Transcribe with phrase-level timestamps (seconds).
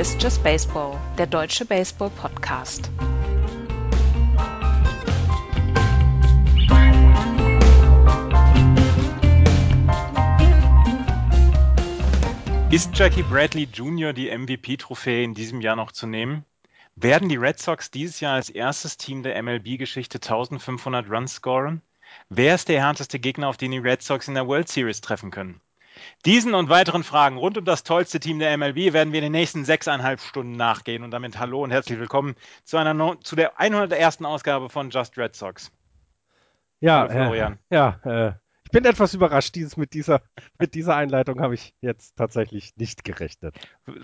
[0.00, 2.90] Ist Just Baseball, der deutsche Baseball-Podcast.
[12.70, 14.14] Ist Jackie Bradley Jr.
[14.14, 16.46] die MVP-Trophäe in diesem Jahr noch zu nehmen?
[16.96, 21.82] Werden die Red Sox dieses Jahr als erstes Team der MLB-Geschichte 1500 Runs scoren?
[22.30, 25.30] Wer ist der härteste Gegner, auf den die Red Sox in der World Series treffen
[25.30, 25.60] können?
[26.24, 29.32] Diesen und weiteren Fragen rund um das tollste Team der MLB werden wir in den
[29.32, 31.02] nächsten sechseinhalb Stunden nachgehen.
[31.02, 34.22] Und damit hallo und herzlich willkommen zu, einer, zu der 101.
[34.22, 35.72] Ausgabe von Just Red Sox.
[36.80, 37.58] Ja, hallo, Florian.
[37.68, 38.32] Äh, ja, äh,
[38.70, 39.56] ich bin etwas überrascht.
[39.56, 40.22] Dieses, mit, dieser,
[40.60, 43.56] mit dieser Einleitung habe ich jetzt tatsächlich nicht gerechnet.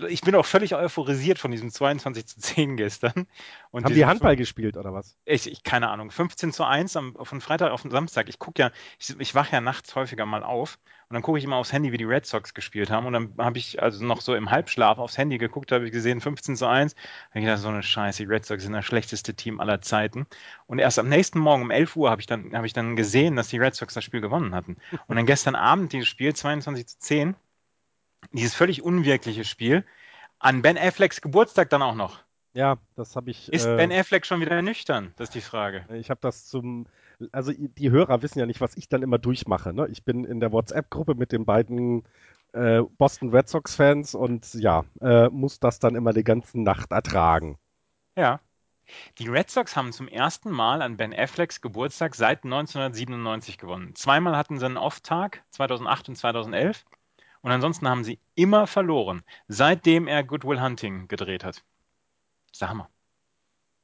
[0.09, 3.27] Ich bin auch völlig euphorisiert von diesem 22 zu 10 gestern.
[3.71, 5.17] Und Haben die Handball gespielt oder was?
[5.23, 6.11] Ich, ich, keine Ahnung.
[6.11, 8.27] 15 zu 1 am, von Freitag auf den Samstag.
[8.27, 10.77] Ich gucke ja, ich, ich wache ja nachts häufiger mal auf
[11.09, 13.05] und dann gucke ich immer aufs Handy, wie die Red Sox gespielt haben.
[13.05, 16.19] Und dann habe ich also noch so im Halbschlaf aufs Handy geguckt, habe ich gesehen
[16.19, 16.95] 15 zu 1.
[16.95, 19.79] Da habe ich gedacht, so eine Scheiße, die Red Sox sind das schlechteste Team aller
[19.79, 20.27] Zeiten.
[20.65, 23.37] Und erst am nächsten Morgen um 11 Uhr habe ich, dann, hab ich dann gesehen,
[23.37, 24.75] dass die Red Sox das Spiel gewonnen hatten.
[25.07, 27.35] Und dann gestern Abend dieses Spiel 22 zu 10,
[28.33, 29.85] dieses völlig unwirkliche Spiel,
[30.39, 32.19] an Ben Afflecks Geburtstag dann auch noch.
[32.53, 33.47] Ja, das habe ich.
[33.53, 35.13] Ist äh, Ben Affleck schon wieder nüchtern?
[35.15, 35.85] Das ist die Frage.
[35.93, 36.85] Ich habe das zum
[37.31, 39.73] also die Hörer wissen ja nicht, was ich dann immer durchmache.
[39.73, 39.87] Ne?
[39.91, 42.03] Ich bin in der WhatsApp-Gruppe mit den beiden
[42.53, 47.57] äh, Boston Red Sox-Fans und ja, äh, muss das dann immer die ganze Nacht ertragen.
[48.15, 48.39] Ja.
[49.17, 53.95] Die Red Sox haben zum ersten Mal an Ben Afflecks Geburtstag seit 1997 gewonnen.
[53.95, 56.85] Zweimal hatten sie einen Off-Tag, 2008 und 2011.
[57.41, 61.63] Und ansonsten haben sie immer verloren, seitdem er Good Will Hunting gedreht hat.
[62.59, 62.89] Der Hammer.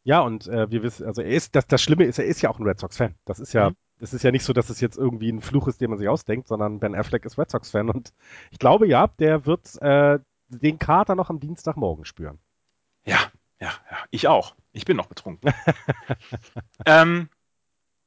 [0.03, 2.49] Ja, und äh, wir wissen, also er ist, das, das Schlimme ist, er ist ja
[2.49, 3.15] auch ein Red Sox-Fan.
[3.25, 3.75] Das ist ja, mhm.
[3.99, 6.09] das ist ja nicht so, dass es jetzt irgendwie ein Fluch ist, den man sich
[6.09, 8.13] ausdenkt, sondern Ben Affleck ist Red Sox-Fan und
[8.51, 10.19] ich glaube ja, der wird äh,
[10.49, 12.39] den Kater noch am Dienstagmorgen spüren.
[13.05, 13.19] Ja,
[13.59, 14.55] ja, ja, ich auch.
[14.73, 15.53] Ich bin noch betrunken.
[16.85, 17.29] ähm,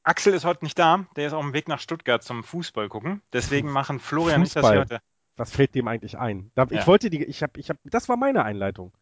[0.02, 3.22] Axel ist heute nicht da, der ist auf dem Weg nach Stuttgart zum Fußball gucken.
[3.32, 4.62] Deswegen machen Florian Fußball.
[4.62, 5.04] nicht, dass wir heute.
[5.36, 6.50] Was fällt dem eigentlich ein?
[6.70, 6.86] Ich ja.
[6.86, 8.92] wollte die, ich habe, ich habe, das war meine Einleitung.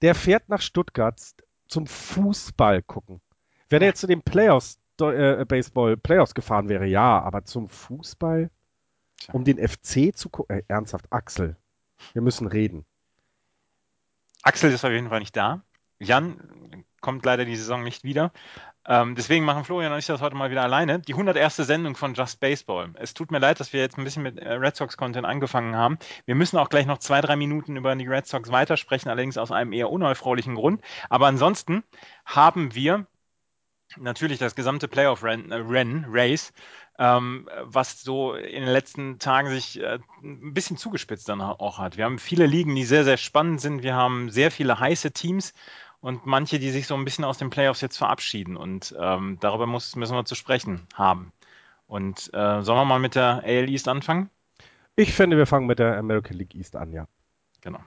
[0.00, 1.20] Der fährt nach Stuttgart
[1.66, 3.20] zum Fußball gucken.
[3.68, 8.50] Wenn er jetzt zu den Playoffs, äh, Baseball Playoffs gefahren wäre, ja, aber zum Fußball,
[9.32, 11.56] um den FC zu gucken, äh, ernsthaft, Axel,
[12.12, 12.84] wir müssen reden.
[14.42, 15.62] Axel ist auf jeden Fall nicht da.
[15.98, 18.32] Jan kommt leider die Saison nicht wieder.
[18.84, 20.98] Ähm, deswegen machen Florian und ich das heute mal wieder alleine.
[20.98, 21.56] Die 101.
[21.56, 22.90] Sendung von Just Baseball.
[22.94, 25.98] Es tut mir leid, dass wir jetzt ein bisschen mit äh, Red Sox-Content angefangen haben.
[26.24, 29.52] Wir müssen auch gleich noch zwei, drei Minuten über die Red Sox weitersprechen, allerdings aus
[29.52, 30.80] einem eher unerfreulichen Grund.
[31.10, 31.84] Aber ansonsten
[32.24, 33.06] haben wir
[33.98, 36.36] natürlich das gesamte Playoff-Rennen, äh,
[36.98, 41.96] ähm, was so in den letzten Tagen sich äh, ein bisschen zugespitzt dann auch hat.
[41.96, 43.84] Wir haben viele Ligen, die sehr, sehr spannend sind.
[43.84, 45.54] Wir haben sehr viele heiße Teams
[46.02, 48.56] und manche, die sich so ein bisschen aus den Playoffs jetzt verabschieden.
[48.56, 51.32] Und ähm, darüber muss, müssen wir zu sprechen haben.
[51.86, 54.28] Und äh, sollen wir mal mit der AL East anfangen?
[54.96, 57.06] Ich finde, wir fangen mit der American League East an, ja.
[57.62, 57.78] Genau.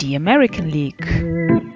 [0.00, 1.71] Die American League.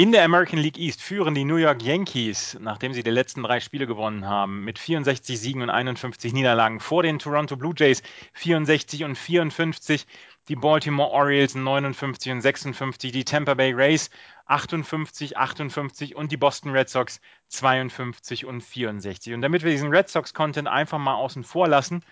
[0.00, 3.60] In der American League East führen die New York Yankees, nachdem sie die letzten drei
[3.60, 8.02] Spiele gewonnen haben, mit 64 Siegen und 51 Niederlagen vor den Toronto Blue Jays
[8.32, 10.06] 64 und 54,
[10.48, 14.08] die Baltimore Orioles 59 und 56, die Tampa Bay Rays
[14.46, 19.34] 58, 58 und die Boston Red Sox 52 und 64.
[19.34, 22.02] Und damit wir diesen Red Sox-Content einfach mal außen vor lassen,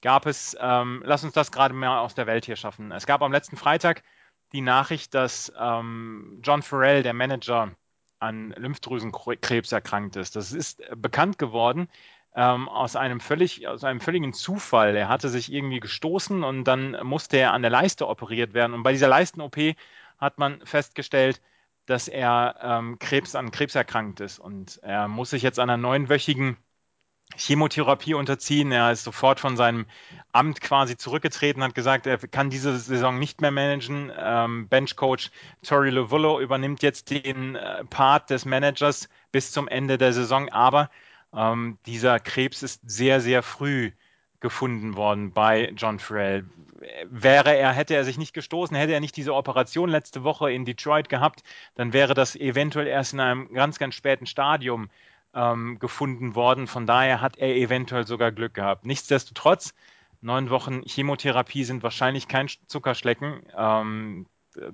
[0.00, 2.92] gab es, ähm, lass uns das gerade mal aus der Welt hier schaffen.
[2.92, 4.04] Es gab am letzten Freitag
[4.52, 7.72] die Nachricht, dass ähm, John Farrell, der Manager,
[8.18, 10.36] an Lymphdrüsenkrebs erkrankt ist.
[10.36, 11.88] Das ist bekannt geworden
[12.34, 14.96] ähm, aus einem völlig, aus einem völligen Zufall.
[14.96, 18.74] Er hatte sich irgendwie gestoßen und dann musste er an der Leiste operiert werden.
[18.74, 19.56] Und bei dieser Leisten-OP
[20.18, 21.42] hat man festgestellt,
[21.86, 26.56] dass er ähm, Krebs an Krebs erkrankt ist und er muss sich jetzt einer neunwöchigen
[27.34, 28.72] Chemotherapie unterziehen.
[28.72, 29.86] Er ist sofort von seinem
[30.32, 34.12] Amt quasi zurückgetreten, hat gesagt, er kann diese Saison nicht mehr managen.
[34.16, 35.30] Ähm, Benchcoach
[35.62, 40.90] Tori Lovullo übernimmt jetzt den äh, Part des Managers bis zum Ende der Saison, aber
[41.34, 43.92] ähm, dieser Krebs ist sehr, sehr früh
[44.40, 46.44] gefunden worden bei John Farrell.
[47.10, 50.64] Wäre er, hätte er sich nicht gestoßen, hätte er nicht diese Operation letzte Woche in
[50.64, 51.42] Detroit gehabt,
[51.74, 54.88] dann wäre das eventuell erst in einem ganz, ganz späten Stadium
[55.36, 56.66] ähm, gefunden worden.
[56.66, 58.86] Von daher hat er eventuell sogar Glück gehabt.
[58.86, 59.74] Nichtsdestotrotz,
[60.20, 63.42] neun Wochen Chemotherapie sind wahrscheinlich kein Zuckerschlecken.
[63.56, 64.26] Ähm,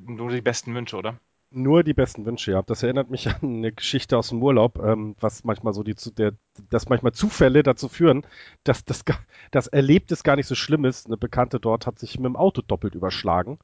[0.06, 1.18] nur die besten Wünsche, oder?
[1.54, 2.62] Nur die besten Wünsche, ja.
[2.62, 6.32] Das erinnert mich an eine Geschichte aus dem Urlaub, ähm, was manchmal so die, der,
[6.70, 8.24] dass manchmal Zufälle dazu führen,
[8.64, 9.04] dass das,
[9.50, 11.06] das Erlebtes gar nicht so schlimm ist.
[11.06, 13.58] Eine Bekannte dort hat sich mit dem Auto doppelt überschlagen.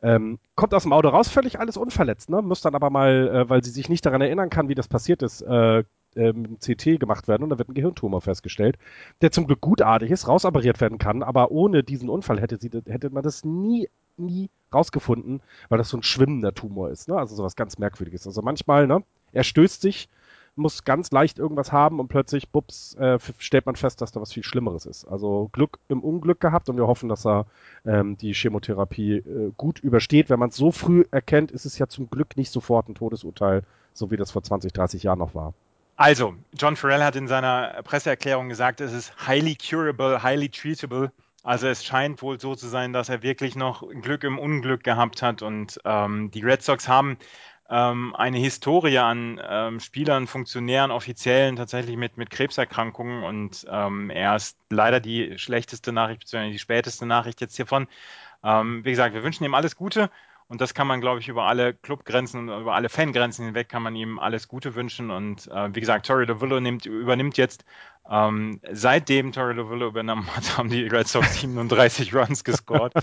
[0.00, 2.40] Ähm, kommt aus dem Auto raus, völlig alles unverletzt, ne?
[2.40, 5.22] Muss dann aber mal, äh, weil sie sich nicht daran erinnern kann, wie das passiert
[5.22, 5.84] ist, äh,
[6.16, 8.78] ähm, CT gemacht werden und da wird ein Gehirntumor festgestellt,
[9.20, 13.10] der zum Glück gutartig ist, rausoperiert werden kann, aber ohne diesen Unfall hätte, sie, hätte
[13.10, 17.16] man das nie, nie rausgefunden, weil das so ein schwimmender Tumor ist, ne?
[17.16, 18.26] Also sowas ganz Merkwürdiges.
[18.26, 19.02] Also manchmal, ne?
[19.32, 20.08] Er stößt sich,
[20.56, 24.32] muss ganz leicht irgendwas haben und plötzlich, bups, äh, stellt man fest, dass da was
[24.32, 25.06] viel Schlimmeres ist.
[25.06, 27.46] Also Glück im Unglück gehabt und wir hoffen, dass er
[27.86, 30.28] ähm, die Chemotherapie äh, gut übersteht.
[30.28, 33.62] Wenn man es so früh erkennt, ist es ja zum Glück nicht sofort ein Todesurteil,
[33.92, 35.54] so wie das vor 20, 30 Jahren noch war.
[35.98, 41.10] Also, John Farrell hat in seiner Presseerklärung gesagt, es ist highly curable, highly treatable.
[41.42, 45.22] Also es scheint wohl so zu sein, dass er wirklich noch Glück im Unglück gehabt
[45.22, 47.18] hat und ähm, die Red Sox haben
[47.68, 54.36] ähm, eine Historie an ähm, Spielern, Funktionären, Offiziellen tatsächlich mit, mit Krebserkrankungen und ähm, er
[54.36, 57.88] ist leider die schlechteste Nachricht, beziehungsweise die späteste Nachricht jetzt hiervon.
[58.44, 60.10] Ähm, wie gesagt, wir wünschen ihm alles Gute
[60.48, 63.82] und das kann man, glaube ich, über alle Clubgrenzen und über alle Fangrenzen hinweg kann
[63.82, 65.10] man ihm alles Gute wünschen.
[65.10, 67.66] Und äh, wie gesagt, Torrey Willow nimmt, übernimmt jetzt,
[68.08, 72.94] ähm, seitdem Torrey Willow übernommen hat, haben die Red Sox 37 Runs gescored.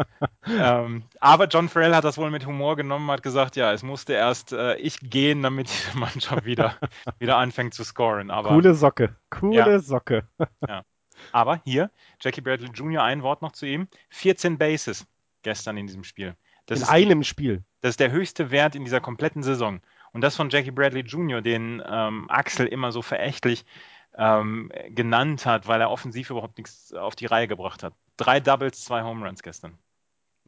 [0.48, 4.14] ähm, aber John Farrell hat das wohl mit Humor genommen, hat gesagt, ja, es musste
[4.14, 6.76] erst äh, ich gehen, damit die Mannschaft wieder,
[7.18, 8.30] wieder anfängt zu scoren.
[8.30, 9.78] Aber, coole Socke, coole ja.
[9.78, 10.26] Socke.
[10.66, 10.84] ja.
[11.32, 11.90] Aber hier,
[12.20, 13.88] Jackie Bradley Jr., ein Wort noch zu ihm.
[14.08, 15.06] 14 Bases
[15.42, 16.34] gestern in diesem Spiel.
[16.66, 17.64] Das in einem die, Spiel.
[17.80, 19.80] Das ist der höchste Wert in dieser kompletten Saison.
[20.12, 23.64] Und das von Jackie Bradley Jr., den ähm, Axel immer so verächtlich
[24.16, 27.94] ähm, genannt hat, weil er offensiv überhaupt nichts auf die Reihe gebracht hat.
[28.16, 29.76] Drei Doubles, zwei Home Runs gestern.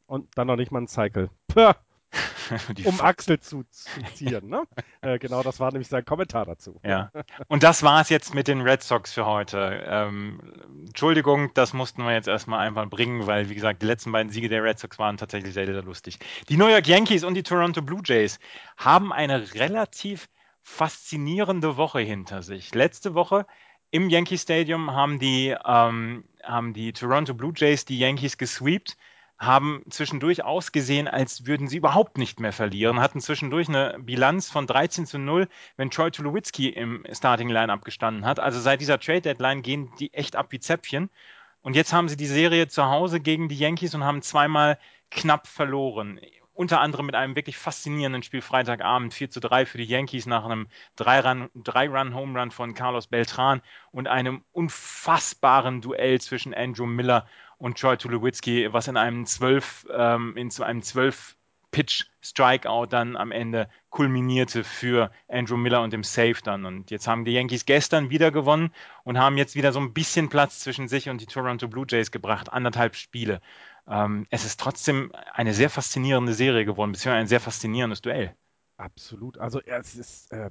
[0.07, 1.31] Und dann noch nicht mal ein Cycle.
[1.49, 1.73] Puh
[2.85, 3.65] um Axel zu,
[4.15, 4.49] ziehen.
[4.49, 4.65] Ne?
[5.01, 6.81] äh, genau, das war nämlich sein Kommentar dazu.
[6.85, 7.11] Ja.
[7.49, 9.85] Und das war es jetzt mit den Red Sox für heute.
[9.87, 10.41] Ähm,
[10.87, 14.49] Entschuldigung, das mussten wir jetzt erstmal einfach bringen, weil, wie gesagt, die letzten beiden Siege
[14.49, 16.19] der Red Sox waren tatsächlich sehr, sehr lustig.
[16.49, 18.39] Die New York Yankees und die Toronto Blue Jays
[18.77, 20.29] haben eine relativ
[20.63, 22.75] faszinierende Woche hinter sich.
[22.75, 23.47] Letzte Woche
[23.91, 28.97] im Yankee Stadium haben die, ähm, haben die Toronto Blue Jays die Yankees gesweept
[29.39, 34.67] haben zwischendurch ausgesehen, als würden sie überhaupt nicht mehr verlieren, hatten zwischendurch eine Bilanz von
[34.67, 38.41] 13 zu 0, wenn Troy Tulowitzki im Starting Line gestanden hat.
[38.41, 41.11] Also seit dieser Trade Deadline gehen die echt ab wie Zäpfchen.
[41.61, 44.79] Und jetzt haben sie die Serie zu Hause gegen die Yankees und haben zweimal
[45.11, 46.21] knapp verloren.
[46.55, 50.47] Unter anderem mit einem wirklich faszinierenden Spiel Freitagabend 4 zu 3 für die Yankees nach
[50.47, 50.69] einem
[50.99, 53.61] 3-Run-Home Run von Carlos Beltran
[53.91, 57.27] und einem unfassbaren Duell zwischen Andrew Miller
[57.59, 61.37] und Troy Tulowitzki, was in einem 12, ähm, in einem 12
[61.71, 66.65] Pitch Strikeout dann am Ende kulminierte für Andrew Miller und dem Save dann.
[66.65, 68.73] Und jetzt haben die Yankees gestern wieder gewonnen
[69.05, 72.11] und haben jetzt wieder so ein bisschen Platz zwischen sich und die Toronto Blue Jays
[72.11, 73.41] gebracht, anderthalb Spiele.
[73.87, 78.35] Ähm, es ist trotzdem eine sehr faszinierende Serie geworden, beziehungsweise ein sehr faszinierendes Duell.
[78.79, 79.39] Absolut.
[79.39, 80.51] Also es ist, äh,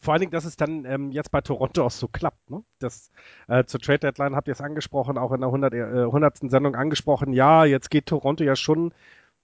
[0.00, 2.50] vor allen Dingen, dass es dann ähm, jetzt bei Toronto auch so klappt.
[2.50, 2.62] Ne?
[2.78, 3.10] Das,
[3.48, 6.50] äh, zur Trade Deadline habt ihr es angesprochen, auch in der 100, äh, 100.
[6.50, 7.32] Sendung angesprochen.
[7.32, 8.92] Ja, jetzt geht Toronto ja schon,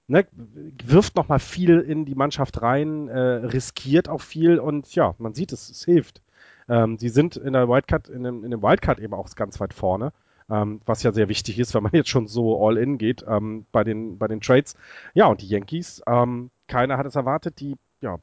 [0.09, 5.35] ne, wirft nochmal viel in die Mannschaft rein, äh, riskiert auch viel und ja, man
[5.35, 6.23] sieht es, es hilft.
[6.69, 9.75] Ähm, sie sind in der Wildcard, in dem, in dem Wildcard eben auch ganz weit
[9.75, 10.13] vorne.
[10.49, 13.67] Ähm, was ja sehr wichtig ist, wenn man jetzt schon so all in geht ähm,
[13.73, 14.77] bei, den, bei den Trades.
[15.13, 18.19] Ja, und die Yankees, ähm, keiner hat es erwartet, die ja,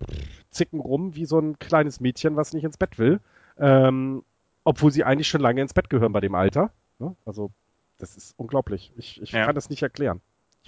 [0.51, 3.20] zicken rum wie so ein kleines Mädchen, was nicht ins Bett will.
[3.58, 4.24] Ähm,
[4.63, 6.72] obwohl sie eigentlich schon lange ins Bett gehören bei dem Alter.
[7.00, 7.15] Ne?
[7.25, 7.51] Also,
[7.98, 8.94] das ist unglaublich.
[8.96, 9.46] Ich, ich ja.
[9.46, 10.22] kann das nicht erklären.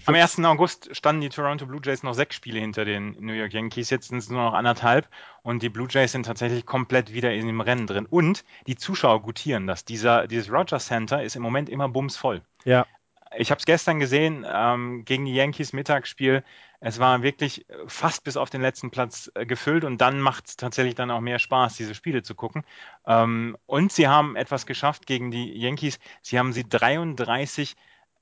[0.06, 0.40] Am 1.
[0.44, 3.90] August standen die Toronto Blue Jays noch sechs Spiele hinter den New York Yankees.
[3.90, 5.08] Jetzt sind es nur noch anderthalb
[5.42, 8.06] und die Blue Jays sind tatsächlich komplett wieder in dem Rennen drin.
[8.06, 9.86] Und die Zuschauer gutieren das.
[9.86, 12.42] Dieser, dieses Rogers Center ist im Moment immer bumsvoll.
[12.66, 12.86] Ja.
[13.38, 16.44] Ich habe es gestern gesehen ähm, gegen die Yankees Mittagsspiel.
[16.80, 20.56] Es war wirklich fast bis auf den letzten Platz äh, gefüllt und dann macht es
[20.56, 22.64] tatsächlich dann auch mehr Spaß, diese Spiele zu gucken.
[23.08, 26.00] Ähm, und sie haben etwas geschafft gegen die Yankees.
[26.22, 27.76] Sie haben sie 33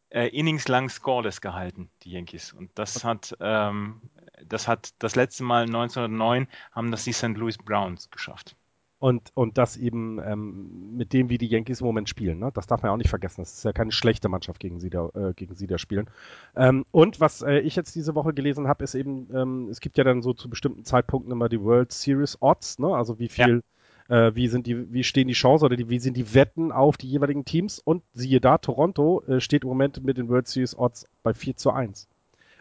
[0.10, 2.53] äh, Innings lang scoreless gehalten, die Yankees.
[2.53, 4.01] Und das hat, ähm,
[4.46, 7.36] das hat das letzte Mal 1909 haben das die St.
[7.36, 8.55] Louis Browns geschafft.
[9.03, 12.39] Und, und das eben ähm, mit dem, wie die Yankees im Moment spielen.
[12.39, 12.51] Ne?
[12.53, 13.41] Das darf man ja auch nicht vergessen.
[13.41, 16.10] Das ist ja keine schlechte Mannschaft, gegen sie da, äh, gegen sie da spielen.
[16.55, 19.98] Ähm, und was äh, ich jetzt diese Woche gelesen habe, ist eben, ähm, es gibt
[19.98, 22.95] ja dann so zu bestimmten Zeitpunkten immer die World Series Odds, ne?
[22.95, 23.62] also wie viel,
[24.07, 24.27] ja.
[24.27, 26.95] äh, wie sind die, wie stehen die Chancen oder die, wie sind die Wetten auf
[26.95, 27.79] die jeweiligen Teams.
[27.79, 31.57] Und siehe da, Toronto äh, steht im Moment mit den World Series Odds bei 4
[31.57, 32.07] zu 1.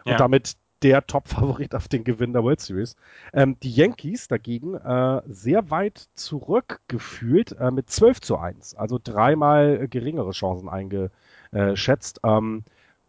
[0.03, 0.17] Und ja.
[0.17, 2.95] damit der Top-Favorit auf den Gewinn der World Series.
[3.33, 9.87] Ähm, die Yankees dagegen äh, sehr weit zurückgefühlt äh, mit 12 zu 1, also dreimal
[9.87, 12.19] geringere Chancen eingeschätzt.
[12.23, 12.63] Ähm,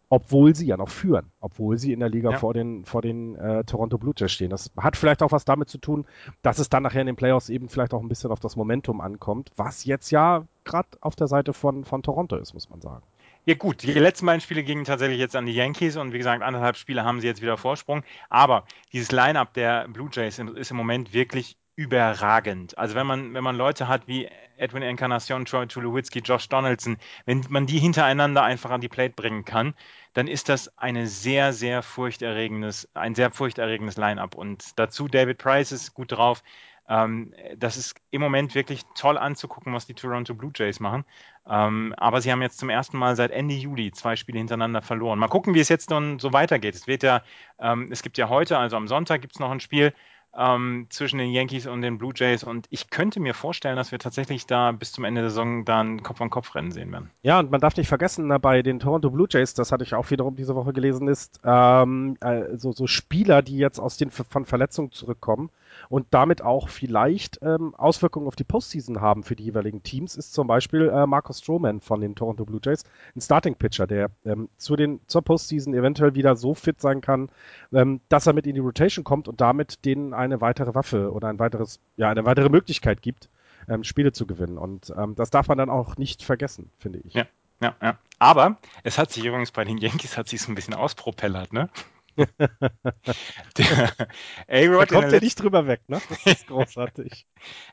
[0.07, 2.37] obwohl sie ja noch führen, obwohl sie in der Liga ja.
[2.37, 4.51] vor den, vor den äh, Toronto Blue Jays stehen.
[4.51, 6.05] Das hat vielleicht auch was damit zu tun,
[6.43, 9.01] dass es dann nachher in den Playoffs eben vielleicht auch ein bisschen auf das Momentum
[9.01, 13.03] ankommt, was jetzt ja gerade auf der Seite von, von Toronto ist, muss man sagen.
[13.47, 16.41] Ja gut, die letzten beiden Spiele gingen tatsächlich jetzt an die Yankees und wie gesagt,
[16.41, 18.03] anderthalb Spiele haben sie jetzt wieder Vorsprung.
[18.29, 22.75] Aber dieses Line-up der Blue Jays ist im Moment wirklich überragend.
[22.77, 27.45] Also wenn man, wenn man Leute hat wie Edwin Encarnacion, Troy Tulowitzki, Josh Donaldson, wenn
[27.49, 29.75] man die hintereinander einfach an die Plate bringen kann,
[30.13, 34.33] dann ist das eine sehr, sehr furchterregendes, ein sehr furchterregendes Line-up.
[34.33, 36.41] Und dazu David Price ist gut drauf.
[36.87, 41.03] Ähm, das ist im Moment wirklich toll anzugucken, was die Toronto Blue Jays machen.
[41.47, 45.19] Ähm, aber sie haben jetzt zum ersten Mal seit Ende Juli zwei Spiele hintereinander verloren.
[45.19, 46.75] Mal gucken, wie es jetzt dann so weitergeht.
[46.75, 47.21] Es wird ja,
[47.59, 49.93] ähm, es gibt ja heute, also am Sonntag gibt es noch ein Spiel
[50.37, 52.43] ähm, zwischen den Yankees und den Blue Jays.
[52.43, 56.03] Und ich könnte mir vorstellen, dass wir tatsächlich da bis zum Ende der Saison dann
[56.03, 57.09] Kopf-an-Kopf-Rennen sehen werden.
[57.23, 60.11] Ja, und man darf nicht vergessen, bei den Toronto Blue Jays, das hatte ich auch
[60.11, 64.91] wiederum diese Woche gelesen, ist ähm, also so Spieler, die jetzt aus den von Verletzungen
[64.91, 65.49] zurückkommen
[65.89, 70.33] und damit auch vielleicht ähm, Auswirkungen auf die Postseason haben für die jeweiligen Teams, ist
[70.33, 72.83] zum Beispiel äh, Marcus Stroman von den Toronto Blue Jays,
[73.15, 77.29] ein Starting-Pitcher, der ähm, zu den, zur Postseason eventuell wieder so fit sein kann,
[77.73, 81.27] ähm, dass er mit in die Rotation kommt und damit denen eine weitere Waffe oder
[81.27, 83.29] ein weiteres, ja, eine weitere Möglichkeit gibt,
[83.67, 84.57] ähm, Spiele zu gewinnen.
[84.57, 87.13] Und ähm, das darf man dann auch nicht vergessen, finde ich.
[87.13, 87.25] Ja.
[87.61, 87.97] Ja, ja.
[88.19, 91.69] Aber es hat sich übrigens bei den Yankees hat sich so ein bisschen auspropellert, ne?
[94.47, 96.01] A-Rod kommt ja nicht drüber weg, ne?
[96.09, 97.27] Das ist großartig.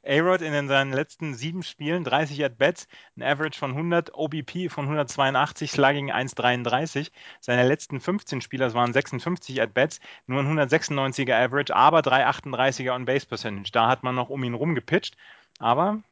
[0.04, 5.70] A-Rod in seinen letzten sieben Spielen 30 At-Bats, ein Average von 100, OBP von 182,
[5.70, 7.10] Slugging 1,33.
[7.40, 13.26] Seine letzten 15 Spieler, das waren 56 At-Bats, nur ein 196er Average, aber 338er On-Base
[13.26, 13.70] Percentage.
[13.72, 15.16] Da hat man noch um ihn rumgepitcht,
[15.58, 16.02] aber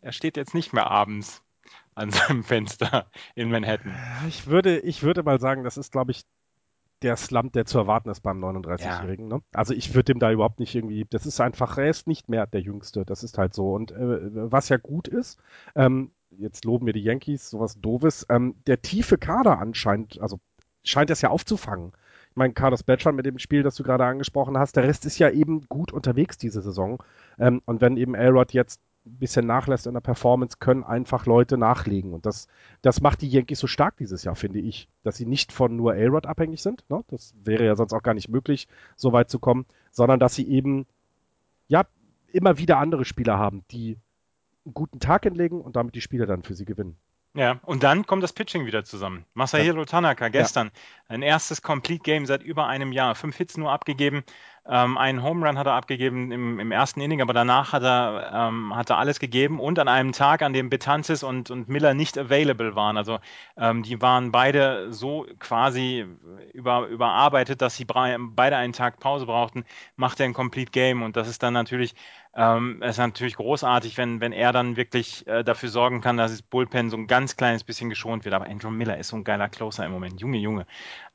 [0.00, 1.42] er steht jetzt nicht mehr abends
[1.94, 3.96] an seinem Fenster in Manhattan.
[4.28, 6.22] Ich würde, ich würde mal sagen, das ist, glaube ich,
[7.02, 9.30] der Slump, der zu erwarten ist beim 39-Jährigen.
[9.30, 9.36] Ja.
[9.36, 9.42] Ne?
[9.52, 12.46] Also ich würde dem da überhaupt nicht irgendwie, das ist einfach, er ist nicht mehr
[12.46, 13.74] der Jüngste, das ist halt so.
[13.74, 15.38] Und äh, was ja gut ist,
[15.74, 20.40] ähm, jetzt loben wir die Yankees, sowas doofes, ähm, der tiefe Kader anscheinend, also
[20.82, 21.92] scheint es ja aufzufangen.
[22.30, 25.18] Ich meine, Carlos Batchan mit dem Spiel, das du gerade angesprochen hast, der Rest ist
[25.18, 27.02] ja eben gut unterwegs diese Saison.
[27.38, 31.58] Ähm, und wenn eben Elrod jetzt ein bisschen nachlässt in der Performance, können einfach Leute
[31.58, 32.14] nachlegen.
[32.14, 32.48] Und das,
[32.82, 34.88] das macht die Yankees so stark dieses Jahr, finde ich.
[35.02, 36.84] Dass sie nicht von nur A-Rod abhängig sind.
[36.88, 37.04] Ne?
[37.08, 39.66] Das wäre ja sonst auch gar nicht möglich, so weit zu kommen.
[39.90, 40.86] Sondern dass sie eben,
[41.68, 41.84] ja,
[42.32, 43.98] immer wieder andere Spieler haben, die
[44.64, 46.96] einen guten Tag hinlegen und damit die Spiele dann für sie gewinnen.
[47.36, 49.24] Ja, und dann kommt das Pitching wieder zusammen.
[49.34, 50.72] Masahiro Tanaka gestern, ja.
[51.16, 53.16] ein erstes Complete Game seit über einem Jahr.
[53.16, 54.22] Fünf Hits nur abgegeben,
[54.66, 58.30] ähm, einen Home Run hat er abgegeben im, im ersten Inning, aber danach hat er,
[58.32, 61.92] ähm, hat er alles gegeben und an einem Tag, an dem Betances und, und Miller
[61.92, 62.96] nicht available waren.
[62.96, 63.18] Also
[63.58, 66.06] ähm, die waren beide so quasi
[66.52, 69.64] über, überarbeitet, dass sie beide einen Tag Pause brauchten,
[69.96, 71.94] macht er ein Complete Game und das ist dann natürlich
[72.36, 76.42] ähm, ist natürlich großartig, wenn, wenn er dann wirklich äh, dafür sorgen kann, dass das
[76.42, 78.34] Bullpen so ein ganz kleines bisschen geschont wird.
[78.34, 80.20] Aber Andrew Miller ist so ein geiler Closer im Moment.
[80.20, 80.66] Junge, Junge.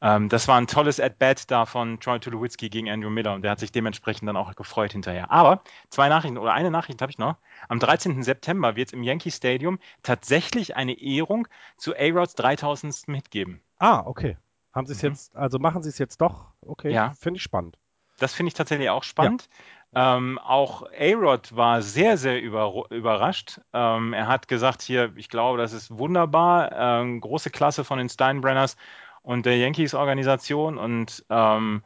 [0.01, 3.51] Ähm, das war ein tolles At-Bat da von Troy Tulowitzki gegen Andrew Miller und der
[3.51, 5.31] hat sich dementsprechend dann auch gefreut hinterher.
[5.31, 7.38] Aber zwei Nachrichten oder eine Nachricht habe ich noch.
[7.69, 8.22] Am 13.
[8.22, 13.08] September wird es im Yankee Stadium tatsächlich eine Ehrung zu A-Rods 3000.
[13.08, 13.62] mitgeben.
[13.77, 14.36] Ah, okay.
[14.74, 15.10] Haben Sie es mhm.
[15.10, 16.48] jetzt, also machen Sie es jetzt doch?
[16.60, 17.13] Okay, ja.
[17.17, 17.77] finde ich spannend.
[18.17, 19.48] Das finde ich tatsächlich auch spannend.
[19.93, 20.17] Ja.
[20.17, 23.62] Ähm, auch A-Rod war sehr, sehr über, überrascht.
[23.72, 28.10] Ähm, er hat gesagt, hier, ich glaube, das ist wunderbar, ähm, große Klasse von den
[28.10, 28.75] Steinbrenners
[29.22, 31.84] und der Yankees-Organisation und ähm,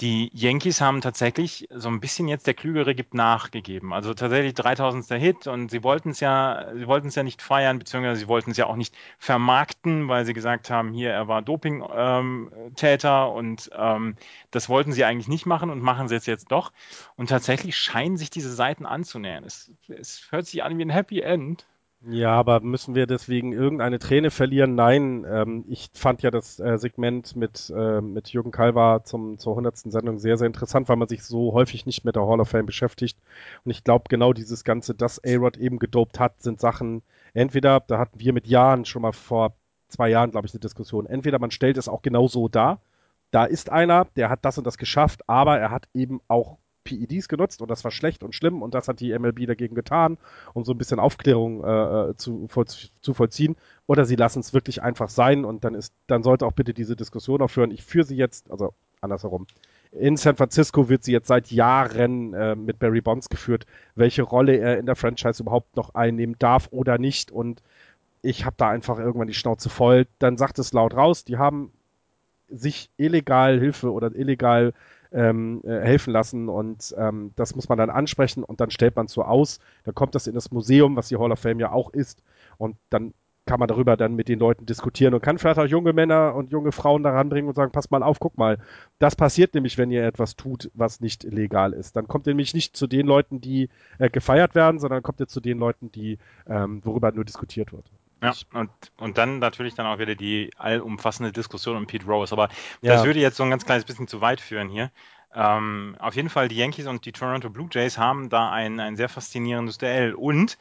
[0.00, 3.92] die Yankees haben tatsächlich so ein bisschen jetzt der Klügere gibt nachgegeben.
[3.92, 5.06] Also tatsächlich 3000.
[5.12, 8.50] Hit und sie wollten es ja, sie wollten es ja nicht feiern, beziehungsweise sie wollten
[8.52, 13.70] es ja auch nicht vermarkten, weil sie gesagt haben, hier, er war Doping-Täter ähm, und
[13.76, 14.16] ähm,
[14.50, 16.72] das wollten sie eigentlich nicht machen und machen sie es jetzt doch.
[17.16, 19.44] Und tatsächlich scheinen sich diese Seiten anzunähern.
[19.44, 21.66] Es, es hört sich an wie ein Happy End.
[22.04, 24.74] Ja, aber müssen wir deswegen irgendeine Träne verlieren?
[24.74, 29.52] Nein, ähm, ich fand ja das äh, Segment mit, äh, mit Jürgen Kalver zum, zur
[29.52, 29.76] 100.
[29.78, 32.66] Sendung sehr, sehr interessant, weil man sich so häufig nicht mit der Hall of Fame
[32.66, 33.18] beschäftigt.
[33.64, 37.02] Und ich glaube, genau dieses Ganze, das A-Rod eben gedopt hat, sind Sachen,
[37.34, 39.54] entweder, da hatten wir mit Jahren schon mal vor
[39.86, 42.80] zwei Jahren, glaube ich, eine Diskussion, entweder man stellt es auch genau so dar,
[43.30, 47.28] da ist einer, der hat das und das geschafft, aber er hat eben auch PEDs
[47.28, 50.18] genutzt und das war schlecht und schlimm und das hat die MLB dagegen getan,
[50.54, 53.56] um so ein bisschen Aufklärung äh, äh, zu, voll, zu vollziehen.
[53.86, 56.96] Oder sie lassen es wirklich einfach sein und dann ist, dann sollte auch bitte diese
[56.96, 57.70] Diskussion aufhören.
[57.70, 59.46] Ich führe sie jetzt, also andersherum.
[59.92, 64.56] In San Francisco wird sie jetzt seit Jahren äh, mit Barry Bonds geführt, welche Rolle
[64.56, 67.30] er in der Franchise überhaupt noch einnehmen darf oder nicht.
[67.30, 67.62] Und
[68.22, 70.06] ich habe da einfach irgendwann die Schnauze voll.
[70.18, 71.72] Dann sagt es laut raus, die haben
[72.48, 74.72] sich illegal Hilfe oder illegal
[75.12, 79.08] ähm, äh, helfen lassen und ähm, das muss man dann ansprechen und dann stellt man
[79.08, 79.58] so aus.
[79.84, 82.22] Dann kommt das in das Museum, was die Hall of Fame ja auch ist
[82.58, 83.14] und dann
[83.44, 86.52] kann man darüber dann mit den Leuten diskutieren und kann vielleicht auch junge Männer und
[86.52, 88.58] junge Frauen daran bringen und sagen, pass mal auf, guck mal,
[88.98, 91.96] das passiert nämlich, wenn ihr etwas tut, was nicht legal ist.
[91.96, 95.26] Dann kommt ihr nämlich nicht zu den Leuten, die äh, gefeiert werden, sondern kommt ihr
[95.26, 97.90] zu den Leuten, die, ähm, worüber nur diskutiert wird.
[98.22, 102.32] Ja, und, und dann natürlich dann auch wieder die allumfassende Diskussion um Pete Rose.
[102.32, 102.48] Aber
[102.80, 103.04] das ja.
[103.04, 104.92] würde jetzt so ein ganz kleines bisschen zu weit führen hier.
[105.34, 108.96] Ähm, auf jeden Fall, die Yankees und die Toronto Blue Jays haben da ein, ein
[108.96, 110.14] sehr faszinierendes Duell.
[110.14, 110.56] Und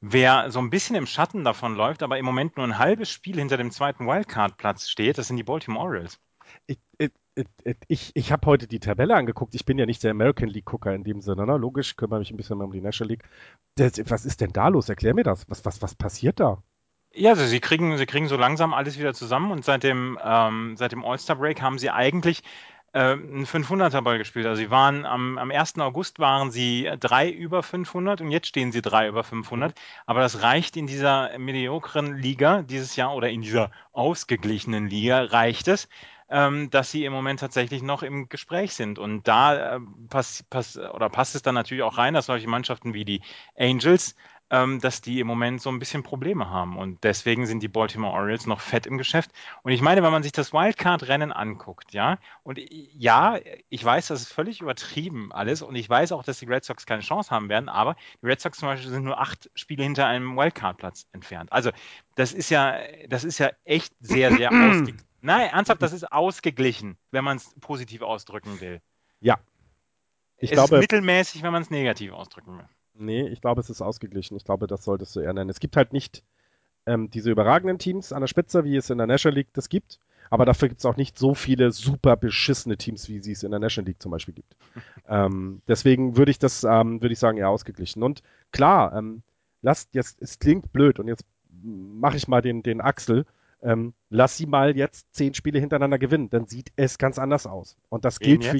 [0.00, 3.36] wer so ein bisschen im Schatten davon läuft, aber im Moment nur ein halbes Spiel
[3.36, 6.20] hinter dem zweiten Wildcard-Platz steht, das sind die Baltimore Orioles.
[6.66, 7.12] Ich, ich,
[7.88, 9.54] ich, ich habe heute die Tabelle angeguckt.
[9.54, 11.46] Ich bin ja nicht der American League-Gucker in dem Sinne.
[11.46, 11.56] Ne?
[11.56, 13.24] Logisch, kümmere mich ein bisschen mehr um die National League.
[13.76, 14.90] Das, was ist denn da los?
[14.90, 15.48] Erklär mir das.
[15.48, 16.62] Was, was, was passiert da?
[17.16, 20.76] Ja, also sie kriegen, sie kriegen so langsam alles wieder zusammen und seit dem, ähm,
[20.76, 22.42] seit dem All-Star-Break haben sie eigentlich
[22.92, 24.46] äh, einen 500er-Ball gespielt.
[24.46, 25.78] Also sie waren am, am 1.
[25.78, 29.78] August waren sie drei über 500 und jetzt stehen sie drei über 500.
[30.06, 35.68] Aber das reicht in dieser mediokren Liga dieses Jahr oder in dieser ausgeglichenen Liga reicht
[35.68, 35.88] es,
[36.30, 38.98] ähm, dass sie im Moment tatsächlich noch im Gespräch sind.
[38.98, 42.92] Und da äh, pass, pass, oder passt es dann natürlich auch rein, dass solche Mannschaften
[42.92, 43.22] wie die
[43.56, 44.16] Angels
[44.50, 46.76] ähm, dass die im Moment so ein bisschen Probleme haben.
[46.76, 49.30] Und deswegen sind die Baltimore Orioles noch fett im Geschäft.
[49.62, 54.22] Und ich meine, wenn man sich das Wildcard-Rennen anguckt, ja, und ja, ich weiß, das
[54.22, 57.48] ist völlig übertrieben alles und ich weiß auch, dass die Red Sox keine Chance haben
[57.48, 61.50] werden, aber die Red Sox zum Beispiel sind nur acht Spiele hinter einem Wildcard-Platz entfernt.
[61.52, 61.70] Also
[62.14, 65.02] das ist ja, das ist ja echt sehr, sehr ausgeglichen.
[65.20, 68.82] Nein, ernsthaft, das ist ausgeglichen, wenn man es positiv ausdrücken will.
[69.20, 69.38] Ja.
[70.36, 72.68] Ich es glaube, ist mittelmäßig, wenn man es negativ ausdrücken will.
[72.94, 74.36] Nee, ich glaube, es ist ausgeglichen.
[74.36, 75.50] Ich glaube, das solltest du eher nennen.
[75.50, 76.22] Es gibt halt nicht
[76.86, 79.98] ähm, diese überragenden Teams an der Spitze, wie es in der National League das gibt.
[80.30, 83.50] Aber dafür gibt es auch nicht so viele super beschissene Teams, wie sie es in
[83.50, 84.56] der National League zum Beispiel gibt.
[85.08, 88.02] ähm, deswegen würde ich das, ähm, würde ich sagen, eher ausgeglichen.
[88.02, 89.22] Und klar, ähm,
[89.62, 91.24] lasst jetzt, es klingt blöd und jetzt
[91.62, 93.26] mache ich mal den, den Axel.
[93.62, 97.76] Ähm, lass sie mal jetzt zehn Spiele hintereinander gewinnen, dann sieht es ganz anders aus.
[97.88, 98.58] Und das gilt für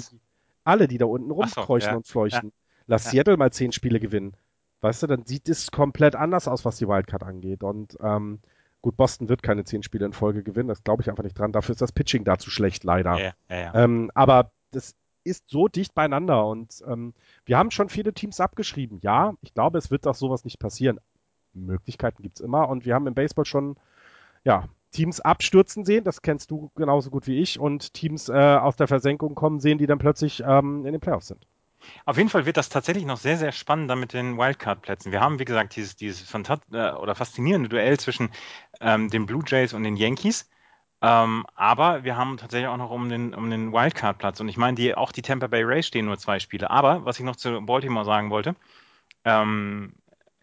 [0.64, 2.48] alle, die da unten rumkreuchen so, ja, und fleuchten.
[2.48, 2.63] Ja.
[2.86, 3.10] Lass ja.
[3.12, 4.36] Seattle mal zehn Spiele gewinnen.
[4.80, 7.62] Weißt du, dann sieht es komplett anders aus, was die Wildcard angeht.
[7.62, 8.40] Und ähm,
[8.82, 11.52] gut, Boston wird keine zehn Spiele in Folge gewinnen, das glaube ich einfach nicht dran.
[11.52, 13.18] Dafür ist das Pitching da zu schlecht, leider.
[13.18, 14.94] Ja, ja, ähm, aber das
[15.24, 17.14] ist so dicht beieinander und ähm,
[17.46, 18.98] wir haben schon viele Teams abgeschrieben.
[19.00, 21.00] Ja, ich glaube, es wird auch sowas nicht passieren.
[21.54, 23.76] Möglichkeiten gibt es immer und wir haben im Baseball schon
[24.44, 28.76] ja, Teams abstürzen sehen, das kennst du genauso gut wie ich, und Teams äh, aus
[28.76, 31.46] der Versenkung kommen sehen, die dann plötzlich ähm, in den Playoffs sind.
[32.04, 35.12] Auf jeden Fall wird das tatsächlich noch sehr, sehr spannend dann mit den Wildcard-Plätzen.
[35.12, 38.30] Wir haben, wie gesagt, dieses, dieses äh, oder faszinierende Duell zwischen
[38.80, 40.48] ähm, den Blue Jays und den Yankees.
[41.02, 44.40] Ähm, aber wir haben tatsächlich auch noch um den, um den Wildcard-Platz.
[44.40, 46.70] Und ich meine, die, auch die Tampa Bay Rays stehen nur zwei Spiele.
[46.70, 48.56] Aber was ich noch zu Baltimore sagen wollte,
[49.24, 49.94] ähm,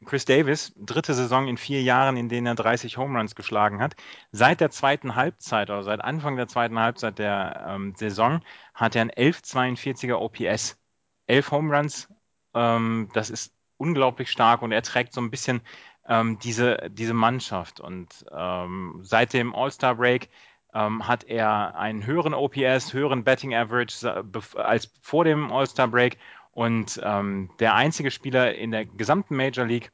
[0.06, 3.96] Chris Davis, dritte Saison in vier Jahren, in denen er 30 Home Runs geschlagen hat.
[4.32, 8.42] Seit der zweiten Halbzeit oder seit Anfang der zweiten Halbzeit der ähm, Saison
[8.74, 10.81] hat er ein 11,42er OPS
[11.28, 12.08] elf Home Runs.
[12.54, 15.62] Ähm, das ist unglaublich stark und er trägt so ein bisschen
[16.08, 17.80] ähm, diese, diese Mannschaft.
[17.80, 20.30] Und ähm, seit dem All-Star Break
[20.74, 26.18] ähm, hat er einen höheren OPS, höheren Betting Average als vor dem All-Star Break.
[26.52, 29.92] Und ähm, der einzige Spieler in der gesamten Major League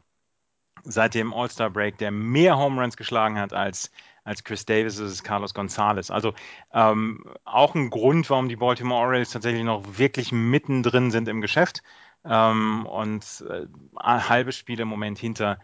[0.84, 3.92] seit dem All-Star Break, der mehr Home Runs geschlagen hat als
[4.28, 6.12] als Chris Davis ist es Carlos Gonzalez.
[6.12, 6.34] Also
[6.74, 11.82] ähm, auch ein Grund, warum die Baltimore Orioles tatsächlich noch wirklich mittendrin sind im Geschäft
[12.26, 15.60] ähm, und äh, halbe Spiele im Moment hinter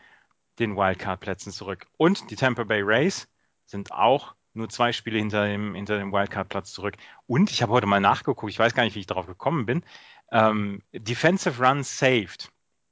[0.60, 1.88] den Wildcard-Plätzen zurück.
[1.98, 3.28] Und die Tampa Bay Rays
[3.66, 6.96] sind auch nur zwei Spiele hinter dem, hinter dem Wildcard-Platz zurück.
[7.28, 9.84] Und ich habe heute mal nachgeguckt, ich weiß gar nicht, wie ich darauf gekommen bin.
[10.32, 12.50] Ähm, Defensive Runs saved.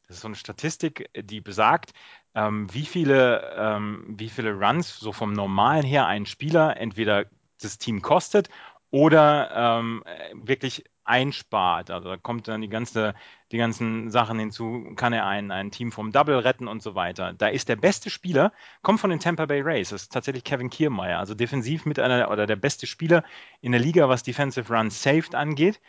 [0.07, 1.93] Das ist so eine Statistik, die besagt,
[2.35, 7.25] ähm, wie, viele, ähm, wie viele Runs so vom Normalen her ein Spieler entweder
[7.61, 8.49] das Team kostet
[8.89, 11.91] oder ähm, wirklich einspart.
[11.91, 13.13] Also da kommt dann die ganze,
[13.51, 17.33] die ganzen Sachen hinzu, kann er ein, ein Team vom Double retten und so weiter.
[17.33, 20.69] Da ist der beste Spieler, kommt von den Tampa Bay Rays, das ist tatsächlich Kevin
[20.69, 23.23] Kiermaier, also defensiv mit einer oder der beste Spieler
[23.61, 25.81] in der Liga, was Defensive Runs saved angeht.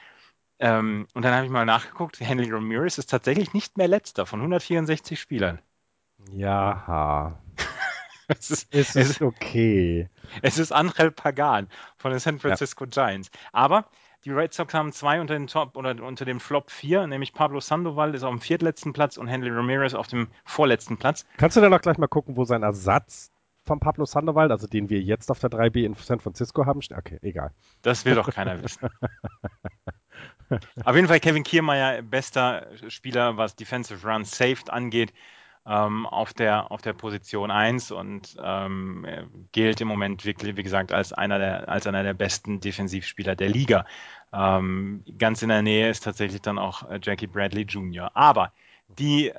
[0.58, 4.40] Ähm, und dann habe ich mal nachgeguckt, Henry Ramirez ist tatsächlich nicht mehr letzter von
[4.40, 5.60] 164 Spielern.
[6.30, 7.38] Ja.
[8.28, 10.08] es ist, es ist okay.
[10.42, 12.90] Es ist Angel Pagan von den San Francisco ja.
[12.90, 13.30] Giants.
[13.52, 13.86] Aber
[14.24, 17.58] Die Red Sox haben zwei unter den Top oder unter dem Flop 4, nämlich Pablo
[17.58, 21.26] Sandoval ist auf dem viertletzten Platz und Henry Ramirez auf dem vorletzten Platz.
[21.38, 23.32] Kannst du dann auch gleich mal gucken, wo sein Ersatz
[23.64, 26.80] von Pablo Sandoval, also den wir jetzt auf der 3B in San Francisco haben?
[26.96, 27.50] Okay, egal.
[27.82, 28.88] Das will doch keiner wissen.
[30.84, 35.12] auf jeden Fall Kevin Kiermeier, bester Spieler, was Defensive Run Saved angeht
[35.66, 39.06] ähm, auf, der, auf der Position 1 und ähm,
[39.52, 43.48] gilt im Moment wirklich, wie gesagt, als einer der, als einer der besten Defensivspieler der
[43.48, 43.86] Liga.
[44.32, 48.10] Ähm, ganz in der Nähe ist tatsächlich dann auch äh, Jackie Bradley Jr.
[48.14, 48.52] Aber
[48.88, 49.32] die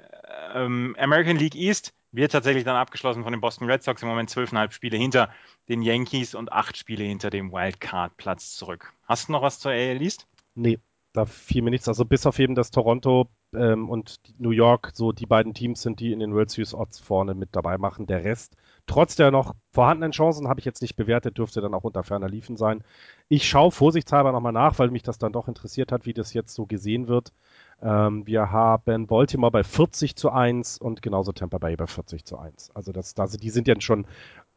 [0.53, 4.29] ähm, American League East wird tatsächlich dann abgeschlossen von den Boston Red Sox im Moment
[4.29, 5.29] zwölfeinhalb Spiele hinter
[5.67, 8.93] den Yankees und acht Spiele hinter dem Wildcard-Platz zurück.
[9.03, 10.27] Hast du noch was zur AL East?
[10.55, 10.79] Nee,
[11.11, 11.87] da fiel mir nichts.
[11.87, 15.99] Also bis auf eben, dass Toronto ähm, und New York so die beiden Teams sind,
[15.99, 18.07] die in den World Series Odds vorne mit dabei machen.
[18.07, 21.83] Der Rest, trotz der noch vorhandenen Chancen, habe ich jetzt nicht bewertet, dürfte dann auch
[21.83, 22.83] unter ferner Liefen sein.
[23.29, 26.53] Ich schaue vorsichtshalber nochmal nach, weil mich das dann doch interessiert hat, wie das jetzt
[26.53, 27.33] so gesehen wird.
[27.81, 32.37] Ähm, wir haben Baltimore bei 40 zu 1 und genauso Tampa Bay bei 40 zu
[32.37, 32.71] 1.
[32.73, 34.05] Also das, das, die sind ja schon,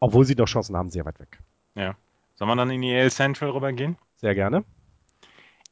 [0.00, 1.40] obwohl sie noch Chancen haben, sehr weit weg.
[1.74, 1.96] Ja.
[2.34, 3.96] Sollen wir dann in die AL Central rübergehen?
[4.16, 4.64] Sehr gerne.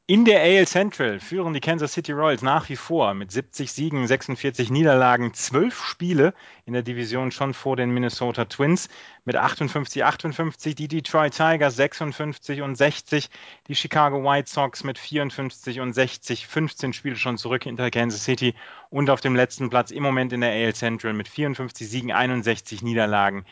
[0.07, 4.07] In der AL Central führen die Kansas City Royals nach wie vor mit 70 Siegen,
[4.07, 6.35] 46 Niederlagen, 12 Spiele
[6.67, 8.91] in der Division schon vor den Minnesota Twins
[9.25, 13.31] mit 58, 58, die Detroit Tigers 56 und 60,
[13.67, 18.55] die Chicago White Sox mit 54 und 60, 15 Spiele schon zurück hinter Kansas City
[18.91, 22.83] und auf dem letzten Platz im Moment in der AL Central mit 54 Siegen, 61
[22.83, 23.47] Niederlagen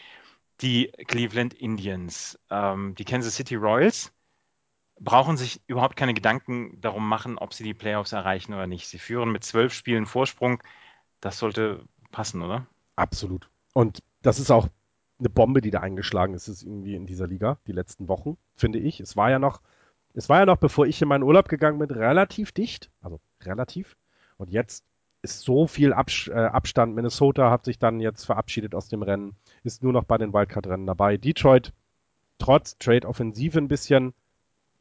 [0.61, 2.39] die Cleveland Indians.
[2.51, 4.13] Ähm, die Kansas City Royals
[5.01, 8.89] brauchen sich überhaupt keine Gedanken darum machen, ob sie die Playoffs erreichen oder nicht.
[8.89, 10.63] Sie führen mit zwölf Spielen Vorsprung.
[11.21, 12.67] Das sollte passen, oder?
[12.97, 13.49] Absolut.
[13.73, 14.69] Und das ist auch
[15.19, 18.79] eine Bombe, die da eingeschlagen ist, ist irgendwie in dieser Liga, die letzten Wochen, finde
[18.79, 19.01] ich.
[19.01, 19.61] Es war ja noch,
[20.15, 22.91] es war ja noch, bevor ich in meinen Urlaub gegangen bin, relativ dicht.
[23.01, 23.97] Also relativ.
[24.37, 24.85] Und jetzt
[25.23, 26.95] ist so viel Abs äh, Abstand.
[26.95, 30.87] Minnesota hat sich dann jetzt verabschiedet aus dem Rennen, ist nur noch bei den Wildcard-Rennen
[30.87, 31.17] dabei.
[31.17, 31.73] Detroit,
[32.39, 34.15] trotz Trade-Offensive ein bisschen,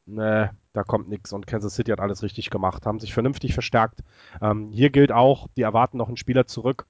[0.06, 4.02] nee, da kommt nichts und Kansas City hat alles richtig gemacht, haben sich vernünftig verstärkt.
[4.42, 6.86] Ähm, hier gilt auch, die erwarten noch einen Spieler zurück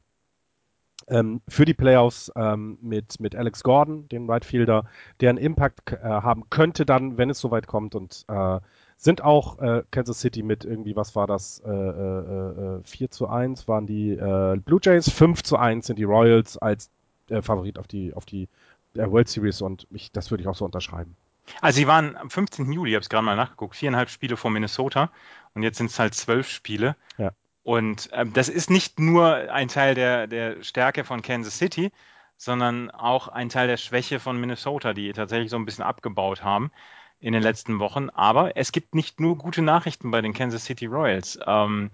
[1.08, 5.98] ähm, für die Playoffs ähm, mit, mit Alex Gordon, dem Right der einen Impact äh,
[6.02, 8.60] haben könnte dann, wenn es soweit kommt und äh,
[8.98, 13.28] sind auch äh, Kansas City mit irgendwie, was war das, äh, äh, 4 äh, zu
[13.28, 16.90] 1 waren die äh, Blue Jays, 5 zu 1 sind die Royals als
[17.30, 18.48] äh, Favorit auf die, auf die
[18.94, 21.16] World Series und ich, das würde ich auch so unterschreiben.
[21.60, 22.72] Also sie waren am 15.
[22.72, 25.12] Juli, ich habe es gerade mal nachgeguckt, viereinhalb Spiele vor Minnesota
[25.54, 26.96] und jetzt sind es halt zwölf Spiele.
[27.18, 27.32] Ja.
[27.64, 31.92] Und ähm, das ist nicht nur ein Teil der, der Stärke von Kansas City,
[32.38, 36.72] sondern auch ein Teil der Schwäche von Minnesota, die tatsächlich so ein bisschen abgebaut haben
[37.20, 38.10] in den letzten Wochen.
[38.10, 41.40] Aber es gibt nicht nur gute Nachrichten bei den Kansas City Royals.
[41.46, 41.92] Ähm,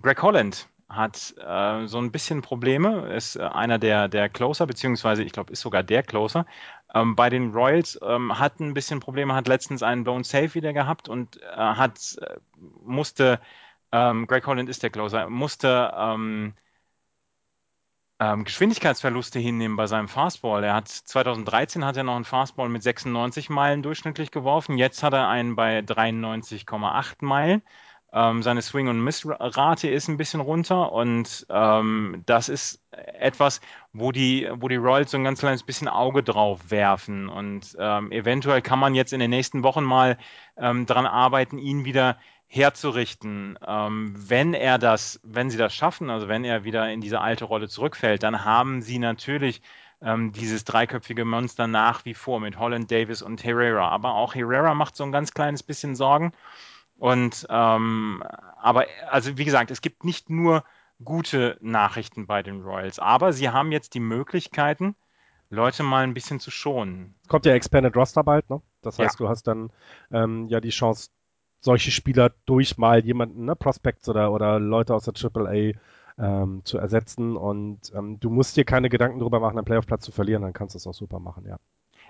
[0.00, 5.22] Greg Holland hat äh, so ein bisschen Probleme, ist äh, einer der, der Closer, beziehungsweise
[5.24, 6.46] ich glaube, ist sogar der Closer.
[6.94, 10.72] Ähm, bei den Royals ähm, hat ein bisschen Probleme, hat letztens einen Bone Safe wieder
[10.72, 12.36] gehabt und äh, hat, äh,
[12.84, 13.40] musste,
[13.92, 16.54] ähm, Greg Holland ist der Closer, musste ähm,
[18.20, 20.62] ähm, Geschwindigkeitsverluste hinnehmen bei seinem Fastball.
[20.64, 25.12] Er hat 2013 hat er noch einen Fastball mit 96 Meilen durchschnittlich geworfen, jetzt hat
[25.12, 27.62] er einen bei 93,8 Meilen.
[28.14, 33.60] Ähm, seine Swing- und Missrate ist ein bisschen runter und ähm, das ist etwas,
[33.94, 37.28] wo die, wo die Royals so ein ganz kleines bisschen Auge drauf werfen.
[37.30, 40.18] Und ähm, eventuell kann man jetzt in den nächsten Wochen mal
[40.58, 43.58] ähm, daran arbeiten, ihn wieder herzurichten.
[43.66, 47.46] Ähm, wenn er das, wenn sie das schaffen, also wenn er wieder in diese alte
[47.46, 49.62] Rolle zurückfällt, dann haben sie natürlich
[50.02, 53.88] ähm, dieses dreiköpfige Monster nach wie vor mit Holland, Davis und Herrera.
[53.88, 56.32] Aber auch Herrera macht so ein ganz kleines bisschen Sorgen.
[57.02, 58.22] Und ähm,
[58.60, 60.62] aber also wie gesagt, es gibt nicht nur
[61.02, 64.94] gute Nachrichten bei den Royals, aber sie haben jetzt die Möglichkeiten,
[65.50, 67.16] Leute mal ein bisschen zu schonen.
[67.26, 68.62] Kommt ja Expanded Roster bald, ne?
[68.82, 69.26] Das heißt, ja.
[69.26, 69.72] du hast dann
[70.12, 71.10] ähm, ja die Chance,
[71.58, 75.72] solche Spieler durch mal jemanden, ne, Prospects oder, oder Leute aus der AAA
[76.18, 80.12] ähm, zu ersetzen und ähm, du musst dir keine Gedanken darüber machen, einen Playoff-Platz zu
[80.12, 81.58] verlieren, dann kannst du es auch super machen, ja.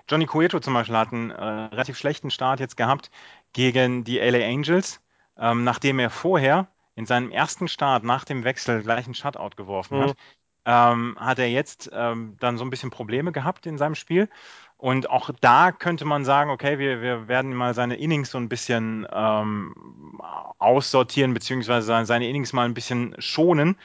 [0.09, 3.09] Johnny Cueto zum Beispiel hat einen äh, relativ schlechten Start jetzt gehabt
[3.53, 5.01] gegen die LA Angels,
[5.37, 9.97] ähm, nachdem er vorher in seinem ersten Start nach dem Wechsel gleich einen Shutout geworfen
[9.99, 10.03] mhm.
[10.03, 10.17] hat.
[10.65, 14.29] Ähm, hat er jetzt ähm, dann so ein bisschen Probleme gehabt in seinem Spiel.
[14.77, 18.49] Und auch da könnte man sagen, okay, wir, wir werden mal seine Innings so ein
[18.49, 20.19] bisschen ähm,
[20.59, 23.77] aussortieren, beziehungsweise seine Innings mal ein bisschen schonen,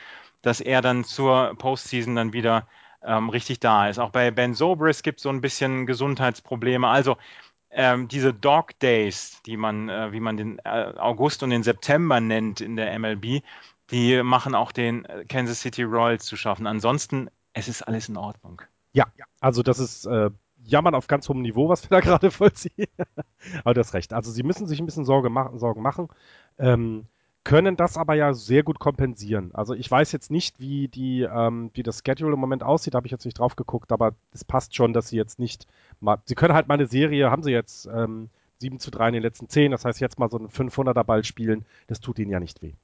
[0.42, 2.66] dass er dann zur Postseason dann wieder
[3.02, 3.98] ähm, richtig da ist.
[3.98, 6.86] Auch bei Ben Sobris gibt es so ein bisschen Gesundheitsprobleme.
[6.88, 7.16] Also
[7.70, 12.20] ähm, diese Dog Days, die man, äh, wie man den äh, August und den September
[12.20, 13.42] nennt in der MLB,
[13.90, 16.66] die machen auch den äh, Kansas City Royals zu schaffen.
[16.66, 18.62] Ansonsten, es ist alles in Ordnung.
[18.92, 19.06] Ja,
[19.40, 20.30] also das ist äh,
[20.64, 22.88] Jammern auf ganz hohem Niveau, was wir da gerade vollziehen.
[23.64, 24.12] aber du hast recht.
[24.12, 26.08] Also sie müssen sich ein bisschen Sorge machen, Sorgen machen.
[26.58, 27.06] Ähm,
[27.44, 29.50] können das aber ja sehr gut kompensieren.
[29.54, 33.06] Also ich weiß jetzt nicht, wie die, ähm, wie das Schedule im Moment aussieht, habe
[33.06, 35.66] ich jetzt nicht drauf geguckt, aber es passt schon, dass sie jetzt nicht
[36.00, 39.14] mal, sie können halt mal eine Serie, haben sie jetzt ähm, 7 zu 3 in
[39.14, 42.30] den letzten 10, das heißt jetzt mal so einen 500er Ball spielen, das tut ihnen
[42.30, 42.74] ja nicht weh.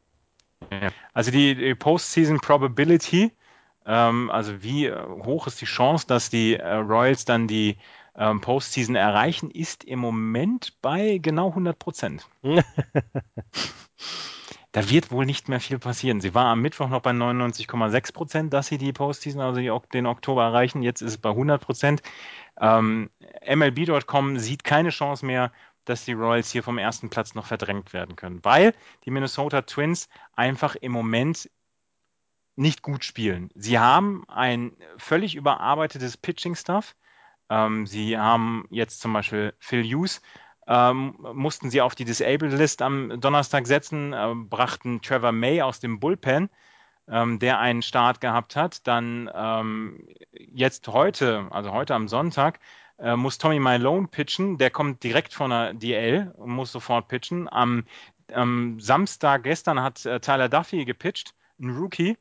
[1.13, 3.33] Also die, Postseason Probability,
[3.85, 7.77] ähm, also wie äh, hoch ist die Chance, dass die äh, Royals dann die
[8.17, 12.27] ähm, Postseason erreichen, ist im Moment bei genau 100 Prozent.
[14.75, 16.21] da wird wohl nicht mehr viel passieren.
[16.21, 20.07] Sie war am Mittwoch noch bei 99,6 Prozent, dass sie die Postseason, also die, den
[20.07, 20.83] Oktober erreichen.
[20.83, 22.03] Jetzt ist es bei 100 Prozent.
[22.61, 23.09] Ähm,
[23.49, 25.53] MLB.com sieht keine Chance mehr,
[25.85, 30.09] dass die Royals hier vom ersten Platz noch verdrängt werden können, weil die Minnesota Twins
[30.33, 31.49] einfach im Moment
[32.57, 33.51] nicht gut spielen.
[33.55, 36.97] Sie haben ein völlig überarbeitetes Pitching-Stuff.
[37.49, 40.21] Ähm, sie haben jetzt zum Beispiel Phil Hughes,
[40.67, 45.81] ähm, mussten sie auf die Disabled List am Donnerstag setzen, äh, brachten Trevor May aus
[45.81, 46.49] dem Bullpen,
[47.09, 48.87] ähm, der einen Start gehabt hat.
[48.87, 52.61] Dann ähm, jetzt heute, also heute am Sonntag,
[52.99, 54.59] äh, muss Tommy Malone pitchen.
[54.59, 57.49] Der kommt direkt von der DL und muss sofort pitchen.
[57.53, 57.85] Am,
[58.33, 62.17] am Samstag gestern hat äh, Tyler Duffy gepitcht, ein Rookie.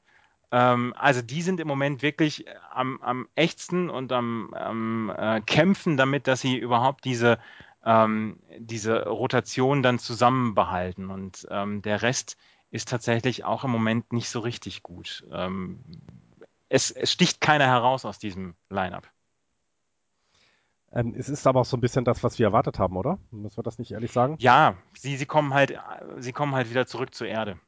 [0.51, 5.97] Ähm, also die sind im Moment wirklich am, am echtsten und am, am äh, Kämpfen
[5.97, 7.39] damit, dass sie überhaupt diese
[7.85, 11.09] ähm, diese Rotation dann zusammenbehalten.
[11.09, 12.37] Und ähm, der Rest
[12.71, 15.25] ist tatsächlich auch im Moment nicht so richtig gut.
[15.31, 15.79] Ähm,
[16.69, 19.07] es, es, sticht keiner heraus aus diesem Lineup.
[20.91, 23.19] Ähm, es ist aber auch so ein bisschen das, was wir erwartet haben, oder?
[23.31, 24.37] Müssen wir das nicht ehrlich sagen?
[24.39, 25.77] Ja, sie, sie, kommen halt,
[26.17, 27.59] sie kommen halt wieder zurück zur Erde.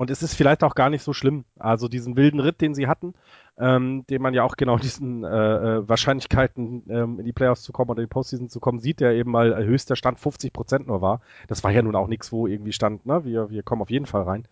[0.00, 1.44] Und es ist vielleicht auch gar nicht so schlimm.
[1.58, 3.12] Also diesen wilden Ritt, den sie hatten,
[3.58, 7.72] ähm, den man ja auch genau diesen äh, äh, Wahrscheinlichkeiten ähm, in die Playoffs zu
[7.72, 10.86] kommen oder in die Postseason zu kommen, sieht, der eben mal höchster Stand 50 Prozent
[10.86, 11.20] nur war.
[11.48, 14.06] Das war ja nun auch nichts, wo irgendwie stand, ne, wir, wir kommen auf jeden
[14.06, 14.48] Fall rein.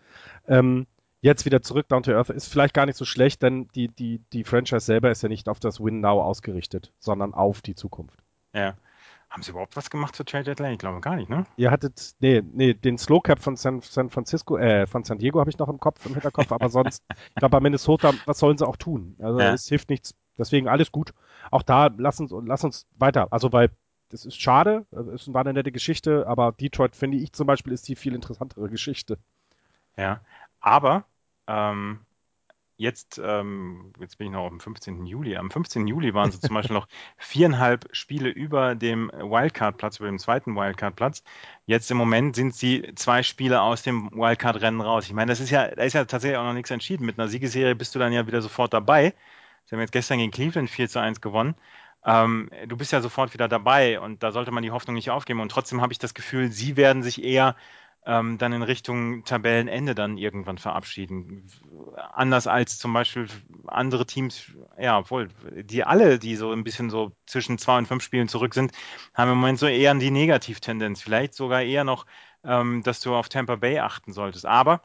[0.47, 0.85] Ähm,
[1.21, 4.21] jetzt wieder zurück down to earth ist vielleicht gar nicht so schlecht, denn die, die,
[4.31, 8.19] die Franchise selber ist ja nicht auf das Win Now ausgerichtet, sondern auf die Zukunft.
[8.53, 8.75] Ja.
[9.29, 10.73] Haben sie überhaupt was gemacht zur Trade Deadline?
[10.73, 11.45] Ich glaube gar nicht, ne?
[11.55, 15.39] Ihr hattet, nee, nee, den Slow Cap von San, San Francisco, äh, von San Diego
[15.39, 18.57] habe ich noch im Kopf, im Hinterkopf, aber sonst, ich glaube bei Minnesota, was sollen
[18.57, 19.15] sie auch tun?
[19.19, 19.53] Also ja.
[19.53, 20.15] es hilft nichts.
[20.37, 21.13] Deswegen alles gut.
[21.51, 23.27] Auch da, lass uns, lass uns weiter.
[23.31, 23.69] Also weil,
[24.09, 27.87] das ist schade, es war eine nette Geschichte, aber Detroit finde ich zum Beispiel ist
[27.87, 29.19] die viel interessantere Geschichte.
[29.95, 30.21] Ja,
[30.59, 31.03] aber
[31.45, 31.99] ähm,
[32.79, 35.05] jetzt, ähm, jetzt bin ich noch dem 15.
[35.05, 35.35] Juli.
[35.35, 35.85] Am 15.
[35.85, 36.87] Juli waren sie zum Beispiel noch
[37.17, 41.23] viereinhalb Spiele über dem Wildcard-Platz, über dem zweiten Wildcard-Platz.
[41.65, 45.05] Jetzt im Moment sind sie zwei Spiele aus dem Wildcard-Rennen raus.
[45.05, 47.05] Ich meine, das ist ja, da ist ja tatsächlich auch noch nichts entschieden.
[47.05, 49.13] Mit einer Siegeserie bist du dann ja wieder sofort dabei.
[49.65, 51.55] Sie haben jetzt gestern gegen Cleveland 4 zu 1 gewonnen.
[52.05, 55.41] Ähm, du bist ja sofort wieder dabei und da sollte man die Hoffnung nicht aufgeben.
[55.41, 57.57] Und trotzdem habe ich das Gefühl, sie werden sich eher
[58.05, 61.47] ähm, dann in Richtung Tabellenende dann irgendwann verabschieden.
[62.13, 63.27] Anders als zum Beispiel
[63.67, 68.03] andere Teams, ja, obwohl, die alle, die so ein bisschen so zwischen zwei und fünf
[68.03, 68.71] Spielen zurück sind,
[69.13, 71.01] haben im Moment so eher die Negativtendenz.
[71.01, 72.05] Vielleicht sogar eher noch,
[72.43, 74.45] ähm, dass du auf Tampa Bay achten solltest.
[74.45, 74.81] Aber,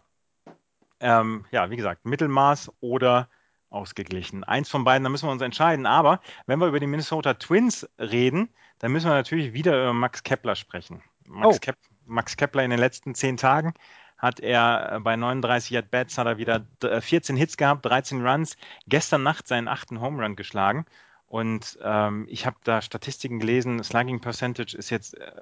[1.01, 3.29] ähm, ja, wie gesagt, Mittelmaß oder
[3.71, 4.45] ausgeglichen.
[4.45, 5.87] Eins von beiden, da müssen wir uns entscheiden.
[5.87, 8.49] Aber wenn wir über die Minnesota Twins reden,
[8.79, 11.03] dann müssen wir natürlich wieder über Max Kepler sprechen.
[11.27, 11.59] Max, oh.
[11.61, 13.75] Kep Max Kepler in den letzten zehn Tagen
[14.19, 16.67] hat er äh, bei 39 At-Bats hat er wieder
[17.01, 20.87] 14 äh, Hits gehabt, 13 Runs, gestern Nacht seinen achten Home Run geschlagen.
[21.27, 25.33] Und ähm, ich habe da Statistiken gelesen, Slugging Percentage ist jetzt äh,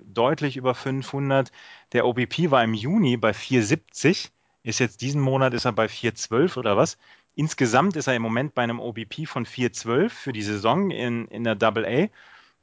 [0.00, 1.50] deutlich über 500.
[1.92, 4.30] Der OBP war im Juni bei 470,
[4.62, 6.96] ist jetzt diesen Monat ist er bei 412 oder was.
[7.34, 11.44] Insgesamt ist er im Moment bei einem OBP von 412 für die Saison in, in
[11.44, 12.08] der Double A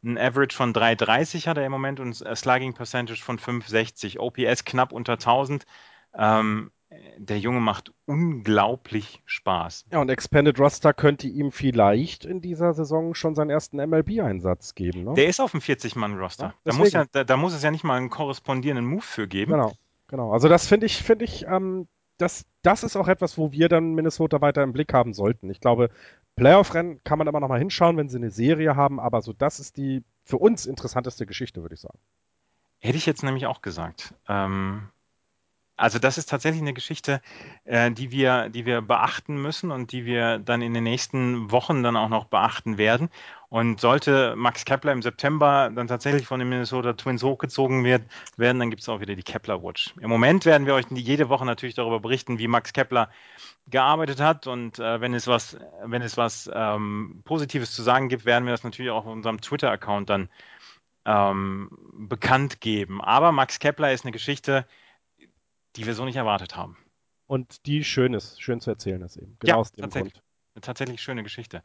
[0.03, 4.19] ein Average von 3,30 hat er im Moment und ein Slugging Percentage von 5,60.
[4.19, 5.65] OPS knapp unter 1000.
[6.13, 6.71] Ähm,
[7.17, 9.85] der Junge macht unglaublich Spaß.
[9.91, 15.03] Ja, und Expanded Roster könnte ihm vielleicht in dieser Saison schon seinen ersten MLB-Einsatz geben.
[15.03, 15.13] Ne?
[15.13, 16.45] Der ist auf dem 40-Mann-Roster.
[16.45, 19.27] Ja, da, muss ja, da, da, muss es ja nicht mal einen korrespondierenden Move für
[19.27, 19.51] geben.
[19.51, 19.73] Genau,
[20.07, 20.31] genau.
[20.31, 21.87] Also das finde ich, finde ich, ähm,
[22.19, 25.49] das, das ist auch etwas, wo wir dann Minnesota weiter im Blick haben sollten.
[25.49, 25.89] Ich glaube,
[26.35, 29.59] Playoff-Rennen kann man immer noch mal hinschauen, wenn sie eine Serie haben, aber so das
[29.59, 31.99] ist die für uns interessanteste Geschichte, würde ich sagen.
[32.79, 34.13] Hätte ich jetzt nämlich auch gesagt.
[34.27, 34.89] Ähm,
[35.75, 37.21] also das ist tatsächlich eine Geschichte,
[37.63, 41.83] äh, die wir, die wir beachten müssen und die wir dann in den nächsten Wochen
[41.83, 43.09] dann auch noch beachten werden.
[43.49, 48.07] Und sollte Max Kepler im September dann tatsächlich von den Minnesota Twins hochgezogen werden,
[48.37, 49.95] dann gibt es auch wieder die Kepler Watch.
[49.99, 53.09] Im Moment werden wir euch jede Woche natürlich darüber berichten, wie Max Kepler
[53.65, 54.45] gearbeitet hat.
[54.45, 58.51] Und äh, wenn es was, wenn es was ähm, Positives zu sagen gibt, werden wir
[58.51, 60.29] das natürlich auch auf unserem Twitter-Account dann
[61.05, 63.01] ähm, bekannt geben.
[63.01, 64.67] Aber Max Kepler ist eine Geschichte,
[65.75, 66.77] die wir so nicht erwartet haben.
[67.25, 69.37] Und die schön ist, schön zu erzählen ist eben.
[69.39, 70.25] Genau ja, aus dem tatsächlich, Grund.
[70.55, 71.63] Eine tatsächlich schöne Geschichte.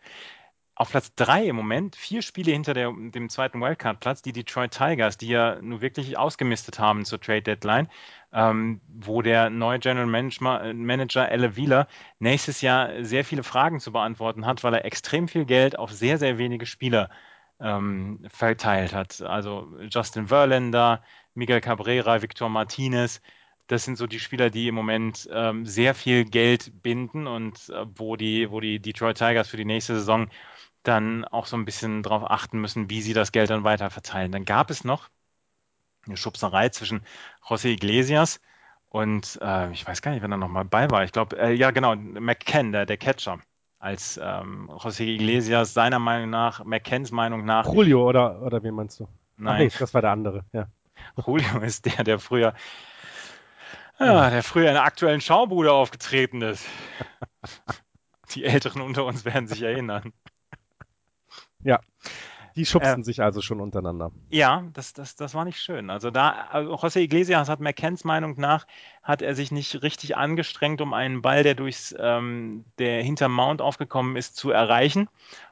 [0.76, 5.16] Auf Platz 3 im Moment, vier Spiele hinter der, dem zweiten Wildcard-Platz, die Detroit Tigers,
[5.16, 7.88] die ja nur wirklich ausgemistet haben zur Trade Deadline,
[8.32, 11.86] ähm, wo der neue General Manager, Manager Elle Wheeler
[12.18, 16.18] nächstes Jahr sehr viele Fragen zu beantworten hat, weil er extrem viel Geld auf sehr,
[16.18, 17.08] sehr wenige Spieler
[17.60, 19.22] ähm, verteilt hat.
[19.22, 21.02] Also Justin Verlander,
[21.34, 23.20] Miguel Cabrera, Victor Martinez,
[23.66, 27.86] das sind so die Spieler, die im Moment ähm, sehr viel Geld binden und äh,
[27.94, 30.28] wo, die, wo die Detroit Tigers für die nächste Saison
[30.82, 34.32] dann auch so ein bisschen darauf achten müssen, wie sie das Geld dann weiter verteilen.
[34.32, 35.08] Dann gab es noch
[36.06, 37.02] eine Schubserei zwischen
[37.42, 38.40] José Iglesias
[38.90, 41.04] und äh, ich weiß gar nicht, wenn er nochmal bei war.
[41.04, 43.38] Ich glaube, äh, ja genau, McCann, der, der Catcher
[43.78, 47.66] als ähm, José Iglesias seiner Meinung nach, McCanns Meinung nach.
[47.66, 49.08] Julio oder, oder wen meinst du?
[49.36, 49.54] Nein.
[49.54, 50.66] Ach nee, das war der andere, ja.
[51.26, 52.54] Julio ist der, der früher
[53.98, 56.66] ja, der früher in der aktuellen Schaubude aufgetreten ist.
[58.34, 60.12] Die Älteren unter uns werden sich erinnern.
[61.62, 61.80] Ja,
[62.56, 64.12] die schubsen äh, sich also schon untereinander.
[64.30, 65.90] Ja, das, das, das war nicht schön.
[65.90, 68.66] Also da, also José Iglesias hat McCanns Meinung nach,
[69.02, 73.60] hat er sich nicht richtig angestrengt, um einen Ball, der durchs, ähm, der hinterm Mount
[73.60, 75.08] aufgekommen ist, zu erreichen.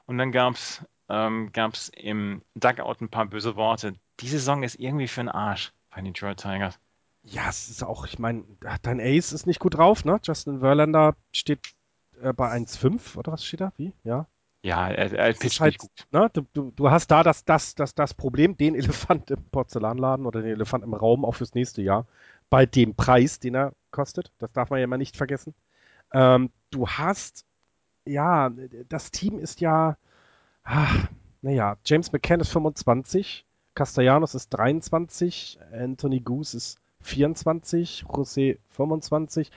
[0.07, 3.95] Und dann gab es ähm, gab's im Dugout ein paar böse Worte.
[4.21, 6.79] Die Saison ist irgendwie für den Arsch bei den Detroit Tigers.
[7.25, 8.45] Ja, es ist auch, ich meine,
[8.83, 10.19] dein Ace ist nicht gut drauf, ne?
[10.23, 11.61] Justin Verlander steht
[12.21, 13.73] äh, bei 1,5 oder was steht da?
[13.77, 13.93] Wie?
[14.03, 14.27] Ja.
[14.65, 15.91] Ja, er, er pitcht halt, gut.
[16.13, 16.31] Ne?
[16.33, 20.43] Du, du, du, hast da das, das, das, das Problem, den Elefant im Porzellanladen oder
[20.43, 22.07] den Elefant im Raum auch fürs nächste Jahr,
[22.49, 24.33] bei dem Preis, den er kostet.
[24.39, 25.55] Das darf man ja immer nicht vergessen.
[26.13, 27.45] Ähm, du hast,
[28.05, 28.51] ja,
[28.89, 29.97] das Team ist ja,
[30.65, 31.09] ach,
[31.41, 39.51] naja, James McCann ist 25, Castellanos ist 23, Anthony Goose ist 24, José 25.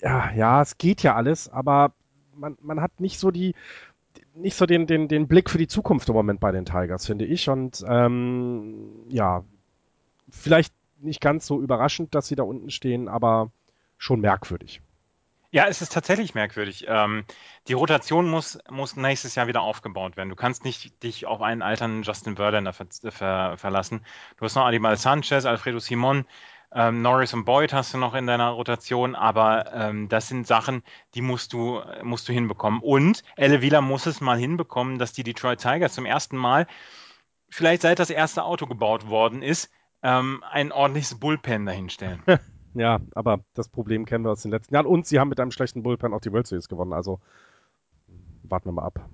[0.00, 1.92] Ja, ja, es geht ja alles, aber
[2.34, 3.54] man, man hat nicht so die,
[4.34, 7.24] nicht so den, den, den Blick für die Zukunft im Moment bei den Tigers, finde
[7.24, 7.48] ich.
[7.48, 9.44] Und ähm, ja,
[10.28, 13.50] vielleicht nicht ganz so überraschend, dass sie da unten stehen, aber
[13.98, 14.80] schon merkwürdig.
[15.52, 16.84] Ja, es ist tatsächlich merkwürdig.
[16.88, 17.24] Ähm,
[17.68, 20.28] die Rotation muss, muss nächstes Jahr wieder aufgebaut werden.
[20.28, 24.04] Du kannst nicht dich auf einen alternden Justin Verlander ver ver verlassen.
[24.36, 26.26] Du hast noch Adimal Sanchez, Alfredo Simon,
[26.72, 30.82] ähm, Norris und Boyd hast du noch in deiner Rotation, aber ähm, das sind Sachen,
[31.14, 32.80] die musst du, musst du hinbekommen.
[32.80, 36.66] Und Elle Wheeler muss es mal hinbekommen, dass die Detroit Tigers zum ersten Mal,
[37.48, 39.70] vielleicht seit das erste Auto gebaut worden ist,
[40.02, 42.22] ähm, ein ordentliches Bullpen dahinstellen.
[42.78, 44.84] Ja, aber das Problem kennen wir aus den letzten Jahren.
[44.84, 46.92] Und sie haben mit einem schlechten Bullpen auch die World Series gewonnen.
[46.92, 47.20] Also
[48.42, 49.08] warten wir mal ab.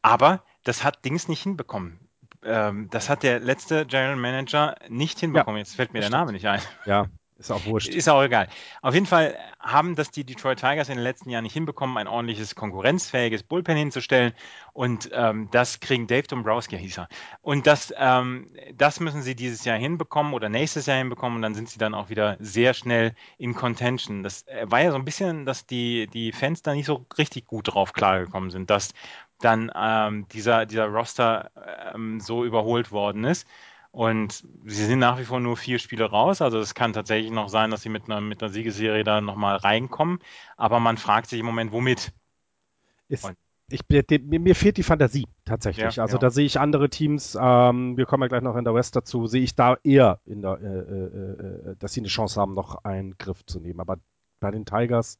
[0.00, 2.03] Aber das hat Dings nicht hinbekommen
[2.44, 5.56] ähm, das hat der letzte General Manager nicht hinbekommen.
[5.56, 6.60] Ja, Jetzt fällt mir der Name nicht ein.
[6.86, 7.88] Ja, ist auch wurscht.
[7.88, 8.48] Ist auch egal.
[8.80, 12.06] Auf jeden Fall haben das die Detroit Tigers in den letzten Jahren nicht hinbekommen, ein
[12.06, 14.32] ordentliches konkurrenzfähiges Bullpen hinzustellen.
[14.72, 17.08] Und ähm, das kriegen Dave Dombrowski, hieß er.
[17.42, 21.36] Und das, ähm, das müssen sie dieses Jahr hinbekommen oder nächstes Jahr hinbekommen.
[21.36, 24.22] Und dann sind sie dann auch wieder sehr schnell in Contention.
[24.22, 27.46] Das äh, war ja so ein bisschen, dass die, die Fans da nicht so richtig
[27.46, 28.94] gut drauf klargekommen sind, dass
[29.40, 31.50] dann ähm, dieser, dieser Roster
[31.94, 33.46] ähm, so überholt worden ist.
[33.90, 36.42] Und sie sind nach wie vor nur vier Spiele raus.
[36.42, 39.56] Also es kann tatsächlich noch sein, dass sie mit einer, mit einer Siegesserie da nochmal
[39.56, 40.18] reinkommen.
[40.56, 42.12] Aber man fragt sich im Moment, womit?
[43.08, 43.30] Ist,
[43.68, 45.96] ich, mir fehlt die Fantasie tatsächlich.
[45.96, 46.20] Ja, also ja.
[46.20, 49.26] da sehe ich andere Teams, ähm, wir kommen ja gleich noch in der West dazu,
[49.26, 52.84] sehe ich da eher, in der, äh, äh, äh, dass sie eine Chance haben, noch
[52.84, 53.80] einen Griff zu nehmen.
[53.80, 53.98] Aber
[54.40, 55.18] bei den Tigers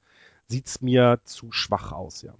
[0.48, 2.34] sieht es mir zu schwach aus, ja.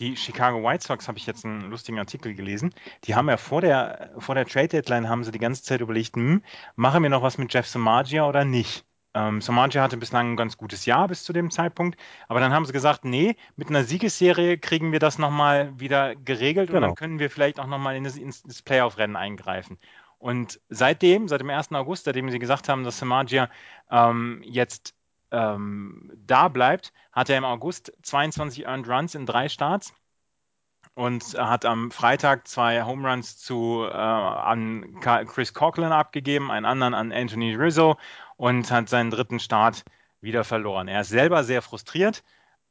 [0.00, 2.74] Die Chicago White Sox habe ich jetzt einen lustigen Artikel gelesen.
[3.04, 6.16] Die haben ja vor der, vor der Trade Deadline haben sie die ganze Zeit überlegt,
[6.16, 6.42] hm,
[6.74, 8.84] machen wir noch was mit Jeff Samagia oder nicht?
[9.14, 12.64] Ähm, Samagia hatte bislang ein ganz gutes Jahr bis zu dem Zeitpunkt, aber dann haben
[12.64, 16.78] sie gesagt, nee, mit einer Siegesserie kriegen wir das nochmal wieder geregelt genau.
[16.78, 16.94] und dann genau.
[16.94, 19.78] können wir vielleicht auch nochmal in das, ins Playoff-Rennen eingreifen.
[20.18, 21.70] Und seitdem, seit dem 1.
[21.72, 23.48] August, seitdem sie gesagt haben, dass Samagia
[23.90, 24.94] ähm, jetzt
[25.34, 29.92] ähm, da bleibt, hat er im August 22 Earned Runs in drei Starts
[30.94, 36.94] und hat am Freitag zwei Home Runs zu, äh, an Chris Coughlin abgegeben, einen anderen
[36.94, 37.96] an Anthony Rizzo
[38.36, 39.84] und hat seinen dritten Start
[40.20, 40.88] wieder verloren.
[40.88, 42.22] Er ist selber sehr frustriert.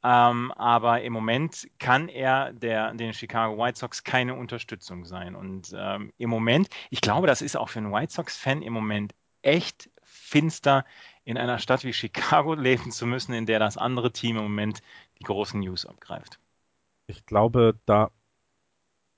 [0.04, 5.34] Ähm, aber im Moment kann er der, den Chicago White Sox keine Unterstützung sein.
[5.34, 9.14] Und ähm, im Moment, ich glaube, das ist auch für einen White Sox-Fan im Moment
[9.40, 9.88] echt
[10.34, 10.84] finster,
[11.24, 14.82] in einer Stadt wie Chicago leben zu müssen, in der das andere Team im Moment
[15.20, 16.40] die großen News abgreift.
[17.06, 18.10] Ich glaube, da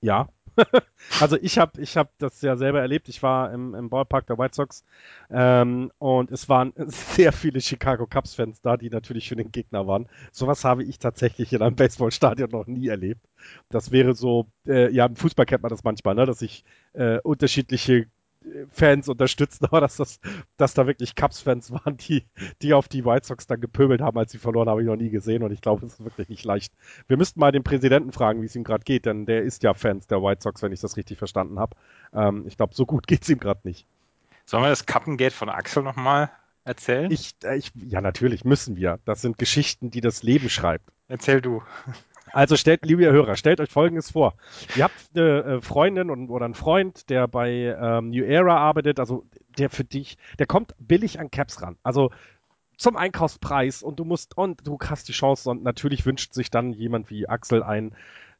[0.01, 0.29] ja,
[1.19, 3.09] also ich habe ich hab das ja selber erlebt.
[3.09, 4.83] Ich war im, im Ballpark der White Sox
[5.31, 10.07] ähm, und es waren sehr viele Chicago Cubs-Fans da, die natürlich für den Gegner waren.
[10.31, 13.27] Sowas habe ich tatsächlich in einem Baseballstadion noch nie erlebt.
[13.69, 16.63] Das wäre so, äh, ja, im Fußball kennt man das manchmal, ne, dass sich
[16.93, 18.07] äh, unterschiedliche
[18.71, 20.19] Fans unterstützen, aber dass, das,
[20.57, 22.25] dass da wirklich Cubs-Fans waren, die,
[22.61, 25.09] die auf die White Sox dann gepöbelt haben, als sie verloren, habe ich noch nie
[25.09, 26.73] gesehen und ich glaube, es ist wirklich nicht leicht.
[27.07, 29.73] Wir müssten mal den Präsidenten fragen, wie es ihm gerade geht, denn der ist ja
[29.73, 31.75] Fans der White Sox, wenn ich das richtig verstanden habe.
[32.13, 33.85] Ähm, ich glaube, so gut geht es ihm gerade nicht.
[34.45, 36.29] Sollen wir das Kappengate von Axel nochmal
[36.63, 37.11] erzählen?
[37.11, 38.99] Ich, äh, ich, ja, natürlich müssen wir.
[39.05, 40.89] Das sind Geschichten, die das Leben schreibt.
[41.07, 41.63] Erzähl du.
[42.31, 44.33] Also stellt, liebe Hörer, stellt euch Folgendes vor.
[44.75, 47.49] Ihr habt eine äh, Freundin und, oder einen Freund, der bei
[47.79, 49.25] ähm, New Era arbeitet, also
[49.57, 51.77] der für dich, der kommt billig an Caps ran.
[51.83, 52.11] Also
[52.77, 56.73] zum Einkaufspreis und du musst, und du hast die Chance und natürlich wünscht sich dann
[56.73, 57.95] jemand wie Axel ein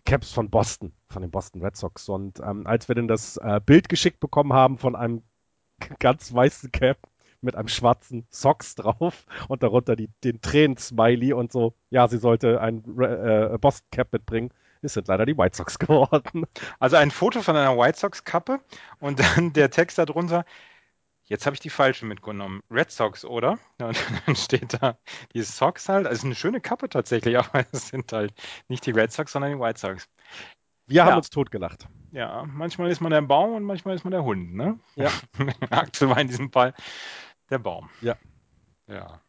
[0.05, 2.07] Caps von Boston, von den Boston Red Sox.
[2.07, 5.23] Und ähm, als wir denn das äh, Bild geschickt bekommen haben von einem
[5.99, 6.97] ganz weißen Cap,
[7.47, 12.61] mit einem schwarzen Socks drauf und darunter die, den Tränen-Smiley und so, ja, sie sollte
[12.61, 14.51] ein äh, Boston Cap mitbringen.
[14.81, 16.45] Es sind leider die White Sox geworden.
[16.79, 18.59] Also ein Foto von einer White Sox-Kappe
[18.99, 20.45] und dann der Text darunter.
[21.23, 22.61] Jetzt habe ich die falsche mitgenommen.
[22.71, 23.59] Red Sox, oder?
[23.81, 24.97] Und dann steht da
[25.33, 26.07] die Sox halt.
[26.07, 28.33] Also eine schöne Kappe tatsächlich, aber es sind halt
[28.69, 30.07] nicht die Red Sox, sondern die White Sox.
[30.85, 31.05] Wir ja.
[31.05, 31.89] haben uns totgelacht.
[32.11, 34.79] Ja, manchmal ist man der Baum und manchmal ist man der Hund, ne?
[34.95, 35.11] Ja.
[35.69, 36.73] Axel war in diesem Fall
[37.49, 37.89] der Baum.
[38.01, 38.15] Ja.
[38.87, 39.21] Ja.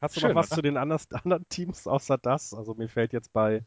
[0.00, 0.56] Hast du Schön, noch was oder?
[0.56, 2.52] zu den anderen Teams außer das?
[2.52, 3.64] Also mir fällt jetzt bei,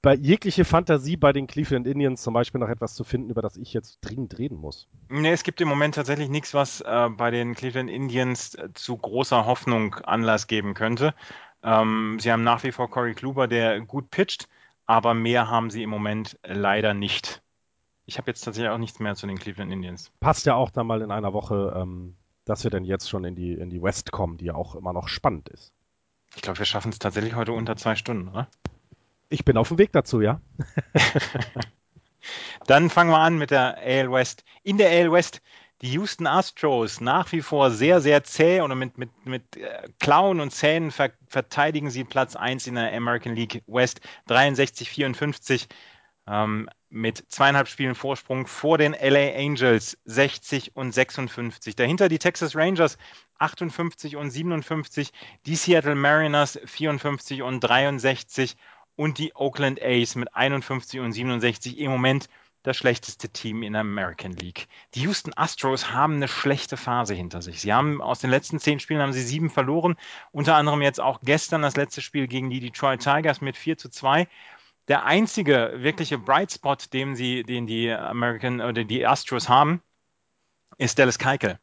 [0.00, 3.56] bei jegliche Fantasie bei den Cleveland Indians zum Beispiel noch etwas zu finden, über das
[3.56, 4.88] ich jetzt dringend reden muss.
[5.08, 8.96] Nee, es gibt im Moment tatsächlich nichts, was äh, bei den Cleveland Indians äh, zu
[8.96, 11.12] großer Hoffnung Anlass geben könnte.
[11.64, 14.48] Ähm, sie haben nach wie vor Corey Kluber, der gut pitcht,
[14.86, 17.42] aber mehr haben sie im Moment leider nicht.
[18.04, 20.12] Ich habe jetzt tatsächlich auch nichts mehr zu den Cleveland Indians.
[20.20, 22.16] Passt ja auch dann mal in einer Woche ähm,
[22.46, 24.94] dass wir denn jetzt schon in die, in die West kommen, die ja auch immer
[24.94, 25.72] noch spannend ist.
[26.34, 28.48] Ich glaube, wir schaffen es tatsächlich heute unter zwei Stunden, oder?
[29.28, 30.40] Ich bin auf dem Weg dazu, ja.
[32.66, 34.44] Dann fangen wir an mit der AL West.
[34.62, 35.42] In der AL West
[35.82, 40.40] die Houston Astros nach wie vor sehr, sehr zäh und mit, mit, mit äh, Klauen
[40.40, 45.66] und Zähnen ver verteidigen sie Platz 1 in der American League West 63-54.
[46.28, 51.76] Ähm, mit zweieinhalb Spielen Vorsprung vor den LA Angels 60 und 56.
[51.76, 52.96] Dahinter die Texas Rangers
[53.38, 55.12] 58 und 57,
[55.44, 58.56] die Seattle Mariners 54 und 63
[58.96, 62.28] und die Oakland A's mit 51 und 67 im Moment
[62.62, 64.66] das schlechteste Team in der American League.
[64.94, 67.60] Die Houston Astros haben eine schlechte Phase hinter sich.
[67.60, 69.94] Sie haben aus den letzten zehn Spielen haben sie sieben verloren,
[70.32, 73.88] unter anderem jetzt auch gestern das letzte Spiel gegen die Detroit Tigers mit 4 zu
[73.88, 74.26] 2
[74.88, 79.82] der einzige wirkliche Bright Spot, den, sie, den die American oder die Astros haben,
[80.78, 81.58] ist Dallas Keuchel.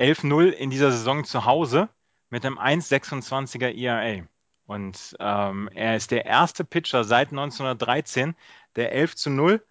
[0.00, 1.88] 11-0 in dieser Saison zu Hause
[2.30, 4.26] mit einem 1,26er ERA.
[4.66, 8.34] Und ähm, er ist der erste Pitcher seit 1913,
[8.76, 9.64] der 11 zu 0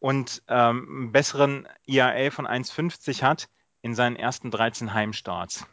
[0.00, 3.48] und ähm, einen besseren ERA von 1,50 hat
[3.82, 5.66] in seinen ersten 13 Heimstarts.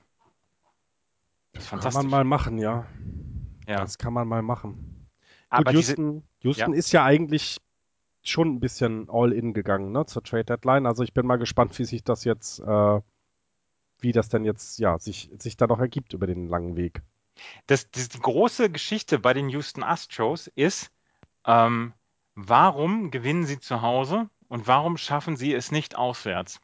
[1.53, 2.01] Das ist fantastisch.
[2.01, 2.85] Kann man mal machen, ja.
[3.65, 3.79] ja.
[3.79, 5.07] Das kann man mal machen.
[5.49, 6.77] Aber Gut, Houston, Houston ja.
[6.77, 7.57] ist ja eigentlich
[8.21, 10.85] schon ein bisschen all-in gegangen, ne, zur Trade Deadline.
[10.85, 13.01] Also ich bin mal gespannt, wie sich das jetzt, äh,
[13.99, 17.01] wie das denn jetzt, ja, sich, sich da noch ergibt über den langen Weg.
[17.67, 20.91] Das, das die große Geschichte bei den Houston Astros ist,
[21.45, 21.93] ähm,
[22.35, 26.61] warum gewinnen sie zu Hause und warum schaffen sie es nicht auswärts?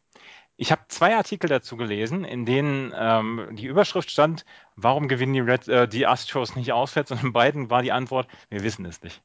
[0.57, 5.39] Ich habe zwei Artikel dazu gelesen, in denen ähm, die Überschrift stand, warum gewinnen die,
[5.39, 7.11] Red, äh, die Astros nicht auswärts?
[7.11, 9.23] Und in beiden war die Antwort, wir wissen es nicht.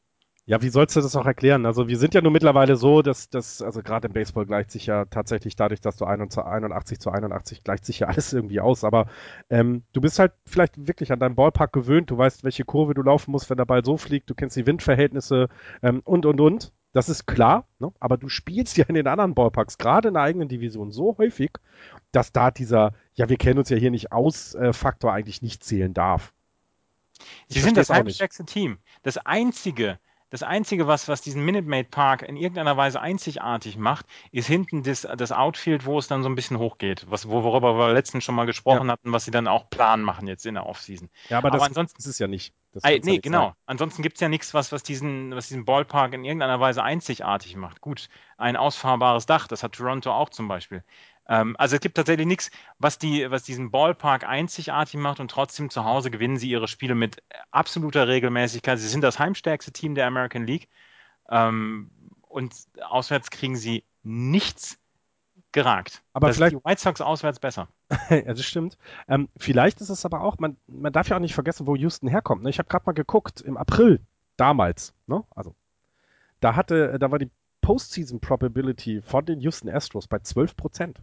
[0.48, 1.66] Ja, wie sollst du das auch erklären?
[1.66, 4.86] Also wir sind ja nur mittlerweile so, dass das, also gerade im Baseball gleicht sich
[4.86, 8.84] ja tatsächlich dadurch, dass du 81 zu 81 gleicht sich ja alles irgendwie aus.
[8.84, 9.08] Aber
[9.50, 13.02] ähm, du bist halt vielleicht wirklich an deinem Ballpark gewöhnt, du weißt, welche Kurve du
[13.02, 15.48] laufen musst, wenn der Ball so fliegt, du kennst die Windverhältnisse
[15.82, 16.72] ähm, und und und.
[16.92, 17.92] Das ist klar, ne?
[17.98, 21.50] aber du spielst ja in den anderen Ballparks, gerade in der eigenen Division, so häufig,
[22.12, 25.64] dass da dieser, ja, wir kennen uns ja hier nicht aus, äh, Faktor eigentlich nicht
[25.64, 26.32] zählen darf.
[27.48, 28.78] Sie sind das halbstärkste Team.
[29.02, 29.98] Das einzige,
[30.30, 34.82] das Einzige, was, was diesen Minute Maid Park in irgendeiner Weise einzigartig macht, ist hinten
[34.82, 38.34] das, das Outfield, wo es dann so ein bisschen hochgeht, was, worüber wir letztens schon
[38.34, 38.92] mal gesprochen ja.
[38.92, 41.08] hatten, was sie dann auch Plan machen jetzt in der Offseason.
[41.28, 42.52] Ja, aber, aber das ansonsten ist es ja nicht.
[42.72, 43.46] Das äh, nee, ja genau.
[43.46, 43.54] Sein.
[43.66, 47.56] Ansonsten gibt es ja nichts, was, was, diesen, was diesen Ballpark in irgendeiner Weise einzigartig
[47.56, 47.80] macht.
[47.80, 50.82] Gut, ein ausfahrbares Dach, das hat Toronto auch zum Beispiel.
[51.28, 55.70] Ähm, also es gibt tatsächlich nichts, was, die, was diesen Ballpark einzigartig macht und trotzdem
[55.70, 58.78] zu Hause gewinnen sie ihre Spiele mit absoluter Regelmäßigkeit.
[58.78, 60.68] Sie sind das heimstärkste Team der American League
[61.28, 61.90] ähm,
[62.28, 64.78] und auswärts kriegen sie nichts
[65.52, 66.02] geragt.
[66.12, 67.68] Aber das vielleicht die White Sox auswärts besser.
[68.10, 68.76] ja, das stimmt.
[69.08, 72.08] Ähm, vielleicht ist es aber auch, man, man darf ja auch nicht vergessen, wo Houston
[72.08, 72.42] herkommt.
[72.42, 72.50] Ne?
[72.50, 74.00] Ich habe gerade mal geguckt, im April
[74.36, 75.24] damals, ne?
[75.30, 75.54] also
[76.40, 77.30] da hatte, da war die
[77.62, 81.00] Postseason Probability von den Houston Astros bei 12 Prozent.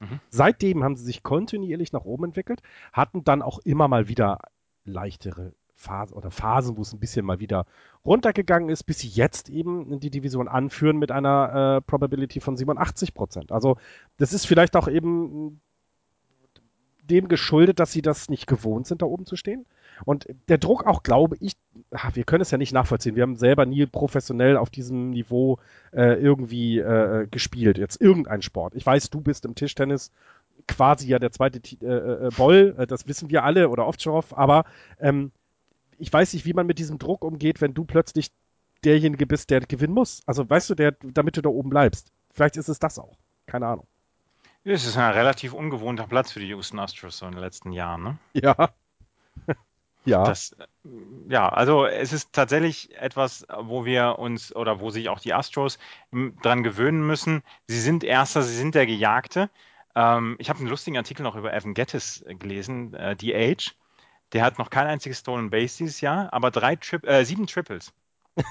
[0.00, 0.20] Mhm.
[0.30, 4.38] Seitdem haben sie sich kontinuierlich nach oben entwickelt, hatten dann auch immer mal wieder
[4.84, 7.66] leichtere Phasen oder Phasen, wo es ein bisschen mal wieder
[8.04, 13.14] runtergegangen ist, bis sie jetzt eben die Division anführen mit einer äh, Probability von 87
[13.14, 13.52] Prozent.
[13.52, 13.76] Also
[14.16, 15.60] das ist vielleicht auch eben
[17.02, 19.66] dem geschuldet, dass sie das nicht gewohnt sind, da oben zu stehen.
[20.04, 21.54] Und der Druck auch, glaube ich,
[21.90, 23.16] ach, wir können es ja nicht nachvollziehen.
[23.16, 25.58] Wir haben selber nie professionell auf diesem Niveau
[25.92, 27.78] äh, irgendwie äh, gespielt.
[27.78, 28.74] Jetzt irgendein Sport.
[28.74, 30.10] Ich weiß, du bist im Tischtennis
[30.68, 34.22] quasi ja der zweite äh, äh, Boll, äh, das wissen wir alle oder oft schon,
[34.30, 34.64] aber
[34.98, 35.32] ähm,
[35.98, 38.30] ich weiß nicht, wie man mit diesem Druck umgeht, wenn du plötzlich
[38.84, 40.22] derjenige bist, der gewinnen muss.
[40.26, 42.12] Also weißt du, der, damit du da oben bleibst.
[42.32, 43.16] Vielleicht ist es das auch.
[43.46, 43.86] Keine Ahnung.
[44.64, 48.02] Es ist ein relativ ungewohnter Platz für die Houston Astros so in den letzten Jahren,
[48.02, 48.18] ne?
[48.32, 48.70] Ja.
[50.06, 50.24] Ja.
[50.24, 50.56] Das,
[51.28, 55.78] ja, also es ist tatsächlich etwas, wo wir uns oder wo sich auch die Astros
[56.42, 57.42] dran gewöhnen müssen.
[57.66, 59.50] Sie sind Erster, sie sind der Gejagte.
[59.94, 63.74] Ähm, ich habe einen lustigen Artikel noch über Evan Gettis gelesen, äh, Age.
[64.32, 67.92] Der hat noch kein einziges Stolen Base dieses Jahr, aber drei Tri äh, sieben Triples.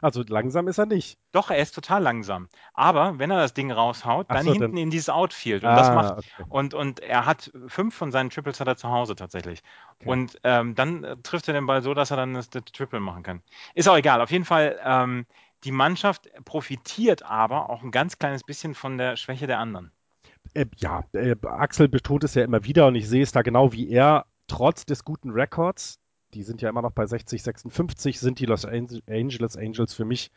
[0.00, 1.18] Also langsam ist er nicht.
[1.32, 2.48] Doch, er ist total langsam.
[2.74, 4.76] Aber wenn er das Ding raushaut, dann so, hinten dann...
[4.76, 5.64] in dieses Outfield.
[5.64, 6.18] Und ah, das macht.
[6.18, 6.44] Okay.
[6.48, 9.62] Und, und er hat fünf von seinen Triples hat er zu Hause tatsächlich.
[10.00, 10.10] Okay.
[10.10, 13.00] Und ähm, dann äh, trifft er den Ball so, dass er dann das, das Triple
[13.00, 13.42] machen kann.
[13.74, 14.20] Ist auch egal.
[14.20, 15.26] Auf jeden Fall, ähm,
[15.64, 19.90] die Mannschaft profitiert aber auch ein ganz kleines bisschen von der Schwäche der anderen.
[20.54, 23.72] Äh, ja, äh, Axel betont es ja immer wieder und ich sehe es da genau
[23.72, 24.26] wie er.
[24.46, 26.00] Trotz des guten Records
[26.34, 30.30] die sind ja immer noch bei 60, 56, sind die Los Angeles Angels für mich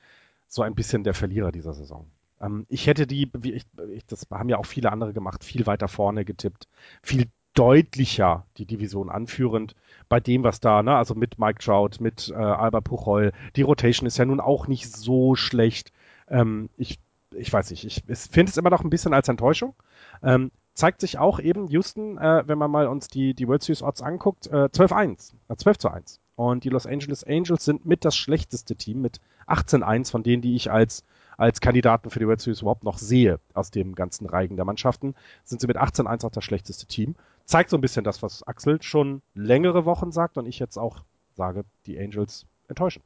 [0.47, 2.05] so ein bisschen der Verlierer dieser Saison.
[2.41, 3.65] Ähm, ich hätte die, wie ich,
[4.07, 6.67] das haben ja auch viele andere gemacht, viel weiter vorne getippt,
[7.01, 9.75] viel deutlicher die Division anführend
[10.07, 14.07] bei dem, was da, ne, also mit Mike Trout, mit äh, Albert Puchol, die Rotation
[14.07, 15.91] ist ja nun auch nicht so schlecht.
[16.29, 16.99] Ähm, ich,
[17.35, 19.75] ich weiß nicht, ich, ich finde es immer noch ein bisschen als Enttäuschung.
[20.23, 23.83] Ähm, zeigt sich auch eben Houston, äh, wenn man mal uns die, die World Series
[23.83, 26.19] Odds anguckt, äh, 12-1, äh, 12 zu 1.
[26.35, 30.55] Und die Los Angeles Angels sind mit das schlechteste Team mit 18-1 von denen, die
[30.55, 31.03] ich als,
[31.37, 35.13] als Kandidaten für die World Series überhaupt noch sehe aus dem ganzen Reigen der Mannschaften,
[35.43, 37.15] sind sie mit 18-1 auch das schlechteste Team.
[37.45, 41.03] Zeigt so ein bisschen das, was Axel schon längere Wochen sagt und ich jetzt auch
[41.35, 43.05] sage, die Angels enttäuschend.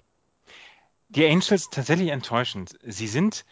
[1.09, 2.77] Die Angels tatsächlich enttäuschend.
[2.85, 3.45] Sie sind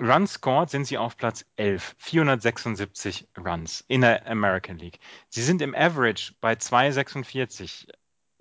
[0.00, 4.98] Runs scored sind sie auf Platz 11, 476 Runs in der American League.
[5.28, 7.86] Sie sind im Average bei 246,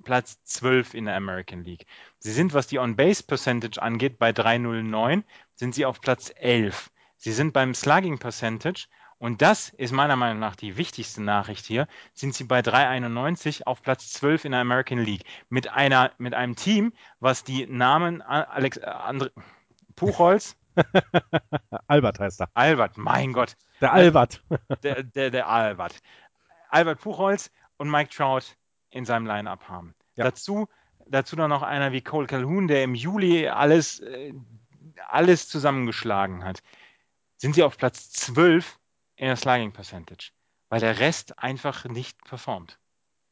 [0.03, 1.85] Platz 12 in der American League.
[2.17, 5.23] Sie sind, was die On-Base Percentage angeht, bei 309,
[5.53, 6.89] sind sie auf Platz 11.
[7.17, 8.87] Sie sind beim Slugging Percentage
[9.19, 13.83] und das ist meiner Meinung nach die wichtigste Nachricht hier, sind sie bei 391 auf
[13.83, 15.23] Platz 12 in der American League.
[15.49, 19.31] Mit einer, mit einem Team, was die Namen Alex, äh, Andre,
[19.95, 20.57] Puchholz,
[21.87, 22.49] Albert heißt er.
[22.53, 23.55] Albert, mein Gott.
[23.81, 24.43] Der Albert.
[24.83, 25.99] Der, der, der Albert.
[26.69, 28.55] Albert Puchholz und Mike Trout
[28.89, 29.95] in seinem Line-Up haben.
[30.15, 30.25] Ja.
[30.25, 30.67] Dazu,
[31.07, 34.33] dazu dann noch einer wie Cole Calhoun, der im Juli alles, äh,
[35.07, 36.61] alles zusammengeschlagen hat.
[37.37, 38.79] Sind sie auf Platz 12
[39.15, 40.31] in der Slugging Percentage,
[40.69, 42.79] weil der Rest einfach nicht performt.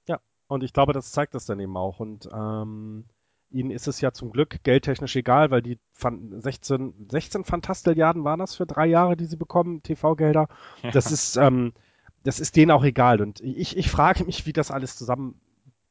[0.08, 2.00] Ja, und ich glaube, das zeigt das dann eben auch.
[2.00, 3.06] Und ähm,
[3.52, 8.56] ihnen ist es ja zum Glück geldtechnisch egal, weil die 16, 16 Fantastilliarden waren das
[8.56, 10.48] für drei Jahre, die sie bekommen, TV-Gelder.
[10.84, 10.92] Ja.
[10.92, 11.74] Das ist, ähm,
[12.24, 13.22] das ist denen auch egal.
[13.22, 15.40] Und ich, ich frage mich, wie das alles zusammen,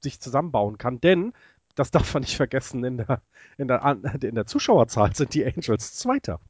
[0.01, 1.33] sich zusammenbauen kann, denn
[1.75, 3.23] das darf man nicht vergessen, in der,
[3.57, 6.41] in der, in der Zuschauerzahl sind die Angels Zweiter.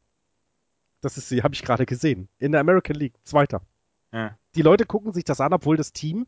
[1.00, 2.28] Das ist sie, habe ich gerade gesehen.
[2.38, 3.62] In der American League Zweiter.
[4.12, 4.36] Ja.
[4.54, 6.26] Die Leute gucken sich das an, obwohl das Team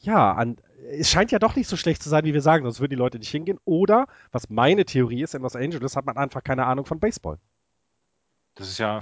[0.00, 0.56] ja, an,
[0.90, 2.96] es scheint ja doch nicht so schlecht zu sein, wie wir sagen, sonst würden die
[2.96, 3.58] Leute nicht hingehen.
[3.64, 7.38] Oder, was meine Theorie ist, in Los Angeles hat man einfach keine Ahnung von Baseball.
[8.54, 9.00] Das ist ja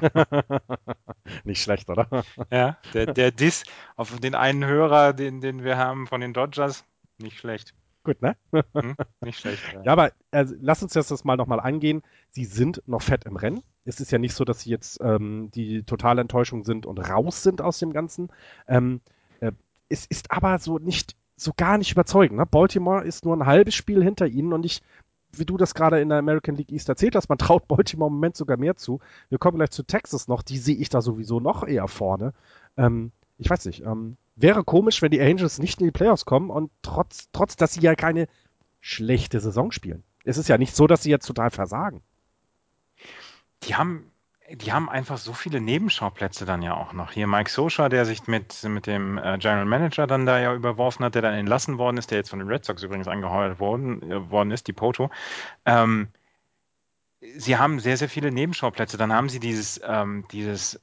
[1.44, 2.24] nicht schlecht, oder?
[2.50, 3.64] ja, der, der Diss
[3.96, 6.84] auf den einen Hörer, den, den wir haben von den Dodgers,
[7.18, 7.74] nicht schlecht.
[8.04, 8.36] Gut, ne?
[8.52, 9.62] Hm, nicht schlecht.
[9.74, 12.02] Ja, Ja, aber also, lass uns jetzt das mal nochmal angehen.
[12.30, 13.64] Sie sind noch fett im Rennen.
[13.84, 17.42] Es ist ja nicht so, dass sie jetzt ähm, die totale Enttäuschung sind und raus
[17.42, 18.28] sind aus dem Ganzen.
[18.68, 19.10] Ähm, äh,
[19.88, 22.38] es ist aber so nicht, so gar nicht überzeugend.
[22.38, 22.46] Ne?
[22.46, 24.82] Baltimore ist nur ein halbes Spiel hinter ihnen und ich,
[25.32, 28.14] wie du das gerade in der American League East erzählt hast, man traut Baltimore im
[28.14, 29.00] Moment sogar mehr zu.
[29.28, 32.32] Wir kommen gleich zu Texas noch, die sehe ich da sowieso noch eher vorne.
[32.76, 36.50] Ähm, ich weiß nicht, ähm, wäre komisch, wenn die Angels nicht in die Playoffs kommen
[36.50, 38.28] und trotz, trotz, dass sie ja keine
[38.80, 40.04] schlechte Saison spielen.
[40.24, 42.02] Es ist ja nicht so, dass sie jetzt total versagen.
[43.64, 44.10] Die haben,
[44.52, 47.12] die haben einfach so viele Nebenschauplätze dann ja auch noch.
[47.12, 51.04] Hier Mike Sosha, der sich mit, mit dem äh, General Manager dann da ja überworfen
[51.04, 54.02] hat, der dann entlassen worden ist, der jetzt von den Red Sox übrigens angeheuert worden,
[54.02, 55.10] äh, worden ist, die Poto.
[55.64, 56.08] Ähm,
[57.36, 58.96] sie haben sehr, sehr viele Nebenschauplätze.
[58.96, 60.80] Dann haben sie dieses, ähm, dieses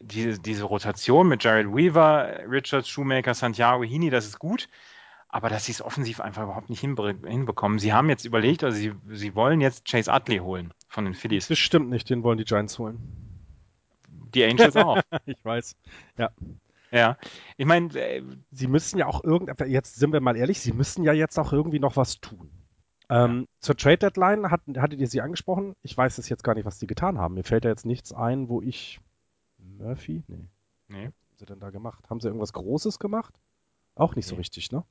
[0.00, 4.68] diese, diese Rotation mit Jared Weaver, Richards, Shoemaker, Santiago, Hini, das ist gut.
[5.36, 7.78] Aber dass sie es offensiv einfach überhaupt nicht hinbekommen.
[7.78, 11.48] Sie haben jetzt überlegt, also sie, sie wollen jetzt Chase Utley holen von den Phillies.
[11.48, 12.96] Das stimmt nicht, den wollen die Giants holen.
[14.32, 14.98] Die Angels auch.
[15.26, 15.76] ich weiß.
[16.16, 16.30] Ja.
[16.90, 17.18] Ja.
[17.58, 21.04] Ich meine, äh, sie müssen ja auch irgendetwas, jetzt sind wir mal ehrlich, sie müssen
[21.04, 22.50] ja jetzt auch irgendwie noch was tun.
[23.10, 23.46] Ähm, ja.
[23.60, 25.76] Zur Trade Deadline hat, hattet ihr sie angesprochen?
[25.82, 27.34] Ich weiß es jetzt gar nicht, was die getan haben.
[27.34, 29.00] Mir fällt da jetzt nichts ein, wo ich
[29.58, 30.24] Murphy?
[30.28, 30.48] Nee.
[30.88, 31.04] Nee.
[31.04, 32.08] Was haben sie denn da gemacht?
[32.08, 33.34] Haben sie irgendwas Großes gemacht?
[33.96, 34.30] Auch nicht nee.
[34.30, 34.82] so richtig, ne?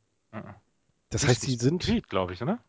[1.09, 1.85] Das heißt, sie sind.
[2.09, 2.59] glaube ich, oder?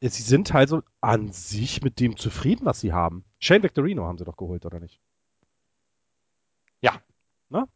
[0.00, 3.24] Ja, sie sind also an sich mit dem zufrieden, was sie haben.
[3.38, 4.98] Shane Victorino haben sie doch geholt, oder nicht?
[6.80, 7.00] Ja.
[7.50, 7.68] Ne?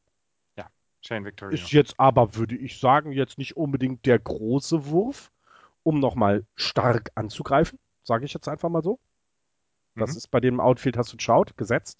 [0.56, 0.68] Ja,
[1.02, 1.54] Shane Victorino.
[1.54, 5.30] Ist jetzt aber, würde ich sagen, jetzt nicht unbedingt der große Wurf,
[5.82, 7.78] um nochmal stark anzugreifen.
[8.04, 8.98] Sage ich jetzt einfach mal so.
[9.94, 10.16] Das mhm.
[10.16, 11.98] ist bei dem Outfield, hast du geschaut, gesetzt.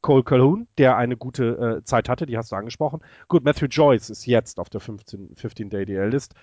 [0.00, 3.00] Cole Calhoun, der eine gute äh, Zeit hatte, die hast du angesprochen.
[3.26, 6.34] Gut, Matthew Joyce ist jetzt auf der 15, 15-Day DL-List.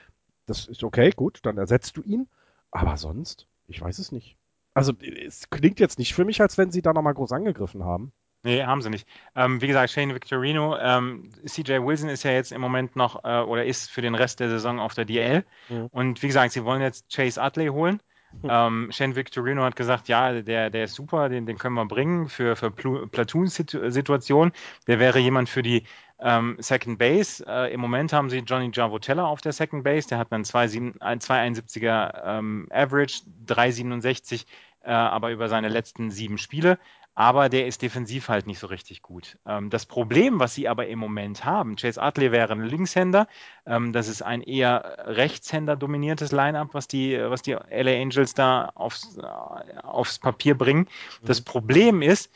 [0.46, 2.28] Das ist okay, gut, dann ersetzt du ihn.
[2.72, 4.36] Aber sonst, ich weiß es nicht.
[4.74, 8.12] Also, es klingt jetzt nicht für mich, als wenn sie da nochmal groß angegriffen haben.
[8.44, 9.08] Nee, haben sie nicht.
[9.36, 13.40] Ähm, wie gesagt, Shane Victorino, ähm, CJ Wilson ist ja jetzt im Moment noch äh,
[13.40, 15.44] oder ist für den Rest der Saison auf der DL.
[15.70, 15.88] Mhm.
[15.88, 18.02] Und wie gesagt, sie wollen jetzt Chase Utley holen.
[18.48, 22.30] Ähm, Shane Victorino hat gesagt, ja, der, der ist super, den, den können wir bringen
[22.30, 24.54] für, für Platoon-Situationen.
[24.88, 25.84] Der wäre jemand für die
[26.20, 27.44] ähm, Second Base.
[27.48, 30.08] Äh, Im Moment haben sie Johnny Javotella auf der Second Base.
[30.08, 34.46] Der hat einen 271er ähm, Average, 367
[34.86, 36.78] äh, aber über seine letzten sieben Spiele
[37.16, 39.38] aber der ist defensiv halt nicht so richtig gut.
[39.48, 43.28] Ähm, das Problem, was sie aber im Moment haben, Chase Utley wäre ein Linkshänder,
[43.66, 48.72] ähm, das ist ein eher Rechtshänder dominiertes Lineup, was die, was die LA Angels da
[48.76, 50.82] aufs, äh, aufs Papier bringen.
[51.22, 51.26] Mhm.
[51.26, 52.32] Das Problem ist,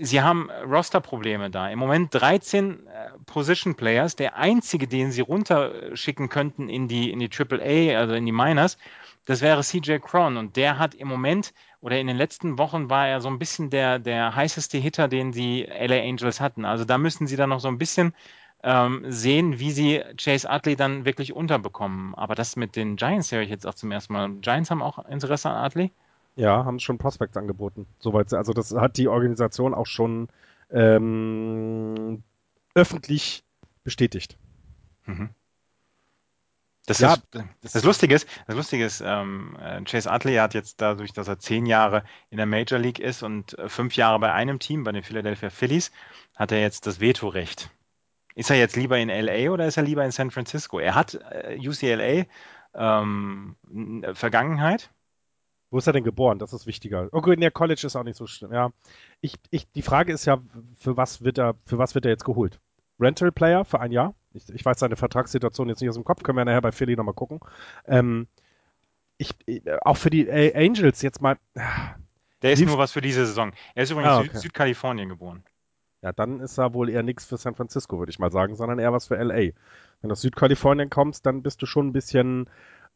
[0.00, 1.70] Sie haben Roster-Probleme da.
[1.70, 4.16] Im Moment 13 äh, Position Players.
[4.16, 8.76] Der einzige, den Sie runterschicken könnten in die, in die AAA, also in die Miners,
[9.28, 10.38] das wäre CJ Cron.
[10.38, 11.52] Und der hat im Moment
[11.82, 15.32] oder in den letzten Wochen war er so ein bisschen der, der heißeste Hitter, den
[15.32, 16.64] die LA Angels hatten.
[16.64, 18.14] Also da müssen sie dann noch so ein bisschen
[18.62, 22.14] ähm, sehen, wie sie Chase Utley dann wirklich unterbekommen.
[22.14, 24.30] Aber das mit den Giants höre ich jetzt auch zum ersten Mal.
[24.40, 25.92] Giants haben auch Interesse an Utley?
[26.36, 27.86] Ja, haben schon Prospects angeboten.
[27.98, 30.28] Soweit, also das hat die Organisation auch schon
[30.70, 32.22] ähm,
[32.74, 33.44] öffentlich
[33.84, 34.38] bestätigt.
[35.04, 35.28] Mhm.
[36.88, 37.12] Das, ja.
[37.12, 41.12] ist, das, das Lustige ist, das Lustige ist ähm, äh, Chase Utley hat jetzt dadurch,
[41.12, 44.58] dass er zehn Jahre in der Major League ist und äh, fünf Jahre bei einem
[44.58, 45.92] Team, bei den Philadelphia Phillies,
[46.34, 47.70] hat er jetzt das Vetorecht.
[48.34, 50.78] Ist er jetzt lieber in LA oder ist er lieber in San Francisco?
[50.78, 52.24] Er hat äh, UCLA
[52.74, 53.56] ähm,
[54.14, 54.90] Vergangenheit.
[55.70, 56.38] Wo ist er denn geboren?
[56.38, 57.08] Das ist wichtiger.
[57.12, 58.54] Okay, in der College ist auch nicht so schlimm.
[58.54, 58.70] Ja,
[59.20, 60.38] ich, ich, die Frage ist ja,
[60.78, 62.58] für was wird er, für was wird er jetzt geholt?
[62.98, 64.14] Rental Player für ein Jahr?
[64.34, 66.96] Ich, ich, weiß seine Vertragssituation jetzt nicht aus dem Kopf, können wir nachher bei Philly
[66.96, 67.40] nochmal gucken.
[67.86, 68.28] Ähm,
[69.16, 69.34] ich,
[69.82, 71.38] auch für die Angels jetzt mal.
[72.42, 73.52] Der ist nur was für diese Saison.
[73.74, 74.28] Er ist übrigens ah, okay.
[74.32, 75.42] Süd Südkalifornien geboren.
[76.02, 78.78] Ja, dann ist er wohl eher nichts für San Francisco, würde ich mal sagen, sondern
[78.78, 79.34] eher was für LA.
[79.34, 79.54] Wenn
[80.02, 82.48] du aus Südkalifornien kommst, dann bist du schon ein bisschen,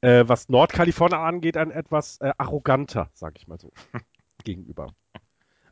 [0.02, 3.72] äh, was Nordkalifornien angeht, ein etwas äh, arroganter, sag ich mal so,
[4.44, 4.94] gegenüber.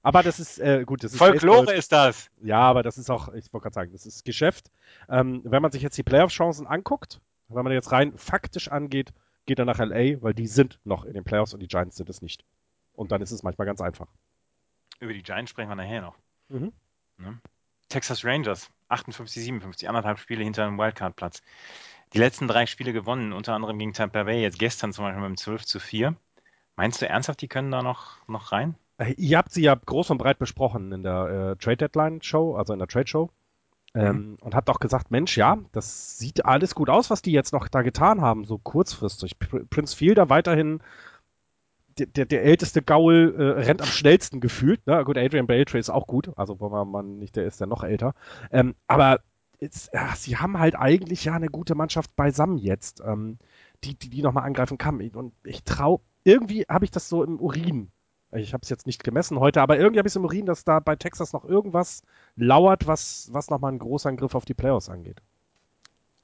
[0.02, 1.04] Aber das ist äh, gut.
[1.04, 1.78] Das ist Folklore Baseball.
[1.78, 2.30] ist das.
[2.42, 4.70] Ja, aber das ist auch, ich wollte gerade sagen, das ist Geschäft.
[5.08, 9.12] Ähm, wenn man sich jetzt die Playoff-Chancen anguckt, wenn man jetzt rein faktisch angeht,
[9.46, 12.08] geht er nach LA, weil die sind noch in den Playoffs und die Giants sind
[12.08, 12.44] es nicht.
[12.94, 14.06] Und dann ist es manchmal ganz einfach.
[15.00, 16.16] Über die Giants sprechen wir nachher noch.
[16.48, 16.72] Mhm.
[17.18, 17.38] Ne?
[17.88, 21.42] Texas Rangers, 58, 57, anderthalb Spiele hinter dem Wildcard-Platz.
[22.12, 25.30] Die letzten drei Spiele gewonnen, unter anderem gegen Tampa Bay, jetzt gestern zum Beispiel mit
[25.30, 26.14] dem 12 zu 4.
[26.76, 28.74] Meinst du ernsthaft, die können da noch, noch rein?
[29.16, 32.72] Ihr habt sie ja groß und breit besprochen in der äh, Trade Deadline Show, also
[32.72, 33.30] in der Trade Show.
[33.94, 34.36] Ähm, mhm.
[34.40, 37.66] Und hat auch gesagt, Mensch, ja, das sieht alles gut aus, was die jetzt noch
[37.68, 39.38] da getan haben, so kurzfristig.
[39.38, 40.80] Prince Fielder weiterhin
[41.98, 44.86] der, der, der älteste Gaul äh, rennt am schnellsten gefühlt.
[44.86, 45.04] Ne?
[45.04, 48.14] Gut, Adrian Beltre ist auch gut, also wenn man nicht der ist, der noch älter.
[48.50, 49.20] Ähm, aber
[49.60, 53.38] jetzt, ja, sie haben halt eigentlich ja eine gute Mannschaft beisammen jetzt, ähm,
[53.84, 55.00] die, die, die nochmal angreifen kann.
[55.10, 57.90] Und ich traue, irgendwie habe ich das so im Urin.
[58.32, 60.64] Ich habe es jetzt nicht gemessen heute, aber irgendwie habe ich es im Urin, dass
[60.64, 62.02] da bei Texas noch irgendwas
[62.36, 65.20] lauert, was, was nochmal einen Großangriff auf die Playoffs angeht.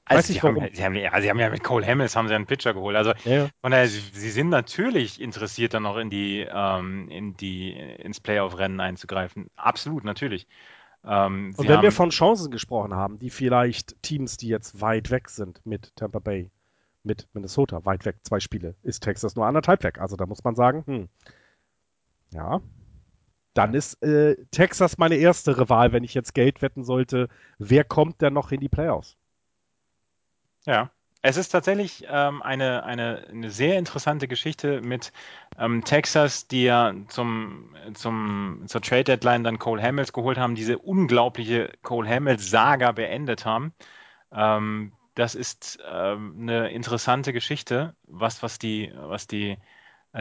[0.09, 2.45] Also sie, haben, sie, haben, ja, sie haben ja mit Cole Hamels haben sie einen
[2.45, 2.95] Pitcher geholt.
[2.95, 3.49] Also ja.
[3.61, 8.21] von daher, sie, sie, sind natürlich interessiert, dann noch in die, ähm, in die, ins
[8.21, 9.49] Playoff-Rennen einzugreifen.
[9.57, 10.47] Absolut, natürlich.
[11.03, 15.29] Ähm, Und wenn wir von Chancen gesprochen haben, die vielleicht Teams, die jetzt weit weg
[15.29, 16.51] sind mit Tampa Bay,
[17.03, 19.99] mit Minnesota, weit weg, zwei Spiele, ist Texas nur anderthalb weg.
[19.99, 21.09] Also da muss man sagen, hm,
[22.31, 22.61] ja,
[23.53, 27.27] dann ist äh, Texas meine erste Rival, wenn ich jetzt Geld wetten sollte.
[27.57, 29.17] Wer kommt denn noch in die Playoffs?
[30.65, 30.91] Ja,
[31.23, 35.11] es ist tatsächlich ähm, eine, eine, eine sehr interessante Geschichte mit
[35.57, 40.77] ähm, Texas, die ja zum, zum, zur Trade Deadline dann Cole Hamels geholt haben, diese
[40.77, 43.73] unglaubliche Cole Hamels-Saga beendet haben.
[44.31, 49.57] Ähm, das ist ähm, eine interessante Geschichte, was, was die, was die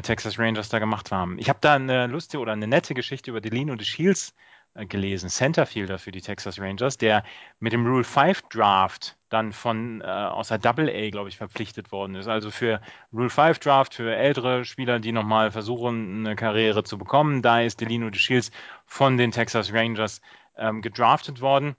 [0.03, 1.39] Texas Rangers da gemacht haben.
[1.39, 4.35] Ich habe da eine lustige oder eine nette Geschichte über Delino de Shields
[4.75, 7.25] äh, gelesen, Centerfielder für die Texas Rangers, der
[7.59, 11.93] mit dem Rule 5 Draft dann von äh, aus der Double A, glaube ich, verpflichtet
[11.93, 12.29] worden ist.
[12.29, 12.81] Also für
[13.13, 17.43] Rule 5 Draft, für ältere Spieler, die nochmal versuchen, eine Karriere zu bekommen.
[17.43, 18.51] Da ist Delino de Shields
[18.85, 20.21] von den Texas Rangers
[20.57, 21.77] ähm, gedraftet worden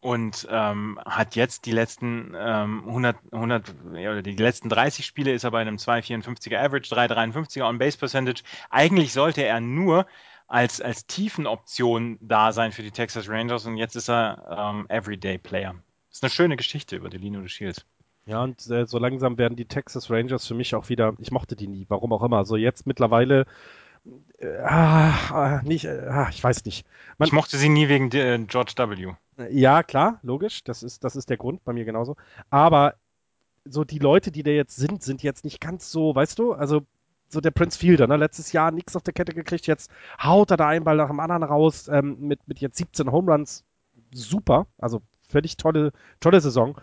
[0.00, 5.44] und ähm, hat jetzt die letzten ähm, 100, 100 oder die letzten 30 Spiele ist
[5.44, 8.42] er bei einem 2,54er Average, 3,53er On Base Percentage.
[8.70, 10.06] Eigentlich sollte er nur
[10.46, 15.38] als, als Tiefenoption da sein für die Texas Rangers und jetzt ist er ähm, Everyday
[15.38, 15.74] Player.
[16.10, 17.84] Ist eine schöne Geschichte über Delino de Shields.
[18.24, 21.56] Ja, und äh, so langsam werden die Texas Rangers für mich auch wieder, ich mochte
[21.56, 22.36] die nie, warum auch immer.
[22.36, 23.46] Also jetzt mittlerweile,
[24.46, 26.86] ah, nicht, äh, ah, ich weiß nicht.
[27.18, 29.14] Man, ich mochte sie nie wegen äh, George W.
[29.50, 32.16] Ja, klar, logisch, das ist, das ist der Grund, bei mir genauso.
[32.50, 32.94] Aber
[33.64, 36.82] so die Leute, die da jetzt sind, sind jetzt nicht ganz so, weißt du, also
[37.28, 38.16] so der Prince Fielder, ne?
[38.16, 39.90] letztes Jahr nichts auf der Kette gekriegt, jetzt
[40.22, 43.30] haut er da einen Ball nach dem anderen raus, ähm, mit, mit jetzt 17 Home
[43.30, 43.64] Runs,
[44.12, 46.80] super, also völlig tolle, tolle Saison.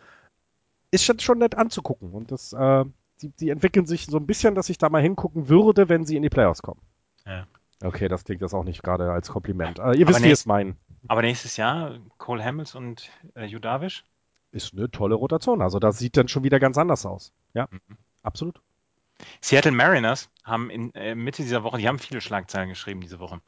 [0.91, 2.86] Ist schon, schon nett anzugucken und das, äh,
[3.22, 6.16] die, die entwickeln sich so ein bisschen, dass ich da mal hingucken würde, wenn sie
[6.16, 6.82] in die Playoffs kommen.
[7.26, 7.47] Ja.
[7.84, 9.80] Okay, das klingt das auch nicht gerade als Kompliment.
[9.80, 10.78] Äh, ihr wisst, wie es meinen.
[11.07, 14.05] Aber nächstes Jahr Cole Hamels und äh, Judavish?
[14.51, 15.61] Ist eine tolle Rotation.
[15.61, 17.34] Also das sieht dann schon wieder ganz anders aus.
[17.53, 17.97] Ja, mhm.
[18.23, 18.61] absolut.
[19.41, 23.41] Seattle Mariners haben in äh, Mitte dieser Woche, die haben viele Schlagzeilen geschrieben diese Woche.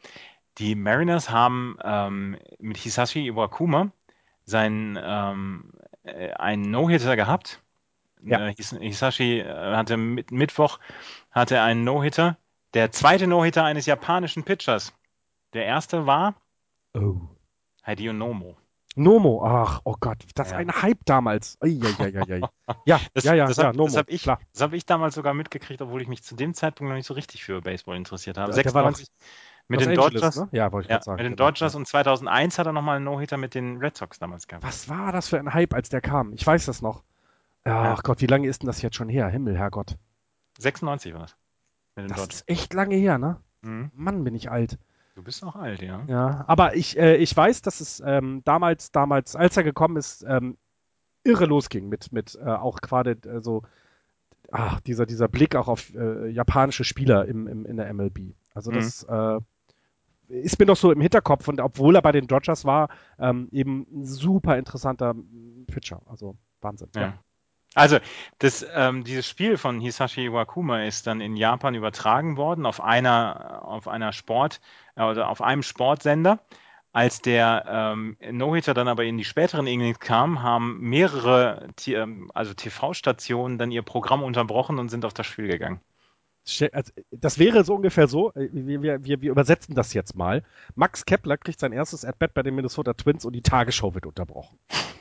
[0.57, 3.91] Die Mariners haben ähm, mit Hisashi Iwakuma
[4.43, 5.71] seinen ähm,
[6.03, 7.61] äh, einen No-Hitter gehabt.
[8.23, 8.47] Ja.
[8.47, 10.79] Äh, Hisashi äh, hatte mit, Mittwoch
[11.31, 12.37] hatte einen No-Hitter.
[12.77, 14.93] Der zweite No-Hitter eines japanischen Pitchers.
[15.53, 16.35] Der erste war
[16.93, 17.21] oh.
[17.83, 18.55] Hideo Nomo.
[18.95, 20.57] Nomo, ach, oh Gott, das ja.
[20.57, 21.57] ein Hype damals.
[21.59, 22.41] Eieieiei.
[22.85, 23.85] ja, das, ja, ja, das ja, Nomo.
[23.85, 26.95] Das habe ich, hab ich damals sogar mitgekriegt, obwohl ich mich zu dem Zeitpunkt noch
[26.95, 28.53] nicht so richtig für Baseball interessiert habe.
[28.53, 29.07] 96
[29.69, 30.35] mit den Dodgers.
[30.35, 30.49] Ne?
[30.51, 31.15] Ja, wollte ich ja, sagen.
[31.15, 31.47] Mit den genau.
[31.47, 34.63] Dodgers und 2001 hat er nochmal einen No-Hitter mit den Red Sox damals gehabt.
[34.63, 36.31] Was war das für ein Hype, als der kam?
[36.33, 37.01] Ich weiß das noch.
[37.63, 39.29] Ach Gott, wie lange ist denn das jetzt schon her?
[39.29, 39.97] Himmel, Herrgott.
[40.59, 41.35] 96 war das.
[42.03, 42.35] Das Dodgers.
[42.35, 43.37] ist echt lange her, ne?
[43.61, 43.91] Mhm.
[43.93, 44.77] Mann, bin ich alt.
[45.15, 46.03] Du bist auch alt, ja.
[46.07, 50.23] Ja, aber ich, äh, ich weiß, dass es ähm, damals, damals, als er gekommen ist,
[50.27, 50.57] ähm,
[51.23, 53.63] irre losging mit, mit äh, auch gerade äh, so
[54.51, 58.35] ach, dieser, dieser Blick auch auf äh, japanische Spieler im, im, in der MLB.
[58.53, 59.41] Also das mhm.
[60.29, 62.89] äh, ist mir noch so im Hinterkopf und obwohl er bei den Dodgers war,
[63.19, 65.15] ähm, eben ein super interessanter
[65.67, 66.01] Pitcher.
[66.05, 66.89] Also Wahnsinn.
[66.95, 67.01] Ja.
[67.01, 67.13] ja.
[67.77, 67.99] Also,
[68.39, 73.61] das, ähm, dieses Spiel von Hisashi Iwakuma ist dann in Japan übertragen worden auf einer,
[73.63, 74.61] auf einer Sport,
[74.95, 76.39] äh, oder auf einem Sportsender.
[76.91, 82.55] Als der ähm, No-Hitter dann aber in die späteren Innings kam, haben mehrere ähm, also
[82.55, 85.79] TV-Stationen dann ihr Programm unterbrochen und sind auf das Spiel gegangen.
[86.71, 90.43] Also, das wäre so ungefähr so, äh, wir, wir, wir übersetzen das jetzt mal.
[90.73, 94.57] Max Kepler kriegt sein erstes At-Bat bei den Minnesota Twins und die Tagesschau wird unterbrochen.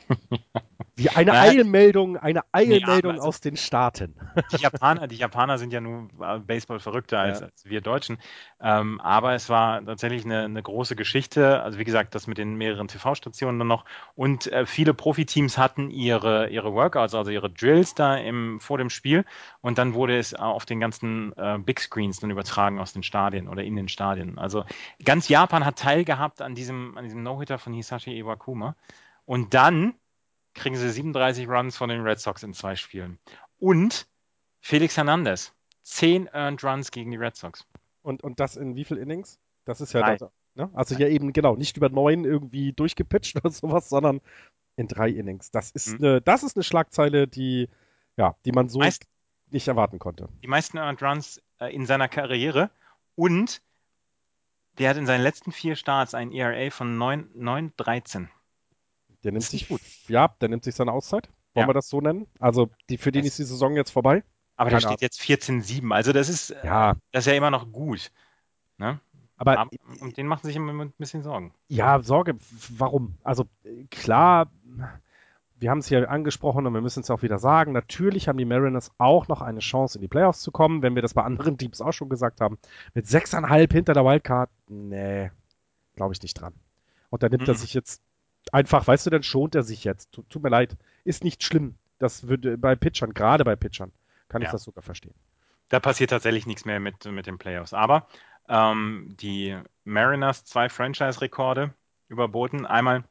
[0.97, 4.15] Wie eine naja, Eilmeldung, eine Eilmeldung nee, also aus den Staaten.
[4.51, 7.45] Die Japaner, die Japaner sind ja nun äh, Baseball verrückter als, ja.
[7.45, 8.17] als wir Deutschen.
[8.59, 11.61] Ähm, aber es war tatsächlich eine, eine, große Geschichte.
[11.61, 13.85] Also wie gesagt, das mit den mehreren TV-Stationen dann noch.
[14.15, 18.89] Und äh, viele Profiteams hatten ihre, ihre Workouts, also ihre Drills da im, vor dem
[18.89, 19.23] Spiel.
[19.61, 23.47] Und dann wurde es auf den ganzen äh, Big Screens dann übertragen aus den Stadien
[23.47, 24.39] oder in den Stadien.
[24.39, 24.65] Also
[25.05, 28.75] ganz Japan hat teilgehabt an diesem, an diesem No-Hitter von Hisashi Iwakuma.
[29.25, 29.93] Und dann
[30.57, 33.19] kriegen sie 37 Runs von den Red Sox in zwei Spielen.
[33.59, 34.07] Und
[34.59, 35.53] Felix Hernandez,
[35.83, 37.65] 10 Earned Runs gegen die Red Sox.
[38.01, 39.39] Und, und das in wie viel Innings?
[39.65, 40.69] Das ist ja das, ne?
[40.73, 44.21] Also ja eben genau, nicht über neun irgendwie durchgepitcht oder sowas, sondern
[44.75, 45.51] in drei Innings.
[45.51, 46.05] Das ist mhm.
[46.05, 47.69] eine, das ist eine Schlagzeile, die,
[48.15, 49.07] ja, die man so Meist,
[49.49, 50.29] nicht erwarten konnte.
[50.43, 52.69] Die meisten Earned Runs äh, in seiner Karriere
[53.15, 53.61] und
[54.77, 58.27] der hat in seinen letzten vier Starts ein ERA von 9,13.
[59.27, 59.81] Der nimmt sich gut.
[60.07, 61.27] Ja, der nimmt sich seine Auszeit.
[61.53, 61.67] Wollen ja.
[61.67, 62.27] wir das so nennen?
[62.39, 64.23] Also die, für den ist die Saison jetzt vorbei.
[64.55, 65.93] Aber da steht jetzt 14-7.
[65.93, 66.95] Also das ist, ja.
[67.11, 68.09] das ist ja immer noch gut.
[68.77, 69.01] Ne?
[69.35, 69.69] Aber, Aber
[69.99, 71.53] um den machen sich immer ein bisschen Sorgen.
[71.67, 72.37] Ja, Sorge,
[72.69, 73.17] warum?
[73.21, 73.43] Also
[73.91, 74.49] klar,
[75.59, 78.45] wir haben es hier angesprochen und wir müssen es auch wieder sagen, natürlich haben die
[78.45, 81.57] Mariners auch noch eine Chance, in die Playoffs zu kommen, wenn wir das bei anderen
[81.57, 82.57] Teams auch schon gesagt haben.
[82.93, 85.31] Mit sechseinhalb hinter der Wildcard, nee,
[85.95, 86.53] glaube ich nicht dran.
[87.09, 87.49] Und da nimmt mhm.
[87.49, 88.01] er sich jetzt
[88.53, 90.11] einfach, weißt du, dann schont er sich jetzt.
[90.11, 91.75] Tut, tut mir leid, ist nicht schlimm.
[91.99, 93.91] Das würde bei Pitchern, gerade bei Pitchern,
[94.29, 94.47] kann ja.
[94.47, 95.15] ich das sogar verstehen.
[95.69, 97.73] Da passiert tatsächlich nichts mehr mit, mit den Playoffs.
[97.73, 98.07] Aber
[98.47, 101.73] ähm, die Mariners zwei Franchise-Rekorde
[102.07, 102.65] überboten.
[102.65, 103.03] Einmal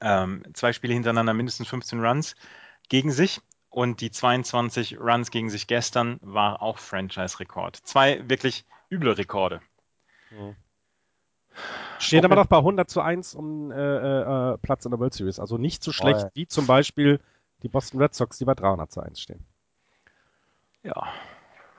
[0.00, 2.36] ähm, zwei Spiele hintereinander mindestens 15 Runs
[2.88, 3.40] gegen sich
[3.70, 7.76] und die 22 Runs gegen sich gestern war auch Franchise-Rekord.
[7.76, 9.60] Zwei wirklich üble Rekorde.
[10.30, 10.56] Mhm.
[11.98, 15.14] Steht aber noch bei 100 zu 1 um äh, äh, äh, Platz in der World
[15.14, 15.40] Series.
[15.40, 17.20] Also nicht so schlecht oh, wie zum Beispiel
[17.62, 19.44] die Boston Red Sox, die bei 300 zu 1 stehen.
[20.82, 21.08] Ja.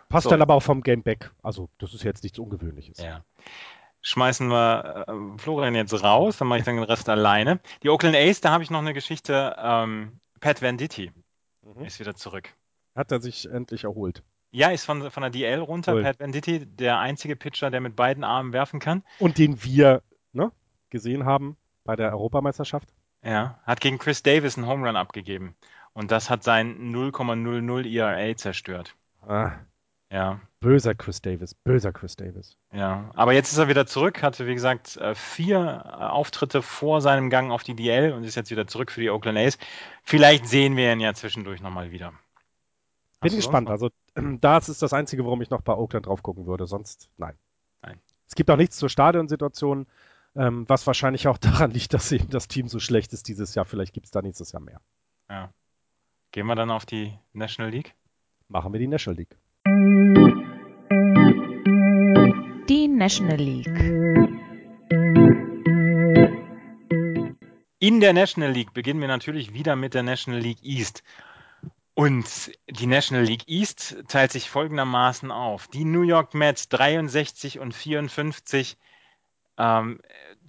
[0.10, 0.30] Passt so.
[0.30, 1.32] dann aber auch vom Game Back.
[1.42, 2.98] Also das ist jetzt nichts Ungewöhnliches.
[2.98, 3.24] Ja
[4.02, 7.60] schmeißen wir äh, Florian jetzt raus, dann mache ich dann den Rest alleine.
[7.84, 9.56] Die Oakland A's, da habe ich noch eine Geschichte.
[9.58, 11.12] Ähm, Pat Venditti
[11.62, 11.86] mhm.
[11.86, 12.54] ist wieder zurück.
[12.96, 14.24] Hat er sich endlich erholt?
[14.52, 15.94] Ja, ist von, von der DL runter.
[15.94, 16.04] Cool.
[16.04, 19.04] Pat Venditti, der einzige Pitcher, der mit beiden Armen werfen kann.
[19.20, 20.02] Und den wir
[20.34, 20.52] ne,
[20.90, 22.90] gesehen haben bei der Europameisterschaft.
[23.24, 25.56] Ja, hat gegen Chris Davis einen Home Run abgegeben.
[25.94, 28.96] Und das hat sein 0,00 ERA zerstört.
[29.28, 29.54] Ah.
[30.12, 30.40] Ja.
[30.60, 32.58] Böser Chris Davis, böser Chris Davis.
[32.74, 37.02] Ja, aber jetzt ist er wieder zurück, hatte wie gesagt äh, vier äh, Auftritte vor
[37.02, 39.58] seinem Gang auf die DL und ist jetzt wieder zurück für die Oakland A's.
[40.04, 42.14] Vielleicht sehen wir ihn ja zwischendurch nochmal wieder.
[43.22, 43.70] Bin gespannt.
[43.70, 43.90] Also
[44.42, 46.68] das ist das Einzige, worum ich noch bei Oakland drauf gucken würde.
[46.68, 47.36] Sonst nein.
[47.82, 48.00] Nein.
[48.28, 49.88] Es gibt auch nichts zur Stadionsituation,
[50.36, 53.66] ähm, was wahrscheinlich auch daran liegt, dass eben das Team so schlecht ist dieses Jahr.
[53.66, 54.82] Vielleicht gibt es da nächstes Jahr mehr.
[55.30, 55.52] Ja.
[56.32, 57.96] Gehen wir dann auf die National League?
[58.48, 59.38] Machen wir die National League.
[62.70, 63.68] Die National League.
[67.80, 71.02] In der National League beginnen wir natürlich wieder mit der National League East.
[72.00, 75.68] Und die National League East teilt sich folgendermaßen auf.
[75.68, 78.78] Die New York Mets 63 und 54
[79.58, 80.00] ähm,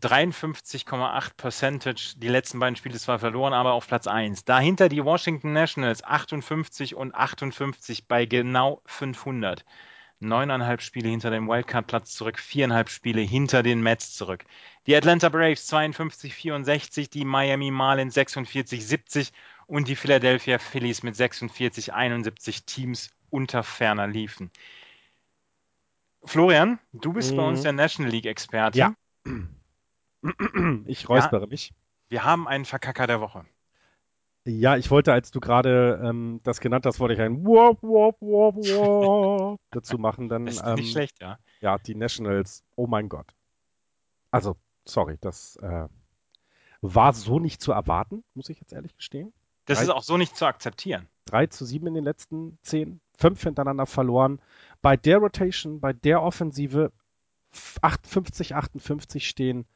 [0.01, 4.45] 53,8 Percentage, die letzten beiden Spiele zwar verloren, aber auf Platz 1.
[4.45, 9.65] Dahinter die Washington Nationals 58 und 58 bei genau 500.
[10.21, 14.45] Neuneinhalb Spiele hinter dem Wildcard-Platz zurück, viereinhalb Spiele hinter den Mets zurück.
[14.87, 19.33] Die Atlanta Braves 52, 64, die Miami Marlins 46, 70
[19.71, 24.51] und die Philadelphia Phillies mit 46, 71 Teams unter ferner liefen.
[26.25, 27.37] Florian, du bist mhm.
[27.37, 27.65] bei uns mhm.
[27.65, 28.79] der National League-Experte.
[28.79, 28.95] Ja.
[30.87, 31.73] Ich räuspere ja, mich.
[32.09, 33.47] Wir haben einen Verkacker der Woche.
[34.45, 38.17] Ja, ich wollte, als du gerade ähm, das genannt hast, wollte ich ein Wop, Wop,
[38.21, 40.29] Wop, Wop dazu machen.
[40.29, 41.39] Dann, das ist ähm, nicht schlecht, ja.
[41.61, 43.33] Ja, die Nationals, oh mein Gott.
[44.33, 45.87] Also, sorry, das äh,
[46.81, 49.33] war so nicht zu erwarten, muss ich jetzt ehrlich gestehen.
[49.71, 51.07] Das drei, ist auch so nicht zu akzeptieren.
[51.27, 54.41] 3 zu 7 in den letzten 10, 5 hintereinander verloren.
[54.83, 56.91] Bei der Rotation, bei der Offensive
[57.81, 59.67] 58, 58 stehen.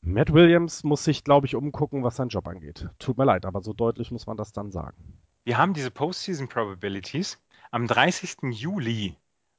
[0.00, 2.88] Matt Williams muss sich, glaube ich, umgucken, was seinen Job angeht.
[2.98, 4.96] Tut mir leid, aber so deutlich muss man das dann sagen.
[5.44, 7.38] Wir haben diese Postseason Probabilities.
[7.70, 8.38] Am 30.
[8.52, 9.14] Juli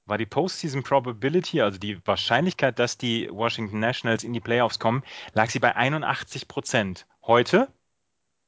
[0.06, 5.04] war die Postseason Probability, also die Wahrscheinlichkeit, dass die Washington Nationals in die Playoffs kommen,
[5.34, 7.06] lag sie bei 81 Prozent.
[7.22, 7.72] Heute,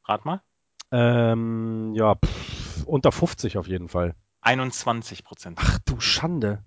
[0.06, 0.42] rat mal.
[0.96, 4.16] Ähm, ja, pff, unter 50 auf jeden Fall.
[4.42, 5.60] 21 Prozent.
[5.62, 6.64] Ach du Schande.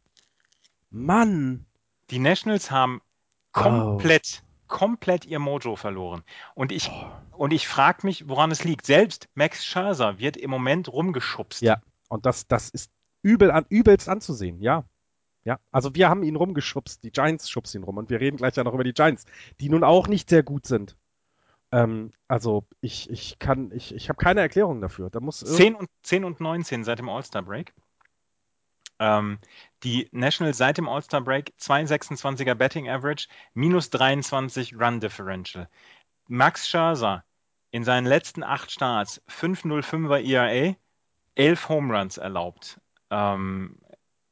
[0.90, 1.64] Mann.
[2.10, 3.00] Die Nationals haben
[3.52, 4.64] komplett, oh.
[4.66, 6.24] komplett ihr Mojo verloren.
[6.54, 7.38] Und ich, oh.
[7.38, 8.84] und ich frage mich, woran es liegt.
[8.84, 11.62] Selbst Max Scherzer wird im Moment rumgeschubst.
[11.62, 12.90] Ja, und das, das ist
[13.22, 14.84] übel an, übelst anzusehen, ja.
[15.44, 18.56] Ja, also wir haben ihn rumgeschubst, die Giants schubsen ihn rum und wir reden gleich
[18.56, 19.24] ja noch über die Giants,
[19.60, 20.98] die nun auch nicht sehr gut sind.
[21.70, 25.10] Ähm, also ich, ich kann, ich, ich habe keine Erklärung dafür.
[25.10, 27.72] Da muss 10 und, 10 und 19 seit dem All-Star-Break.
[29.00, 29.38] Ähm,
[29.84, 35.68] die Nationals seit dem All-Star Break 2,26er Betting Average, minus 23 Run Differential.
[36.26, 37.24] Max Scherzer
[37.70, 40.74] in seinen letzten acht Starts 5,05er ERA,
[41.36, 42.80] 11 Home Runs erlaubt.
[43.10, 43.78] Ähm,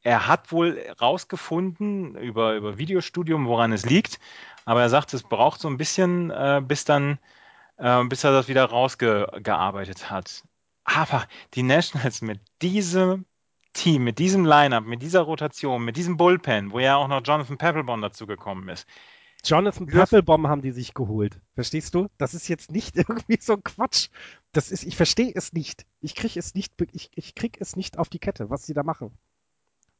[0.06, 4.20] er hat wohl rausgefunden über, über Videostudium, woran es liegt,
[4.64, 7.18] aber er sagt, es braucht so ein bisschen, äh, bis dann,
[7.76, 10.44] äh, bis er das wieder rausgearbeitet hat.
[10.84, 13.24] Aber die Nationals mit diesem
[13.72, 17.58] Team, mit diesem Lineup, mit dieser Rotation, mit diesem Bullpen, wo ja auch noch Jonathan
[17.58, 18.86] Papelbon dazu gekommen ist,
[19.44, 21.40] Jonathan Papelbom haben die sich geholt.
[21.54, 22.06] Verstehst du?
[22.16, 24.08] Das ist jetzt nicht irgendwie so Quatsch.
[24.52, 25.84] Das ist, ich verstehe es nicht.
[26.00, 28.84] Ich kriege es nicht, ich, ich krieg es nicht auf die Kette, was sie da
[28.84, 29.10] machen.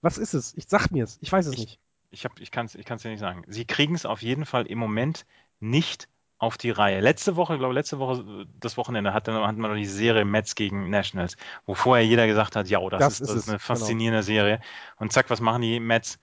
[0.07, 0.55] Was ist es?
[0.57, 1.19] Ich sag mir es.
[1.21, 1.81] Ich weiß es ich, nicht.
[2.11, 3.43] Ich, hab, ich kann es ich kann's dir nicht sagen.
[3.49, 5.27] Sie kriegen es auf jeden Fall im Moment
[5.59, 7.01] nicht auf die Reihe.
[7.01, 10.55] Letzte Woche, glaube letzte Woche, das Wochenende hat, dann, hat man noch die Serie Mets
[10.55, 13.57] gegen Nationals, wo vorher jeder gesagt hat, ja, oh, das, das, ist, das ist, eine
[13.57, 13.67] genau.
[13.67, 14.27] faszinierende genau.
[14.27, 14.61] Serie.
[14.99, 16.21] Und zack, was machen die Mets?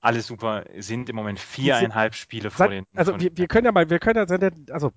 [0.00, 2.86] alles super, sind im Moment viereinhalb Spiele vor seit, den.
[2.94, 4.92] Also wir, wir, können ja mal, wir können ja, also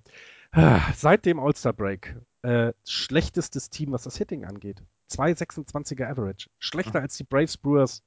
[0.96, 4.82] seit dem All-Star Break äh, schlechtestes Team, was das Hitting angeht.
[5.10, 6.48] 2,26er Average.
[6.58, 7.04] Schlechter mhm.
[7.04, 8.02] als die Braves, Brewers,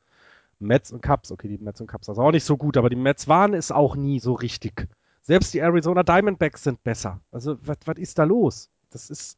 [0.60, 1.32] Mets und Cubs.
[1.32, 3.72] Okay, die Mets und Cubs also auch nicht so gut, aber die Mets waren es
[3.72, 4.88] auch nie so richtig.
[5.22, 7.22] Selbst die Arizona Diamondbacks sind besser.
[7.32, 8.70] Also was ist da los?
[8.90, 9.38] Das ist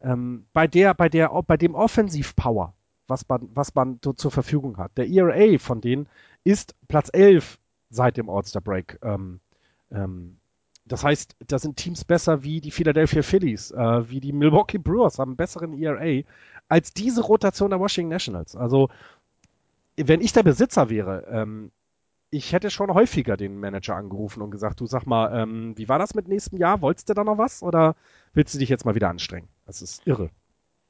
[0.00, 2.74] ähm, bei der, bei der, bei dem Offensivpower,
[3.06, 4.96] was man, was man so zur Verfügung hat.
[4.96, 6.08] Der ERA von denen
[6.44, 7.58] ist Platz 11
[7.90, 8.98] seit dem All-Star Break.
[9.02, 9.40] Ähm,
[9.90, 10.37] ähm,
[10.88, 15.18] das heißt, da sind Teams besser wie die Philadelphia Phillies, äh, wie die Milwaukee Brewers
[15.18, 16.22] haben einen besseren ERA
[16.68, 18.56] als diese Rotation der Washington Nationals.
[18.56, 18.88] Also,
[19.96, 21.70] wenn ich der Besitzer wäre, ähm,
[22.30, 25.98] ich hätte schon häufiger den Manager angerufen und gesagt, du sag mal, ähm, wie war
[25.98, 26.82] das mit nächstem Jahr?
[26.82, 27.96] Wolltest du da noch was oder
[28.34, 29.48] willst du dich jetzt mal wieder anstrengen?
[29.66, 30.30] Das ist irre.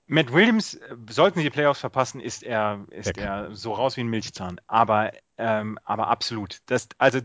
[0.08, 4.00] Matt Williams, äh, sollten sie die Playoffs verpassen, ist er, ist er so raus wie
[4.00, 4.60] ein Milchzahn.
[4.66, 6.60] Aber, ähm, aber absolut.
[6.66, 7.20] Das, also,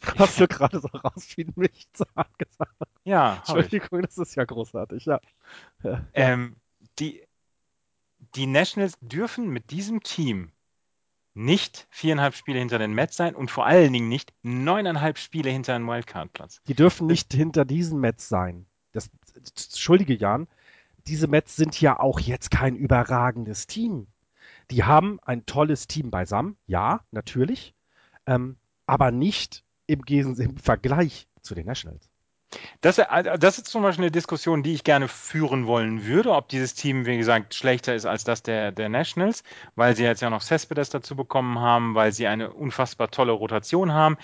[0.18, 2.72] Hast du gerade so raus wie Milchzahn gesagt?
[3.04, 3.36] Ja.
[3.36, 5.20] Entschuldigung, das ist ja großartig, ja.
[5.82, 6.04] ja.
[6.14, 6.56] Ähm,
[6.98, 7.22] die,
[8.34, 10.52] die Nationals dürfen mit diesem Team
[11.34, 15.74] nicht viereinhalb Spiele hinter den Mets sein und vor allen Dingen nicht neuneinhalb Spiele hinter
[15.74, 16.60] einem Wildcard-Platz.
[16.66, 18.66] Die dürfen nicht hinter diesen Mets sein.
[18.92, 20.48] Das, entschuldige Jan,
[21.06, 24.08] diese Mets sind ja auch jetzt kein überragendes Team.
[24.70, 27.74] Die haben ein tolles Team beisammen, ja, natürlich,
[28.26, 32.08] ähm, aber nicht im, im Vergleich zu den Nationals.
[32.80, 36.48] Das, äh, das, ist zum Beispiel eine Diskussion, die ich gerne führen wollen würde, ob
[36.48, 39.42] dieses Team, wie gesagt, schlechter ist als das der, der Nationals,
[39.74, 43.92] weil sie jetzt ja noch Cespedes dazu bekommen haben, weil sie eine unfassbar tolle Rotation
[43.92, 44.16] haben.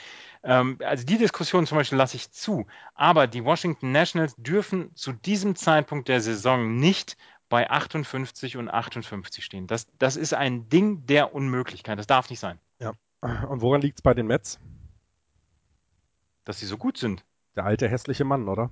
[0.43, 2.67] Ähm, also die Diskussion zum Beispiel lasse ich zu.
[2.95, 7.19] Aber die Washington Nationals dürfen zu diesem Zeitpunkt der Saison nicht
[7.51, 9.67] bei 58 und 58 stehen.
[9.67, 11.99] Das, das ist ein Ding der Unmöglichkeit.
[11.99, 12.59] Das darf nicht sein.
[12.79, 12.93] Ja.
[13.21, 14.59] Und woran liegt es bei den Mets?
[16.45, 17.25] Dass sie so gut sind.
[17.57, 18.71] Der alte hässliche Mann, oder?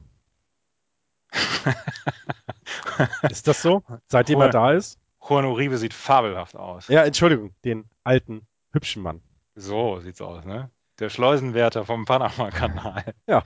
[3.31, 3.83] ist das so?
[4.09, 4.99] Seitdem Juan, er da ist?
[5.27, 6.89] Juan Uribe sieht fabelhaft aus.
[6.89, 9.23] Ja, Entschuldigung, den alten, hübschen Mann.
[9.55, 10.71] So sieht's aus, ne?
[10.99, 13.15] Der Schleusenwärter vom Panama-Kanal.
[13.27, 13.43] Ja.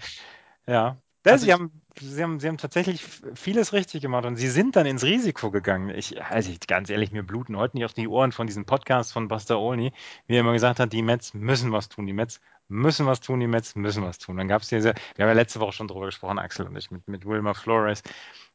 [0.66, 0.97] Ja.
[1.24, 3.03] Also sie, haben, sie, haben, sie haben tatsächlich
[3.35, 5.91] vieles richtig gemacht und sie sind dann ins Risiko gegangen.
[5.91, 9.12] Ich, also ich, ganz ehrlich, mir bluten heute nicht auf die Ohren von diesem Podcast
[9.12, 9.93] von Buster Olney,
[10.27, 13.41] wie er immer gesagt hat, die Mets müssen was tun, die Mets müssen was tun,
[13.41, 14.37] die Mets müssen was tun.
[14.37, 16.91] Dann gab es diese, wir haben ja letzte Woche schon drüber gesprochen, Axel und ich,
[16.91, 18.03] mit, mit Wilmer Flores.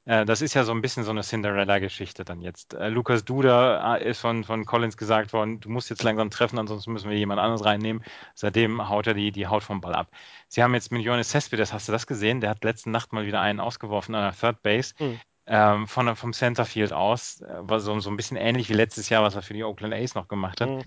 [0.06, 2.74] Äh, das ist ja so ein bisschen so eine Cinderella-Geschichte dann jetzt.
[2.74, 6.58] Äh, Lukas Duda äh, ist von, von Collins gesagt worden, du musst jetzt langsam treffen,
[6.60, 8.04] ansonsten müssen wir jemand anderes reinnehmen.
[8.34, 10.10] Seitdem haut er die, die Haut vom Ball ab.
[10.48, 12.42] Sie haben jetzt mit Jonas Cespedes, hast du das gesehen?
[12.42, 14.94] Der hat letzte Nacht mal wieder einen ausgeworfen an der Third Base.
[15.00, 15.20] Mhm.
[15.48, 17.44] Ähm, von, vom Centerfield aus.
[17.48, 20.14] War so, so ein bisschen ähnlich wie letztes Jahr, was er für die Oakland A's
[20.14, 20.70] noch gemacht hat.
[20.70, 20.84] Mhm.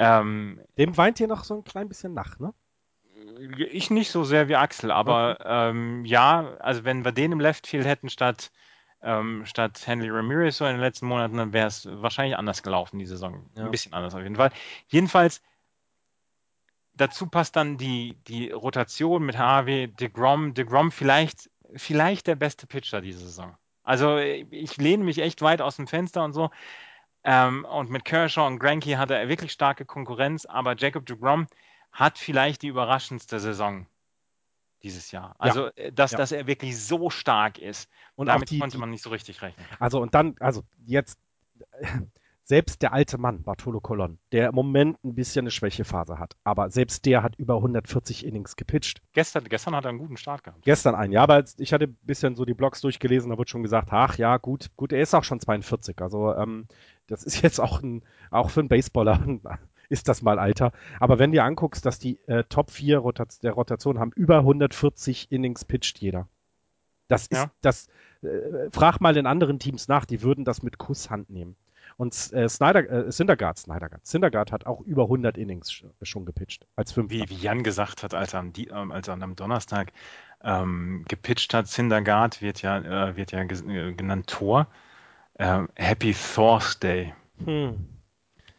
[0.00, 2.54] Ähm, Dem weint ihr noch so ein klein bisschen nach, ne?
[3.70, 5.70] Ich nicht so sehr wie Axel, aber okay.
[5.70, 8.50] ähm, ja, also wenn wir den im Left Field hätten statt,
[9.02, 12.98] ähm, statt Henry Ramirez so in den letzten Monaten, dann wäre es wahrscheinlich anders gelaufen,
[12.98, 13.44] die Saison.
[13.54, 13.66] Ja.
[13.66, 14.50] Ein bisschen anders auf jeden Fall.
[14.88, 15.42] Jedenfalls,
[16.94, 20.54] dazu passt dann die, die Rotation mit Harvey, DeGrom.
[20.54, 23.54] DeGrom vielleicht, vielleicht der beste Pitcher diese Saison.
[23.82, 26.50] Also ich lehne mich echt weit aus dem Fenster und so.
[27.22, 31.46] Ähm, und mit Kershaw und Granky hatte er wirklich starke Konkurrenz, aber Jacob DeGrom
[31.92, 33.86] hat vielleicht die überraschendste Saison
[34.82, 35.34] dieses Jahr.
[35.38, 35.72] Also, ja.
[35.76, 36.18] Äh, dass, ja.
[36.18, 37.90] dass er wirklich so stark ist.
[38.14, 39.66] Und damit die, konnte man nicht so richtig rechnen.
[39.78, 41.18] Also, und dann, also jetzt,
[42.42, 46.68] selbst der alte Mann, Bartolo Colon, der im Moment ein bisschen eine Schwächephase hat, aber
[46.70, 49.02] selbst der hat über 140 Innings gepitcht.
[49.12, 50.64] Gestern, gestern hat er einen guten Start gehabt.
[50.64, 53.62] Gestern einen, ja, aber ich hatte ein bisschen so die Blogs durchgelesen, da wird schon
[53.62, 56.00] gesagt, ach ja, gut, gut, er ist auch schon 42.
[56.02, 56.66] Also, ähm,
[57.10, 59.20] das ist jetzt auch ein, auch für einen Baseballer
[59.88, 60.72] ist das mal Alter.
[61.00, 65.30] Aber wenn du anguckst, dass die äh, Top 4 Rotat der Rotation haben über 140
[65.30, 66.28] Innings pitcht jeder.
[67.08, 67.50] Das ist, ja.
[67.60, 67.88] das,
[68.22, 71.56] äh, frag mal den anderen Teams nach, die würden das mit Kusshand nehmen.
[71.96, 76.66] Und äh, Snyder, äh, Syndergaard, Snydergaard, Syndergaard hat auch über 100 Innings sch schon gepitcht
[76.76, 77.10] als fünf.
[77.10, 79.92] Wie, wie Jan gesagt hat, als er am, ähm, als er am Donnerstag
[80.42, 84.68] ähm, gepitcht hat, Syndergaard wird ja, äh, wird ja äh, genannt Tor.
[85.40, 87.14] Ähm, Happy Thursday.
[87.42, 87.86] Hm.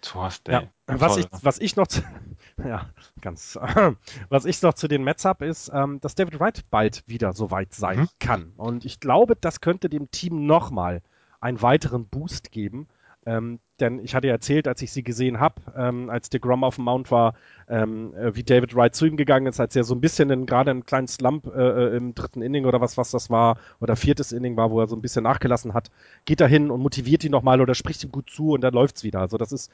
[0.02, 0.52] Thursday.
[0.52, 0.64] Ja.
[0.88, 2.02] Was ich, was ich noch, zu,
[2.58, 2.90] ja,
[3.22, 3.56] ganz,
[4.30, 7.52] was ich noch zu den Mets habe, ist, ähm, dass David Wright bald wieder so
[7.52, 8.10] weit sein mhm.
[8.18, 8.54] kann.
[8.58, 11.04] Und ich glaube, das könnte dem Team nochmal
[11.40, 12.88] einen weiteren Boost geben.
[13.26, 16.64] Ähm, denn ich hatte ja erzählt, als ich sie gesehen habe, ähm, als der Grom
[16.64, 17.36] auf dem Mount war,
[17.70, 20.72] ähm, äh, wie David Wright zu ihm gegangen ist, als er so ein bisschen gerade
[20.72, 24.32] einen kleinen Slump äh, äh, im dritten Inning oder was, was das war, oder viertes
[24.32, 25.92] Inning war, wo er so ein bisschen nachgelassen hat,
[26.26, 29.04] geht da hin und motiviert ihn nochmal oder spricht ihm gut zu und dann läuft's
[29.04, 29.20] wieder.
[29.20, 29.72] Also das ist,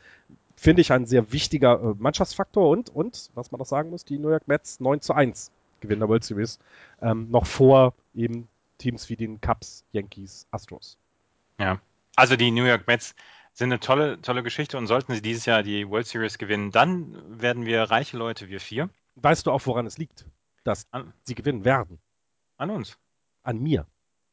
[0.56, 4.20] finde ich, ein sehr wichtiger äh, Mannschaftsfaktor und, und, was man noch sagen muss, die
[4.20, 6.60] New York Mets 9 zu 1 gewinnen der World Series,
[7.02, 10.98] ähm, noch vor eben Teams wie den Cubs, Yankees, Astros.
[11.60, 11.80] Ja,
[12.16, 13.16] also die New York Mets
[13.58, 17.42] sind eine tolle, tolle Geschichte und sollten sie dieses Jahr die World Series gewinnen, dann
[17.42, 18.92] werden wir reiche Leute, wir vier.
[19.16, 20.28] Weißt du auch, woran es liegt,
[20.64, 21.98] dass an, sie gewinnen werden?
[22.58, 23.00] An uns.
[23.42, 23.88] An mir.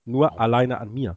[0.05, 0.37] Nur oh.
[0.37, 1.17] alleine an mir.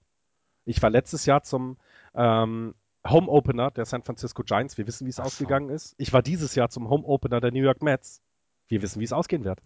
[0.64, 1.78] Ich war letztes Jahr zum
[2.16, 4.78] ähm, Home Opener der San Francisco Giants.
[4.78, 5.94] Wir wissen, wie es ausgegangen ist.
[5.98, 8.22] Ich war dieses Jahr zum Home Opener der New York Mets.
[8.70, 9.60] Wir wissen, wie es ausgehen wird.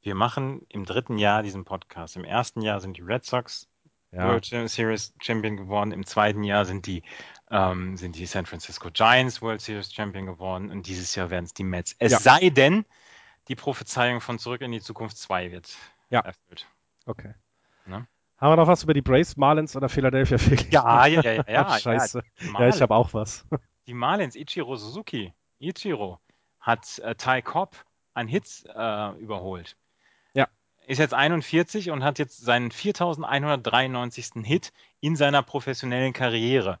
[0.00, 2.16] Wir machen im dritten Jahr diesen Podcast.
[2.16, 3.68] Im ersten Jahr sind die Red Sox
[4.12, 4.28] ja.
[4.28, 5.92] World Series Champion geworden.
[5.92, 7.02] Im zweiten Jahr sind die,
[7.50, 11.54] ähm, sind die San Francisco Giants World Series Champion geworden und dieses Jahr werden es
[11.54, 11.96] die Mets.
[11.98, 12.18] Es ja.
[12.20, 12.84] sei denn,
[13.48, 15.76] die Prophezeiung von Zurück in die Zukunft 2 wird
[16.10, 16.20] ja.
[16.20, 16.66] erfüllt.
[17.06, 17.34] Okay.
[17.86, 18.06] Ne?
[18.38, 20.70] Haben wir noch was über die Brace Marlins oder Philadelphia Phillies?
[20.70, 21.78] Ja, ja, ja, ja.
[21.78, 22.22] Scheiße.
[22.40, 23.44] Ja, ja ich habe auch was.
[23.86, 26.20] Die Marlins, Ichiro Suzuki, Ichiro,
[26.60, 27.74] hat äh, Ty Cobb
[28.14, 29.76] an Hits äh, überholt
[30.90, 34.44] ist jetzt 41 und hat jetzt seinen 4193.
[34.44, 36.80] Hit in seiner professionellen Karriere.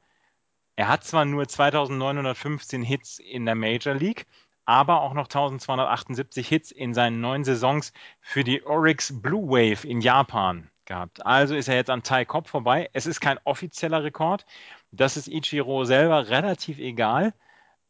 [0.80, 4.24] Er hat zwar nur 2915 Hits in der Major League,
[4.64, 10.00] aber auch noch 1278 Hits in seinen neun Saisons für die Oryx Blue Wave in
[10.00, 11.26] Japan gehabt.
[11.26, 12.88] Also ist er jetzt an Tai Cobb vorbei.
[12.94, 14.46] Es ist kein offizieller Rekord.
[14.90, 17.34] Das ist Ichiro selber relativ egal.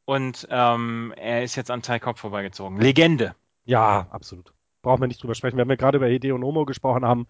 [0.04, 2.80] Und ähm, er ist jetzt an Tai Cobb vorbeigezogen.
[2.80, 3.36] Legende.
[3.66, 5.58] Ja, absolut brauchen wir nicht drüber sprechen.
[5.58, 7.28] Wenn wir gerade über Hideo Nomo gesprochen haben,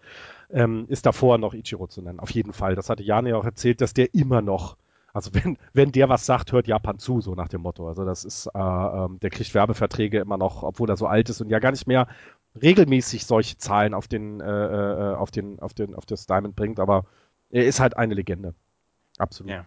[0.49, 2.19] ähm, ist davor noch Ichiro zu nennen.
[2.19, 2.73] Auf jeden Fall.
[2.73, 4.77] Das hatte Jan ja auch erzählt, dass der immer noch,
[5.13, 7.87] also wenn, wenn der was sagt, hört Japan zu, so nach dem Motto.
[7.87, 11.41] Also das ist, äh, äh, der kriegt Werbeverträge immer noch, obwohl er so alt ist
[11.41, 12.07] und ja gar nicht mehr
[12.61, 16.79] regelmäßig solche Zahlen auf den, äh, äh, auf den, auf den, auf das Diamond bringt,
[16.79, 17.05] aber
[17.49, 18.55] er ist halt eine Legende.
[19.17, 19.51] Absolut.
[19.51, 19.65] Ja.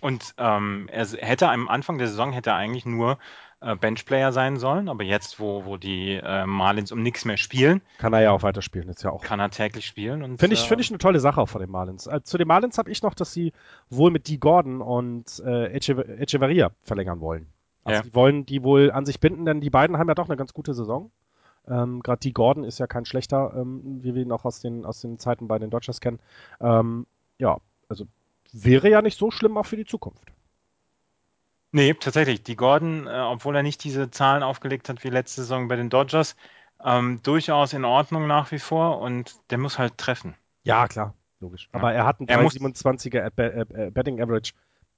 [0.00, 3.18] Und ähm, er hätte am Anfang der Saison hätte er eigentlich nur
[3.66, 7.82] äh, Benchplayer sein sollen, aber jetzt, wo, wo die äh, Marlins um nichts mehr spielen,
[7.98, 8.88] kann er ja auch weiterspielen.
[8.88, 9.22] Ist ja auch.
[9.22, 10.38] Kann er täglich spielen.
[10.38, 12.06] Finde ich, äh, find ich eine tolle Sache auch von den Marlins.
[12.06, 13.52] Äh, zu den Marlins habe ich noch, dass sie
[13.90, 17.48] wohl mit Dee Gordon und äh, Echeverria verlängern wollen.
[17.84, 18.02] Also ja.
[18.02, 20.52] die wollen die wohl an sich binden, denn die beiden haben ja doch eine ganz
[20.54, 21.10] gute Saison.
[21.68, 24.84] Ähm, Gerade Dee Gordon ist ja kein schlechter, ähm, wie wir ihn auch aus den,
[24.84, 26.20] aus den Zeiten bei den Dodgers kennen.
[26.60, 27.06] Ähm,
[27.38, 27.58] ja,
[27.88, 28.06] also
[28.52, 30.32] wäre ja nicht so schlimm auch für die Zukunft.
[31.72, 32.42] Nee, tatsächlich.
[32.42, 35.90] Die Gordon, äh, obwohl er nicht diese Zahlen aufgelegt hat wie letzte Saison bei den
[35.90, 36.36] Dodgers,
[36.84, 40.34] ähm, durchaus in Ordnung nach wie vor und der muss halt treffen.
[40.62, 41.68] Ja, klar, logisch.
[41.72, 41.98] Aber ja.
[41.98, 44.52] er hat einen 327er äh, Betting Average,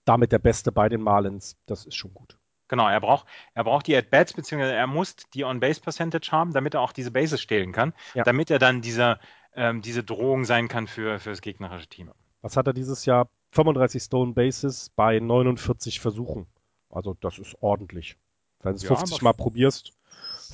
[0.05, 1.57] damit der Beste bei den Marlins.
[1.67, 2.39] Das ist schon gut.
[2.69, 6.83] Genau, er braucht, er braucht die At-Bats, beziehungsweise er muss die On-Base-Percentage haben, damit er
[6.83, 8.25] auch diese Bases stehlen kann, ja.
[8.25, 9.19] damit er dann dieser,
[9.55, 12.11] ähm, diese Drohung sein kann für, für das gegnerische Team.
[12.43, 13.29] Was hat er dieses Jahr?
[13.53, 16.47] 35 Stone Bases bei 49 Versuchen.
[16.99, 18.17] Also das ist ordentlich.
[18.61, 19.93] Wenn du es ja, 50 Mal probierst,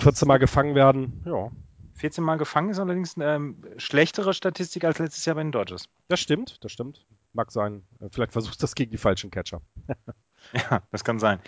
[0.01, 1.51] 14 Mal gefangen werden, ja.
[1.95, 5.89] 14 Mal gefangen ist allerdings eine ähm, schlechtere Statistik als letztes Jahr bei den Dodgers.
[6.09, 7.07] Das stimmt, das stimmt.
[7.33, 7.83] Mag sein.
[8.11, 9.63] Vielleicht versuchst du das gegen die falschen Catcher.
[10.53, 11.41] ja, das kann sein.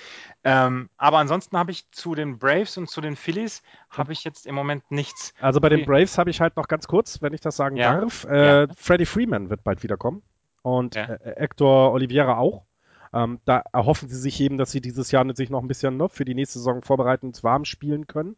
[0.44, 4.46] Ähm, aber ansonsten habe ich zu den Braves und zu den Phillies habe ich jetzt
[4.46, 5.34] im Moment nichts.
[5.40, 8.00] Also bei den Braves habe ich halt noch ganz kurz, wenn ich das sagen ja.
[8.00, 8.24] darf.
[8.24, 8.66] Äh, ja.
[8.78, 10.22] Freddie Freeman wird bald wiederkommen.
[10.62, 11.04] Und ja.
[11.04, 12.64] äh, Hector Oliveira auch.
[13.12, 16.08] Ähm, da erhoffen sie sich eben, dass sie dieses Jahr sich noch ein bisschen ne,
[16.08, 18.36] für die nächste Saison vorbereitend warm spielen können.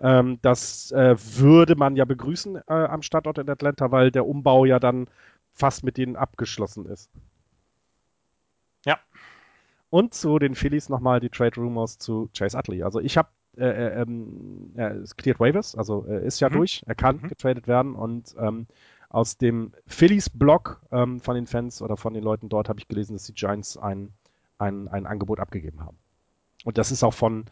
[0.00, 4.64] Ähm, das äh, würde man ja begrüßen äh, am Standort in Atlanta, weil der Umbau
[4.64, 5.08] ja dann
[5.52, 7.10] fast mit denen abgeschlossen ist.
[8.86, 8.98] Ja.
[9.90, 12.82] Und zu den Phillies nochmal die Trade Rumors zu Chase Utley.
[12.82, 16.54] Also ich habe äh, äh, ähm, es cleared waivers, also er ist ja mhm.
[16.54, 17.28] durch, er kann mhm.
[17.28, 18.66] getradet werden und ähm,
[19.10, 23.14] aus dem Phillies-Blog ähm, von den Fans oder von den Leuten dort habe ich gelesen,
[23.14, 24.12] dass die Giants ein,
[24.56, 25.98] ein, ein Angebot abgegeben haben.
[26.64, 27.44] Und das ist auch von,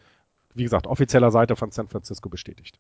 [0.55, 2.79] wie gesagt, offizieller Seite von San Francisco bestätigt.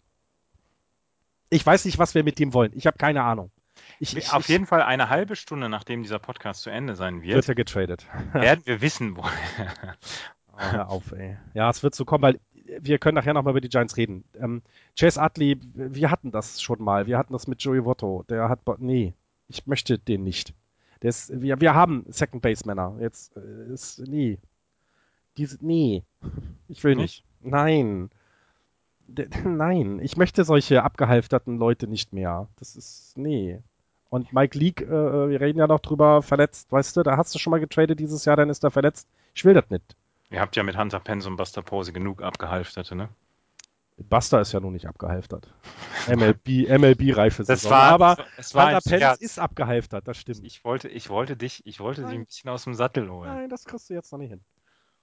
[1.50, 2.72] Ich weiß nicht, was wir mit dem wollen.
[2.74, 3.50] Ich habe keine Ahnung.
[3.98, 7.34] Ich, ich, Auf jeden Fall eine halbe Stunde, nachdem dieser Podcast zu Ende sein wird,
[7.34, 8.06] wird er getradet.
[8.32, 9.22] werden wir wissen, wo.
[9.22, 11.36] oh, hör auf, ey.
[11.54, 12.40] Ja, es wird so kommen, weil
[12.80, 14.24] wir können nachher nochmal über die Giants reden.
[14.38, 14.62] Ähm,
[14.98, 17.06] Chase Utley, wir hatten das schon mal.
[17.06, 18.24] Wir hatten das mit Joey Votto.
[18.28, 19.14] Der hat, nee,
[19.48, 20.54] ich möchte den nicht.
[21.00, 22.96] Ist, wir, wir haben Second Base Männer.
[23.00, 24.38] Jetzt äh, ist, nee.
[25.36, 26.02] Diese, nee.
[26.68, 27.24] Ich will nicht.
[27.40, 27.52] nicht.
[27.52, 28.10] Nein.
[29.06, 30.00] D nein.
[30.00, 32.48] Ich möchte solche abgehalfterten Leute nicht mehr.
[32.56, 33.60] Das ist, nee.
[34.10, 37.38] Und Mike Leake, äh, wir reden ja noch drüber, verletzt, weißt du, da hast du
[37.38, 39.06] schon mal getradet dieses Jahr, dann ist er verletzt.
[39.34, 39.96] Ich will das nicht.
[40.30, 43.08] Ihr habt ja mit Hunter Pence und Buster Pose genug abgehalfterte, ne?
[43.96, 45.52] Buster ist ja nun nicht abgehalftert.
[46.08, 47.70] MLB, MLB-reife Saison.
[47.70, 49.20] War, aber es war Hunter Pence Scherz.
[49.20, 50.44] ist abgehalftert, das stimmt.
[50.44, 53.28] Ich wollte, ich wollte dich, ich wollte dich ein bisschen aus dem Sattel holen.
[53.28, 54.44] Nein, das kriegst du jetzt noch nicht hin.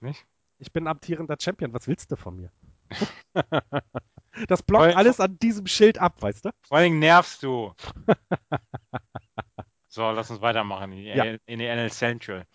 [0.00, 0.24] Nicht?
[0.58, 2.50] Ich bin amtierender Champion, was willst du von mir?
[4.48, 6.50] das blockt alles an diesem Schild ab, weißt du?
[6.62, 7.74] Vor allem nervst du.
[9.88, 11.24] so, lass uns weitermachen in ja.
[11.24, 12.46] in die NL Central.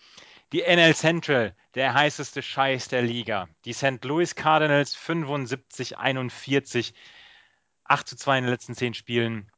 [0.52, 3.48] Die NL Central, der heißeste Scheiß der Liga.
[3.64, 4.04] Die St.
[4.04, 6.92] Louis Cardinals 75-41,
[7.86, 9.50] 8 zu 2 in den letzten 10 Spielen.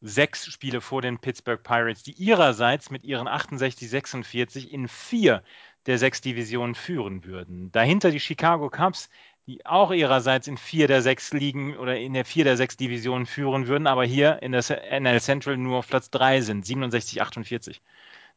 [0.00, 5.42] Sechs Spiele vor den Pittsburgh Pirates, die ihrerseits mit ihren 68-46 in vier
[5.84, 7.70] der sechs Divisionen führen würden.
[7.72, 9.10] Dahinter die Chicago Cubs,
[9.46, 13.26] die auch ihrerseits in vier der sechs Ligen oder in der vier der sechs Divisionen
[13.26, 14.64] führen würden, aber hier in der
[14.98, 17.80] NL Central nur auf Platz 3 sind, 67-48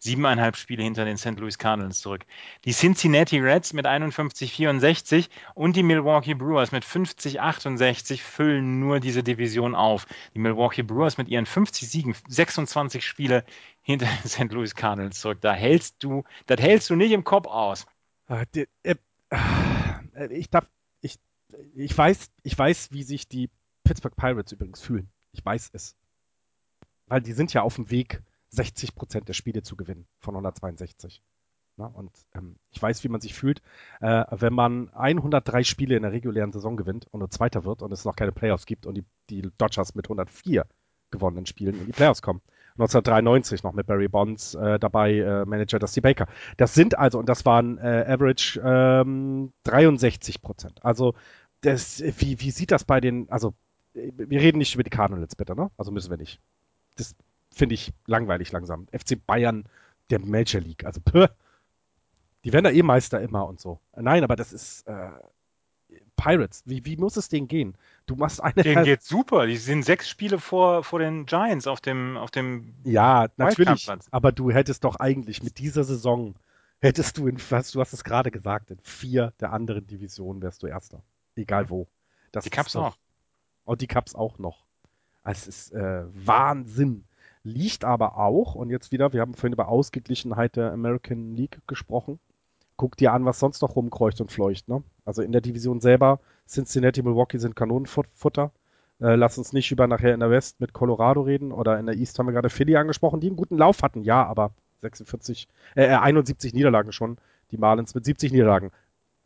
[0.02, 1.40] siebeneinhalb Spiele hinter den St.
[1.40, 2.26] Louis Cardinals zurück.
[2.66, 9.76] Die Cincinnati Reds mit 51-64 und die Milwaukee Brewers mit 50-68 füllen nur diese Division
[9.76, 10.08] auf.
[10.34, 13.46] Die Milwaukee Brewers mit ihren 50 Siegen, 26 Spiele
[13.84, 14.52] hinter den St.
[14.52, 15.38] Louis Cardinals zurück.
[15.42, 17.86] Da hältst du, das hältst du nicht im Kopf aus.
[18.28, 18.44] Ah,
[18.84, 18.96] äh,
[20.32, 20.66] ich darf,
[21.02, 21.20] ich,
[21.76, 23.52] ich weiß, ich weiß, wie sich die
[23.84, 25.10] Pittsburgh Pirates übrigens fühlen.
[25.32, 25.96] Ich weiß es.
[27.06, 31.22] Weil die sind ja auf dem Weg 60 Prozent der Spiele zu gewinnen von 162.
[31.78, 33.62] Na, und ähm, ich weiß, wie man sich fühlt,
[34.02, 37.92] äh, wenn man 103 Spiele in der regulären Saison gewinnt und nur Zweiter wird und
[37.94, 40.66] es noch keine Playoffs gibt und die, die Dodgers mit 104
[41.12, 42.42] gewonnenen Spielen in die Playoffs kommen.
[42.74, 46.28] 1993 noch mit Barry Bonds äh, dabei, äh, Manager Dusty Baker.
[46.58, 50.84] Das sind also, und das waren äh, Average ähm, 63 Prozent.
[50.84, 51.14] Also,
[51.62, 53.54] das, wie, wie sieht das bei den, also,
[53.94, 55.70] wir reden nicht über die Cardinals bitte, ne?
[55.78, 56.40] Also müssen wir nicht.
[56.96, 57.14] Das
[57.52, 58.88] finde ich langweilig langsam.
[58.92, 59.66] FC Bayern
[60.10, 60.86] der Major League.
[60.86, 61.28] Also, pö,
[62.44, 63.80] die werden da eh Meister immer und so.
[63.96, 65.10] Nein, aber das ist äh,
[66.16, 66.64] Pirates.
[66.66, 67.76] Wie, wie muss es denen gehen?
[68.06, 68.64] Du machst eine.
[68.64, 69.46] Denen geht super.
[69.46, 72.74] Die sind sechs Spiele vor, vor den Giants auf dem, auf dem.
[72.84, 73.90] Ja, natürlich.
[74.12, 76.36] Aber du hättest doch eigentlich mit dieser Saison,
[76.80, 80.68] hättest du in, du hast es gerade gesagt, in vier der anderen Divisionen wärst du
[80.68, 81.02] Erster.
[81.36, 81.88] Egal wo.
[82.32, 82.98] Das die Cups auch.
[83.66, 84.66] Und die Cups auch noch.
[85.24, 87.06] Es ist äh, Wahnsinn
[87.44, 92.20] liegt aber auch, und jetzt wieder, wir haben vorhin über Ausgeglichenheit der American League gesprochen.
[92.78, 94.68] Guck dir an, was sonst noch rumkreucht und fleucht.
[94.68, 94.84] Ne?
[95.06, 98.52] Also in der Division selber, Cincinnati, Milwaukee sind Kanonenfutter.
[99.00, 101.96] Äh, lass uns nicht über nachher in der West mit Colorado reden oder in der
[101.96, 104.52] East haben wir gerade Philly angesprochen, die einen guten Lauf hatten, ja, aber
[104.82, 107.18] 46, äh, 71 Niederlagen schon,
[107.52, 108.72] die Marlins mit 70 Niederlagen.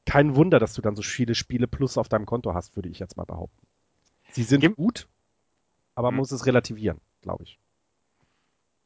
[0.05, 2.99] Kein Wunder, dass du dann so viele Spiele plus auf deinem Konto hast, würde ich
[2.99, 3.65] jetzt mal behaupten.
[4.31, 5.07] Sie sind Gib gut,
[5.95, 6.19] aber man hm.
[6.19, 7.59] muss es relativieren, glaube ich.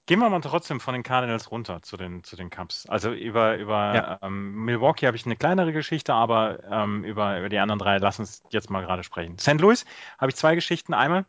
[0.10, 2.88] Gehen wir mal trotzdem von den Cardinals runter zu den, zu den Cubs.
[2.88, 4.20] Also über, über ja.
[4.24, 8.18] ähm, Milwaukee habe ich eine kleinere Geschichte, aber ähm, über, über die anderen drei lass
[8.18, 9.38] uns jetzt mal gerade sprechen.
[9.38, 9.62] St.
[9.62, 9.86] Louis
[10.18, 10.96] habe ich zwei Geschichten.
[10.96, 11.26] Einmal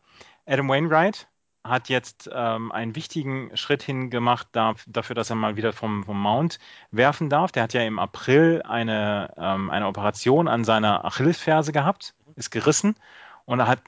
[0.46, 1.28] Adam Wainwright
[1.62, 6.18] hat jetzt ähm, einen wichtigen Schritt hingemacht da, dafür, dass er mal wieder vom, vom
[6.18, 6.58] Mount
[6.90, 7.52] werfen darf.
[7.52, 12.94] Der hat ja im April eine, ähm, eine Operation an seiner Achillesferse gehabt, ist gerissen
[13.50, 13.82] und er hat,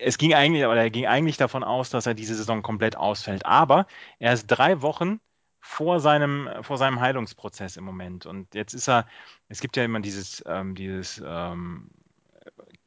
[0.00, 3.46] es ging eigentlich, oder er ging eigentlich davon aus, dass er diese Saison komplett ausfällt.
[3.46, 3.86] Aber
[4.18, 5.20] er ist drei Wochen
[5.60, 8.26] vor seinem, vor seinem Heilungsprozess im Moment.
[8.26, 9.06] Und jetzt ist er,
[9.48, 11.88] es gibt ja immer dieses, ähm, dieses ähm,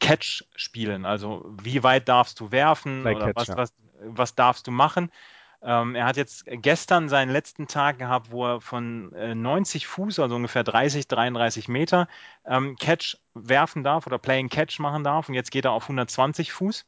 [0.01, 4.71] Catch-Spielen, also wie weit darfst du werfen Play oder Catch, was, was, was darfst du
[4.71, 5.13] machen.
[5.61, 10.19] Ähm, er hat jetzt gestern seinen letzten Tag gehabt, wo er von äh, 90 Fuß,
[10.19, 12.07] also ungefähr 30, 33 Meter,
[12.45, 15.27] ähm, Catch werfen darf oder Playing Catch machen darf.
[15.27, 16.85] Und jetzt geht er auf 120 Fuß.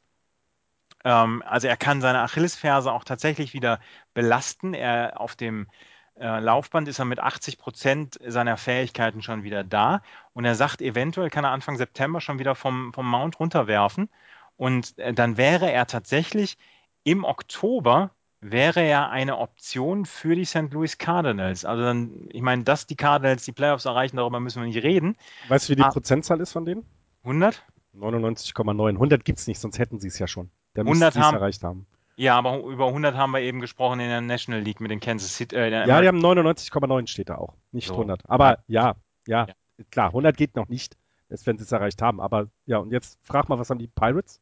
[1.03, 3.79] Ähm, also er kann seine Achillesferse auch tatsächlich wieder
[4.13, 4.73] belasten.
[4.73, 5.67] Er auf dem
[6.15, 10.01] äh, Laufband ist er mit 80 Prozent seiner Fähigkeiten schon wieder da.
[10.33, 14.09] Und er sagt, eventuell kann er Anfang September schon wieder vom, vom Mount runterwerfen.
[14.57, 16.57] Und äh, dann wäre er tatsächlich
[17.03, 18.11] im Oktober
[18.41, 20.71] wäre ja eine Option für die St.
[20.71, 21.63] Louis Cardinals.
[21.63, 25.15] Also dann, ich meine, dass die Cardinals die Playoffs erreichen, darüber müssen wir nicht reden.
[25.47, 26.85] Weißt du, wie die ah, Prozentzahl ist von denen?
[27.23, 27.63] 100?
[27.95, 28.89] 99,9.
[28.89, 30.49] 100 gibt es nicht, sonst hätten sie es ja schon.
[30.73, 31.85] Dann 100 haben, erreicht haben.
[32.15, 35.35] Ja, aber über 100 haben wir eben gesprochen in der National League mit den Kansas
[35.35, 35.55] City.
[35.55, 37.93] Äh, ja, die haben 99,9 steht da auch, nicht so.
[37.93, 38.29] 100.
[38.29, 38.95] Aber ja,
[39.27, 40.97] ja, ja, klar, 100 geht noch nicht,
[41.29, 42.19] wenn sie es erreicht haben.
[42.19, 44.41] Aber ja, und jetzt frag mal, was haben die Pirates?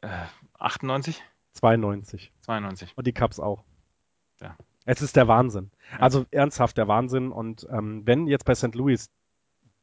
[0.00, 0.08] Äh,
[0.58, 1.22] 98?
[1.54, 2.32] 92.
[2.42, 2.96] 92.
[2.96, 3.64] Und die Cubs auch.
[4.40, 4.56] Ja.
[4.84, 5.70] Es ist der Wahnsinn.
[5.92, 6.00] Ja.
[6.00, 7.30] Also ernsthaft der Wahnsinn.
[7.30, 8.74] Und ähm, wenn jetzt bei St.
[8.74, 9.10] Louis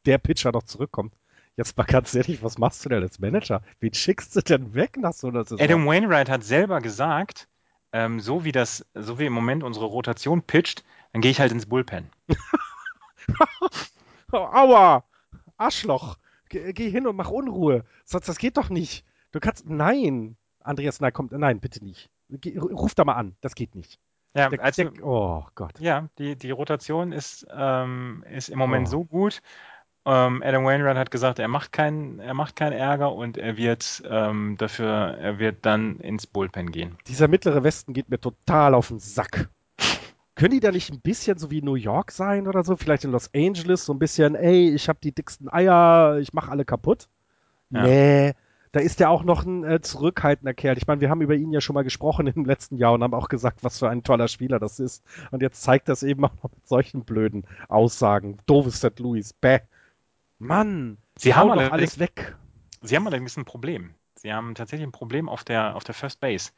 [0.05, 1.13] der Pitcher doch zurückkommt,
[1.57, 3.61] jetzt mal ganz ehrlich, was machst du denn als Manager?
[3.79, 5.63] Wie schickst du denn weg nach so einer Saison?
[5.63, 7.47] Adam Wainwright hat selber gesagt,
[7.91, 10.83] ähm, so wie das, so wie im Moment unsere Rotation pitcht,
[11.13, 12.09] dann gehe ich halt ins Bullpen.
[14.31, 15.03] Aua!
[15.57, 16.17] Arschloch!
[16.49, 17.85] Geh, geh, hin und mach Unruhe.
[18.03, 19.05] Sonst, das geht doch nicht.
[19.31, 19.67] Du kannst.
[19.67, 20.37] Nein!
[20.65, 21.31] Andreas, nein, kommt.
[21.31, 22.09] Nein, bitte nicht.
[22.57, 23.35] Ruf da mal an.
[23.41, 23.99] Das geht nicht.
[24.35, 25.79] Ja, der, also, der, oh Gott.
[25.79, 28.91] Ja, die, die Rotation ist, ähm, ist im Moment oh.
[28.91, 29.41] so gut.
[30.07, 34.03] Ähm, Adam Wainwright hat gesagt, er macht keinen, er macht keinen Ärger und er wird
[34.07, 36.97] ähm, dafür, er wird dann ins Bullpen gehen.
[37.07, 39.49] Dieser mittlere Westen geht mir total auf den Sack.
[40.35, 42.75] Können die da nicht ein bisschen so wie New York sein oder so?
[42.75, 46.51] Vielleicht in Los Angeles so ein bisschen, ey, ich habe die dicksten Eier, ich mache
[46.51, 47.07] alle kaputt?
[47.71, 47.83] Ja.
[47.83, 48.33] Nee,
[48.75, 50.77] da ist ja auch noch ein äh, zurückhaltender Kerl.
[50.77, 53.13] Ich meine, wir haben über ihn ja schon mal gesprochen im letzten Jahr und haben
[53.13, 55.01] auch gesagt, was für ein toller Spieler das ist.
[55.31, 58.37] Und jetzt zeigt das eben auch noch mit solchen blöden Aussagen.
[58.47, 58.99] Doofes St.
[58.99, 59.59] Louis, bäh.
[60.39, 62.35] Mann, sie haben doch alles weg.
[62.81, 63.95] Sie haben allerdings ein Problem.
[64.15, 66.51] Sie haben tatsächlich ein Problem auf der, auf der First Base.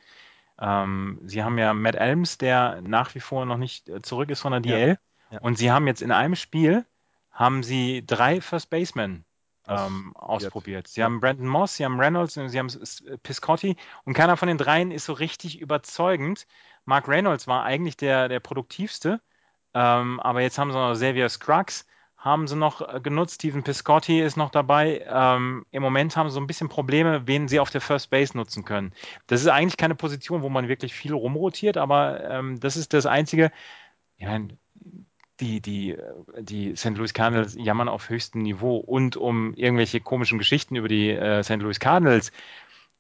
[0.60, 4.42] Ähm, sie haben ja Matt Elms, der nach wie vor noch nicht äh, zurück ist
[4.42, 4.90] von der DL.
[4.90, 5.40] Ja, ja.
[5.42, 6.84] Und sie haben jetzt in einem Spiel
[7.32, 9.24] haben sie drei First Basemen
[9.68, 10.88] ähm, ausprobiert.
[10.88, 12.70] Sie haben Brandon Moss, sie haben Reynolds und sie haben
[13.24, 13.76] Piscotti
[14.06, 16.48] und keiner von den dreien ist so richtig überzeugend.
[16.86, 19.22] Mark Reynolds war eigentlich der, der produktivste,
[19.74, 21.86] ähm, aber jetzt haben sie noch Xavier Scruggs,
[22.18, 23.36] haben sie noch äh, genutzt.
[23.36, 25.06] Steven Piscotti ist noch dabei.
[25.08, 28.36] Ähm, Im Moment haben sie so ein bisschen Probleme, wen sie auf der First Base
[28.36, 28.94] nutzen können.
[29.28, 33.06] Das ist eigentlich keine Position, wo man wirklich viel rumrotiert, aber ähm, das ist das
[33.06, 33.52] Einzige.
[34.18, 34.40] Ja,
[35.40, 35.98] die, die,
[36.40, 36.98] die St.
[36.98, 41.58] Louis Cardinals jammern auf höchstem Niveau und um irgendwelche komischen Geschichten über die äh, St.
[41.58, 42.32] Louis Cardinals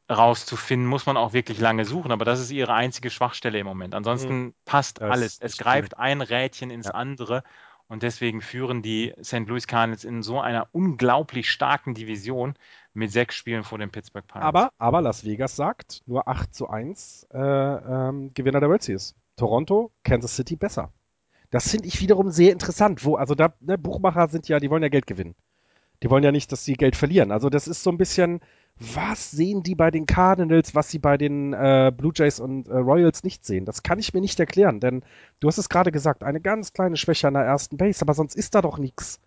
[0.09, 2.11] rauszufinden, muss man auch wirklich lange suchen.
[2.11, 3.93] Aber das ist ihre einzige Schwachstelle im Moment.
[3.93, 4.53] Ansonsten mhm.
[4.65, 5.39] passt das alles.
[5.39, 6.93] Es greift ein Rädchen ins ja.
[6.93, 7.43] andere.
[7.89, 9.47] Und deswegen führen die St.
[9.47, 12.55] Louis Cardinals in so einer unglaublich starken Division
[12.93, 14.47] mit sechs Spielen vor den Pittsburgh Pirates.
[14.47, 19.15] Aber, aber Las Vegas sagt, nur 8 zu 1 äh, ähm, Gewinner der World Series.
[19.37, 20.91] Toronto, Kansas City besser.
[21.49, 23.05] Das finde ich wiederum sehr interessant.
[23.05, 25.35] Wo, also da, ne, Buchmacher sind ja, die wollen ja Geld gewinnen.
[26.03, 27.31] Die wollen ja nicht, dass sie Geld verlieren.
[27.31, 28.41] Also das ist so ein bisschen,
[28.79, 32.77] was sehen die bei den Cardinals, was sie bei den äh, Blue Jays und äh,
[32.77, 33.65] Royals nicht sehen?
[33.65, 35.03] Das kann ich mir nicht erklären, denn
[35.39, 38.35] du hast es gerade gesagt, eine ganz kleine Schwäche an der ersten Base, aber sonst
[38.35, 39.19] ist da doch nichts.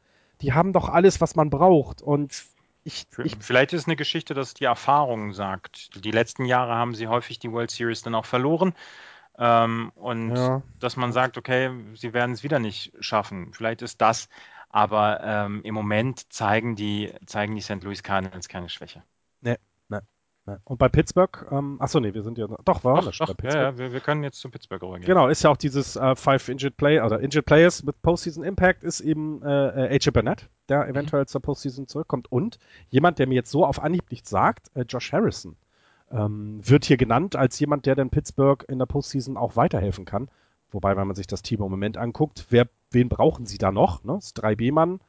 [0.42, 2.44] Die haben doch alles, was man braucht und
[2.82, 6.02] ich, ich, Vielleicht ist es eine Geschichte, dass die Erfahrung sagt.
[6.02, 8.72] Die letzten Jahre haben sie häufig die World Series dann auch verloren.
[9.38, 10.62] Ähm, und ja.
[10.78, 13.52] dass man sagt, okay, sie werden es wieder nicht schaffen.
[13.52, 14.28] Vielleicht ist das,
[14.68, 17.82] aber ähm, im Moment zeigen die, zeigen die St.
[17.82, 19.02] Louis Cardinals keine Schwäche.
[19.40, 19.56] Nee,
[19.88, 19.98] nee.
[20.46, 20.56] nee.
[20.64, 23.54] Und bei Pittsburgh, ähm, achso, nee, wir sind ja, doch, war doch, doch, bei Pittsburgh.
[23.54, 25.06] Ja, ja wir, wir, können jetzt zu Pittsburgh rübergehen.
[25.06, 28.84] Genau, ist ja auch dieses äh, Five Injured Play, oder Injured Players with Postseason Impact
[28.84, 30.90] ist eben äh, AJ Burnett, der mhm.
[30.90, 31.28] eventuell mhm.
[31.28, 32.58] zur Postseason zurückkommt und
[32.90, 35.56] jemand, der mir jetzt so auf Anhieb nichts sagt, äh, Josh Harrison
[36.10, 40.28] ähm, wird hier genannt als jemand, der dann Pittsburgh in der Postseason auch weiterhelfen kann.
[40.70, 44.04] Wobei, wenn man sich das Team im Moment anguckt, wer, wen brauchen sie da noch?
[44.04, 44.14] Ne?
[44.14, 45.00] Das 3B-Mann.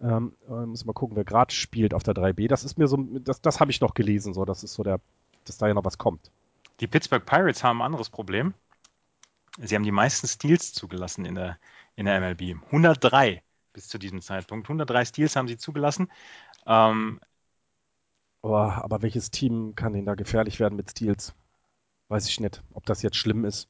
[0.00, 2.48] Ähm, äh, muss mal gucken, wer gerade spielt auf der 3B.
[2.48, 5.00] Das ist mir so, das, das habe ich noch gelesen, so, das ist so der,
[5.44, 6.30] dass da ja noch was kommt.
[6.80, 8.54] Die Pittsburgh Pirates haben ein anderes Problem.
[9.58, 11.58] Sie haben die meisten Steals zugelassen in der,
[11.96, 12.62] in der MLB.
[12.66, 13.42] 103
[13.72, 14.66] bis zu diesem Zeitpunkt.
[14.66, 16.12] 103 Steals haben sie zugelassen.
[16.66, 17.20] Ähm,
[18.42, 21.34] Oh, aber welches Team kann denn da gefährlich werden mit Steals?
[22.08, 23.68] Weiß ich nicht, ob das jetzt schlimm ist.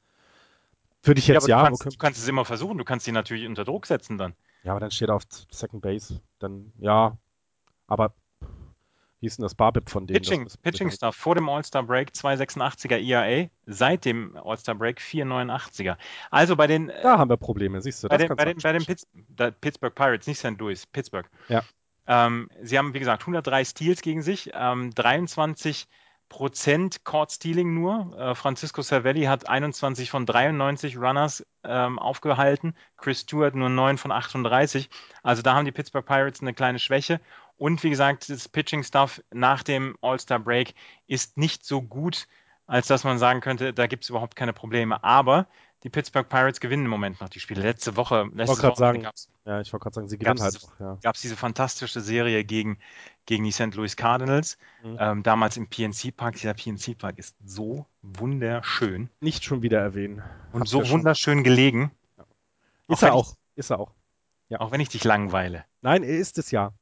[1.02, 1.62] Würde ich jetzt ja.
[1.64, 4.18] ja du, kannst, du kannst es immer versuchen, du kannst sie natürlich unter Druck setzen
[4.18, 4.34] dann.
[4.64, 6.20] Ja, aber dann steht er auf Second Base.
[6.38, 7.16] Dann, ja.
[7.86, 8.12] Aber
[9.20, 10.20] wie ist denn das Barbip von denen?
[10.20, 15.96] Pitching, Pitching Stuff vor dem All-Star Break 286er ERA, seit dem All-Star Break 489er.
[16.30, 16.92] Also bei den.
[17.02, 18.08] Da haben wir Probleme, siehst du.
[18.08, 19.06] Bei den, bei den, bei den Pitts,
[19.60, 20.58] Pittsburgh Pirates, nicht St.
[20.58, 21.28] Louis, Pittsburgh.
[21.48, 21.64] Ja.
[22.08, 25.86] Ähm, sie haben, wie gesagt, 103 Steals gegen sich, ähm, 23
[26.28, 28.18] Prozent Court Stealing nur.
[28.18, 34.10] Äh, Francisco Cervelli hat 21 von 93 Runners ähm, aufgehalten, Chris Stewart nur 9 von
[34.10, 34.88] 38.
[35.22, 37.20] Also da haben die Pittsburgh Pirates eine kleine Schwäche.
[37.56, 40.74] Und wie gesagt, das Pitching-Stuff nach dem All-Star-Break
[41.06, 42.26] ist nicht so gut,
[42.66, 45.02] als dass man sagen könnte, da gibt es überhaupt keine Probleme.
[45.02, 45.46] Aber
[45.84, 47.62] die Pittsburgh Pirates gewinnen im Moment noch die Spiele.
[47.62, 50.40] Letzte Woche, letzte wollte gerade Woche sagen, gab's, ja, ich wollte gerade sagen, sie gewinnen
[50.40, 50.98] halt noch, ja.
[51.02, 52.78] gab's diese fantastische Serie gegen,
[53.26, 53.74] gegen die St.
[53.74, 54.58] Louis Cardinals.
[54.82, 54.96] Mhm.
[55.00, 56.34] Ähm, damals im PNC Park.
[56.34, 60.22] Dieser PNC Park ist so wunderschön Nicht schon wieder erwähnen.
[60.52, 61.92] und Habt so wunderschön gelegen.
[62.88, 63.34] Ist wenn er ich- auch.
[63.54, 63.92] Ist er auch.
[64.48, 64.60] Ja.
[64.60, 65.64] Auch wenn ich dich langweile.
[65.82, 66.72] Nein, er ist es ja.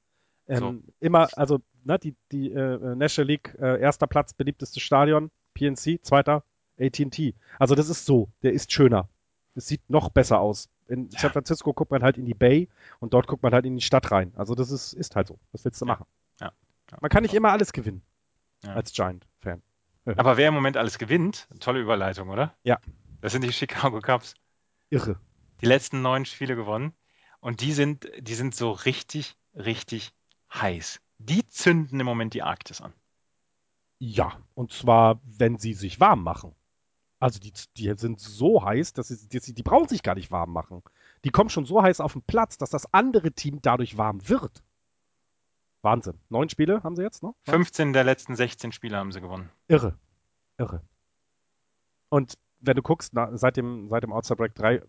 [0.49, 5.99] Ähm, Immer, also ne, die, die äh, National League, äh, erster Platz, beliebtestes Stadion, PNC,
[6.03, 6.45] zweiter,
[6.79, 7.35] AT&T.
[7.59, 9.09] Also das ist so, der ist schöner.
[9.55, 10.69] Es sieht noch besser aus.
[10.89, 11.11] In.
[11.11, 12.69] San Francisco guckt man halt in die Bay
[13.01, 14.33] und dort guckt man halt in die Stadt rein.
[14.37, 15.39] Also das ist, ist halt so.
[15.53, 16.07] Was willst du machen?
[16.41, 16.53] Ja.
[16.91, 16.99] Ja.
[17.01, 18.03] Man kann nicht immer alles gewinnen
[18.63, 19.63] als Giant-Fan.
[20.17, 22.55] Aber wer im Moment alles gewinnt, tolle Überleitung, oder?
[22.63, 22.79] Ja.
[23.21, 24.35] Das sind die Chicago Cubs.
[24.91, 25.19] Irre.
[25.61, 26.93] Die letzten neun Spiele gewonnen.
[27.41, 30.13] Und die sind, die sind so richtig, richtig
[30.53, 31.01] heiß.
[31.19, 32.93] Die zünden im Moment die Arktis an.
[33.99, 36.55] Ja, und zwar, wenn sie sich warm machen.
[37.19, 40.53] Also die, die sind so heiß, dass sie, sie, die brauchen sich gar nicht warm
[40.53, 40.83] machen.
[41.25, 44.63] Die kommen schon so heiß auf den Platz, dass das andere Team dadurch warm wird.
[45.83, 46.19] Wahnsinn.
[46.29, 47.33] Neun Spiele haben sie jetzt, ne?
[47.45, 49.51] 15 der letzten 16 Spiele haben sie gewonnen.
[49.69, 49.97] Irre.
[50.59, 50.83] Irre.
[52.09, 54.83] Und wenn du guckst, na, seit dem, seit dem Outside Break 3,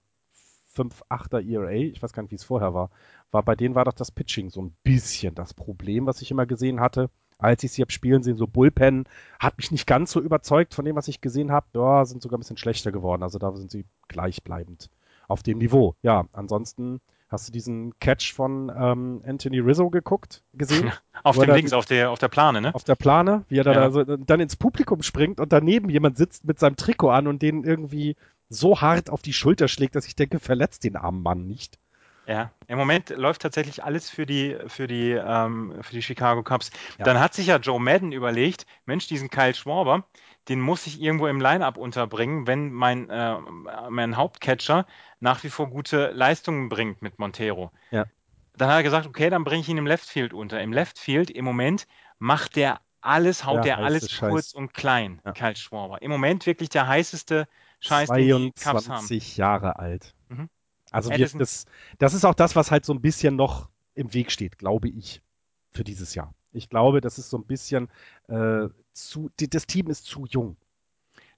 [0.67, 2.89] 5, 8er ERA, ich weiß gar nicht, wie es vorher war,
[3.31, 6.45] war bei denen war doch das Pitching so ein bisschen das Problem, was ich immer
[6.45, 7.09] gesehen hatte.
[7.39, 9.05] Als ich sie hab spielen sehen, so Bullpen,
[9.39, 11.67] hat mich nicht ganz so überzeugt von dem, was ich gesehen habe.
[11.75, 13.23] Ja, sind sogar ein bisschen schlechter geworden.
[13.23, 14.89] Also da sind sie gleichbleibend
[15.27, 15.95] auf dem Niveau.
[16.01, 16.99] Ja, ansonsten
[17.29, 20.91] hast du diesen Catch von ähm, Anthony Rizzo geguckt, gesehen?
[21.23, 22.73] Auf dem Links, auf der, auf der Plane, ne?
[22.75, 23.79] auf der Plane, wie er da, Ja.
[23.81, 27.41] da so, dann ins Publikum springt und daneben jemand sitzt mit seinem Trikot an und
[27.41, 28.15] den irgendwie
[28.47, 31.79] so hart auf die Schulter schlägt, dass ich denke, verletzt den armen Mann nicht.
[32.27, 36.71] Ja, im Moment läuft tatsächlich alles für die, für die, ähm, für die Chicago Cubs.
[36.97, 37.05] Ja.
[37.05, 40.03] Dann hat sich ja Joe Madden überlegt, Mensch, diesen Kyle Schwarber,
[40.49, 43.37] den muss ich irgendwo im Line-Up unterbringen, wenn mein, äh,
[43.89, 44.85] mein Hauptcatcher
[45.21, 47.71] nach wie vor gute Leistungen bringt mit Montero.
[47.91, 48.05] Ja.
[48.57, 50.61] Dann hat er gesagt, okay, dann bringe ich ihn im Left Field unter.
[50.61, 51.87] Im Left Field im Moment
[52.19, 54.29] macht der alles, haut Der der alles Scheiß.
[54.29, 55.31] kurz und klein, Ja.
[55.31, 56.01] Kyle Schwarber.
[56.01, 57.47] Im Moment wirklich der heißeste
[57.79, 59.05] Scheiß, den die Cubs haben.
[59.05, 60.13] 22 Jahre alt.
[60.91, 61.65] Also wir, Edison- das,
[61.99, 65.21] das ist auch das, was halt so ein bisschen noch im Weg steht, glaube ich,
[65.71, 66.33] für dieses Jahr.
[66.53, 67.89] Ich glaube, das ist so ein bisschen
[68.29, 70.55] äh, zu, die, das Team ist zu jung.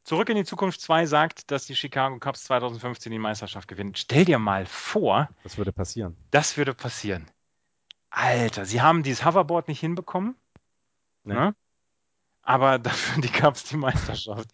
[0.04, 3.96] Zurück in die Zukunft 2 sagt, dass die Chicago Cubs 2015 die Meisterschaft gewinnen.
[3.96, 6.16] Stell dir mal vor, Das würde passieren.
[6.32, 7.30] das würde passieren.
[8.10, 10.36] Alter, sie haben dieses Hoverboard nicht hinbekommen.
[11.24, 11.34] Nee.
[11.34, 11.56] Ne?
[12.42, 14.50] Aber dafür die Cubs die Meisterschaft.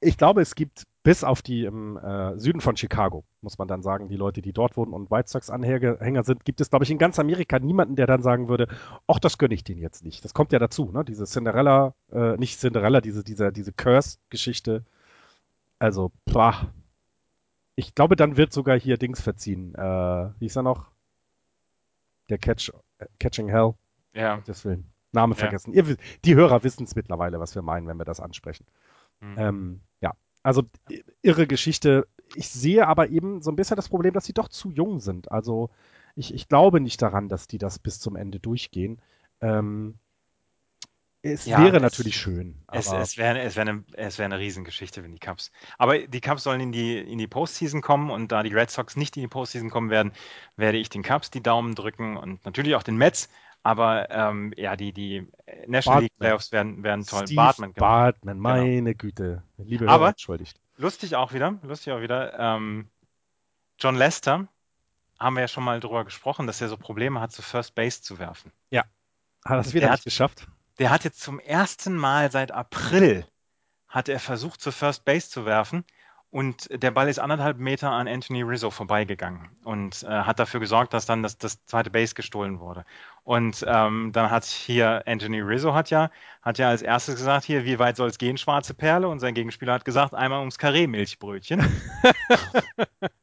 [0.00, 3.82] Ich glaube, es gibt bis auf die im äh, Süden von Chicago, muss man dann
[3.82, 6.96] sagen, die Leute, die dort wohnen und White Sox-Anhänger sind, gibt es, glaube ich, in
[6.96, 8.68] ganz Amerika niemanden, der dann sagen würde,
[9.06, 10.24] ach, das gönne ich denen jetzt nicht.
[10.24, 11.04] Das kommt ja dazu, ne?
[11.04, 14.82] Diese Cinderella, äh, nicht Cinderella, diese, diese, diese Curse-Geschichte.
[15.78, 16.72] Also, bah.
[17.76, 19.74] Ich glaube, dann wird sogar hier Dings verziehen.
[19.74, 20.86] Äh, wie ist er noch?
[22.30, 23.74] Der Catch, äh, Catching Hell.
[24.14, 24.40] Ja.
[24.46, 24.90] Willen.
[25.12, 25.38] Name Ja.
[25.38, 25.74] vergessen.
[25.74, 28.64] Ihr, die Hörer wissen es mittlerweile, was wir meinen, wenn wir das ansprechen.
[29.20, 29.34] Hm.
[29.36, 29.80] Ähm,
[30.44, 30.64] also
[31.22, 32.08] irre Geschichte.
[32.36, 35.32] Ich sehe aber eben so ein bisschen das Problem, dass sie doch zu jung sind.
[35.32, 35.70] Also
[36.16, 39.00] ich, ich glaube nicht daran, dass die das bis zum Ende durchgehen.
[39.42, 39.98] Ähm,
[41.22, 44.38] es Ja, wäre es- natürlich schön, Es, es wäre es wär eine, es wär eine
[44.40, 45.52] Riesengeschichte, wenn die Cubs.
[45.78, 48.96] Aber die Cubs sollen in die, in die Postseason kommen und da die Red Sox
[48.96, 50.12] nicht in die Postseason kommen werden,
[50.56, 53.28] werde ich den Cubs die Daumen drücken und natürlich auch den Mets.
[53.64, 55.26] Aber ähm, ja, die, die
[55.66, 56.12] National League.
[56.18, 57.22] Playoffs werden, werden toll.
[57.26, 57.86] Steve Bartman, genau.
[57.86, 59.42] Bartman, meine Güte.
[59.56, 60.60] Liebe Aber- Hörer, entschuldigt.
[60.76, 62.38] Lustig auch wieder, lustig auch wieder.
[62.38, 62.88] Ähm,
[63.78, 64.46] John Lester,
[65.18, 68.02] haben wir ja schon mal drüber gesprochen, dass er so Probleme hat, zu First Base
[68.02, 68.52] zu werfen.
[68.72, 68.86] Hat
[69.58, 70.46] das Der wieder hat- geschafft?
[70.78, 73.26] Der hat jetzt zum ersten Mal seit April
[73.88, 75.84] hat er versucht, zur First Base zu werfen
[76.34, 80.92] und der Ball ist anderthalb Meter an Anthony Rizzo vorbeigegangen und äh, hat dafür gesorgt,
[80.92, 82.84] dass dann das, das zweite Base gestohlen wurde.
[83.22, 86.10] Und ähm, dann hat hier Anthony Rizzo hat ja,
[86.42, 89.06] hat ja als erstes gesagt, hier, wie weit soll es gehen, schwarze Perle?
[89.06, 91.64] Und sein Gegenspieler hat gesagt, einmal ums Karree Milchbrötchen.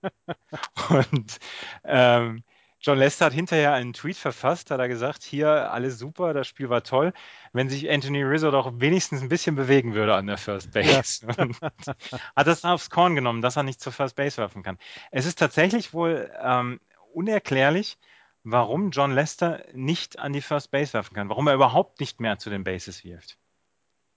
[0.89, 1.37] und
[1.83, 2.43] ähm,
[2.81, 6.69] John Lester hat hinterher einen Tweet verfasst, hat er gesagt, hier alles super, das Spiel
[6.69, 7.13] war toll,
[7.53, 11.25] wenn sich Anthony Rizzo doch wenigstens ein bisschen bewegen würde an der First Base.
[11.37, 14.79] Und hat das aufs Korn genommen, dass er nicht zur First Base werfen kann.
[15.11, 16.79] Es ist tatsächlich wohl ähm,
[17.13, 17.99] unerklärlich,
[18.43, 22.39] warum John Lester nicht an die First Base werfen kann, warum er überhaupt nicht mehr
[22.39, 23.37] zu den Bases wirft.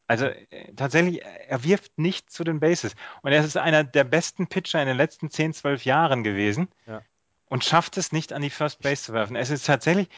[0.07, 2.95] Also äh, tatsächlich, er wirft nicht zu den Bases.
[3.21, 7.03] Und er ist einer der besten Pitcher in den letzten 10, 12 Jahren gewesen Ja.
[7.47, 9.37] Und schafft es nicht an die First Base zu werfen.
[9.37, 10.09] Es ist tatsächlich,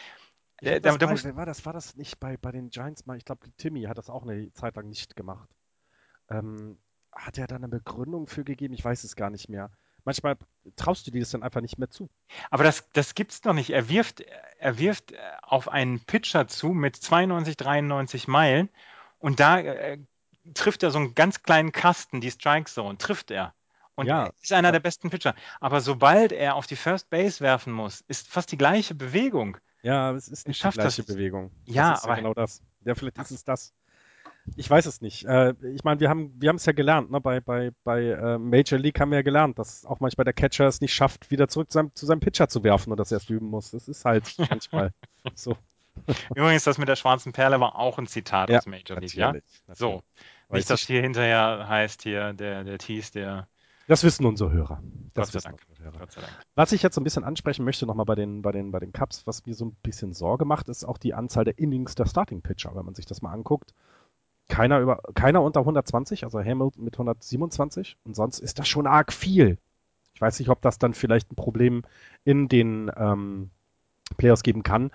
[0.60, 1.64] Ich äh, da, das da bei, muss, war das?
[1.66, 3.16] War das nicht bei, bei den Giants mal?
[3.16, 5.48] Ich glaube, Timmy hat das auch eine Zeit lang nicht gemacht.
[6.30, 6.78] Ähm,
[7.12, 8.74] hat er da eine Begründung für gegeben?
[8.74, 9.70] Ich weiß es gar nicht mehr.
[10.04, 10.36] Manchmal
[10.76, 12.08] traust du dir das dann einfach nicht mehr zu.
[12.50, 13.70] Aber das, das gibt's doch nicht.
[13.70, 14.20] Er wirft,
[14.58, 18.68] er wirft äh, auf einen Pitcher zu mit 92, 93 Meilen
[19.18, 19.98] und da äh,
[20.54, 23.54] trifft er so einen ganz kleinen Kasten, die Strike Zone, trifft er.
[23.96, 24.24] Und ja.
[24.24, 25.34] er ist einer der besten Pitcher.
[25.60, 29.56] Aber sobald er auf die First Base werfen muss, ist fast die gleiche Bewegung.
[29.82, 31.06] Ja, es ist nicht die gleiche das.
[31.06, 31.50] Bewegung.
[31.64, 32.62] Ja, das ist aber genau das.
[32.84, 33.72] Ja, vielleicht ist es das.
[34.54, 35.24] Ich weiß es nicht.
[35.24, 37.10] Äh, ich meine, wir haben wir haben es ja gelernt.
[37.10, 37.20] Ne?
[37.20, 40.66] Bei, bei, bei äh, Major League haben wir ja gelernt, dass auch manchmal der Catcher
[40.66, 43.30] es nicht schafft, wieder zurück zu seinem, zu seinem Pitcher zu werfen und das erst
[43.30, 43.72] üben muss.
[43.72, 44.92] Das ist halt manchmal
[45.34, 45.56] so.
[46.34, 49.32] Übrigens, das mit der schwarzen Perle war auch ein Zitat ja, aus Major League, ja?
[49.32, 49.78] Natürlich.
[49.78, 50.02] So.
[50.50, 53.48] Nicht, dass hier hinterher heißt hier der, der Tease, der
[53.88, 54.82] das wissen unsere Hörer.
[55.14, 55.62] Das Gott sei Dank.
[55.78, 55.98] Hörer.
[55.98, 56.32] Gott sei Dank.
[56.54, 58.92] Was ich jetzt so ein bisschen ansprechen möchte, nochmal bei den, bei, den, bei den
[58.92, 62.06] Cups, was mir so ein bisschen Sorge macht, ist auch die Anzahl der Innings der
[62.06, 63.74] Starting Pitcher, wenn man sich das mal anguckt.
[64.48, 69.12] Keiner, über, keiner unter 120, also Hamilton mit 127 und sonst ist das schon arg
[69.12, 69.58] viel.
[70.14, 71.82] Ich weiß nicht, ob das dann vielleicht ein Problem
[72.24, 73.50] in den ähm,
[74.16, 74.90] Playoffs geben kann.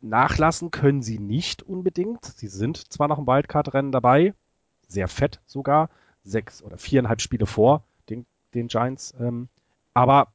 [0.00, 2.24] Nachlassen können sie nicht unbedingt.
[2.24, 4.34] Sie sind zwar noch im Wildcard-Rennen dabei,
[4.88, 5.88] sehr fett sogar,
[6.24, 7.84] sechs oder viereinhalb Spiele vor
[8.54, 9.14] den Giants.
[9.18, 9.48] Ähm,
[9.94, 10.32] aber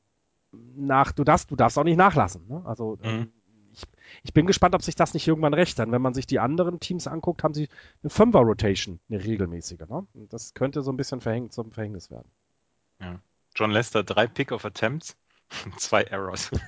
[0.51, 2.47] nach, du darfst, du darfst auch nicht nachlassen.
[2.47, 2.61] Ne?
[2.65, 3.31] Also ähm, mhm.
[3.73, 3.83] ich,
[4.23, 5.79] ich bin gespannt, ob sich das nicht irgendwann rächt.
[5.79, 7.69] Denn wenn man sich die anderen Teams anguckt, haben sie
[8.03, 9.87] eine Fünfer-Rotation, eine regelmäßige.
[9.89, 10.07] Ne?
[10.29, 12.29] Das könnte so ein bisschen verhängt, zum Verhängnis werden.
[12.99, 13.19] Ja.
[13.55, 15.17] John Lester, drei Pick of Attempts,
[15.77, 16.51] zwei Errors.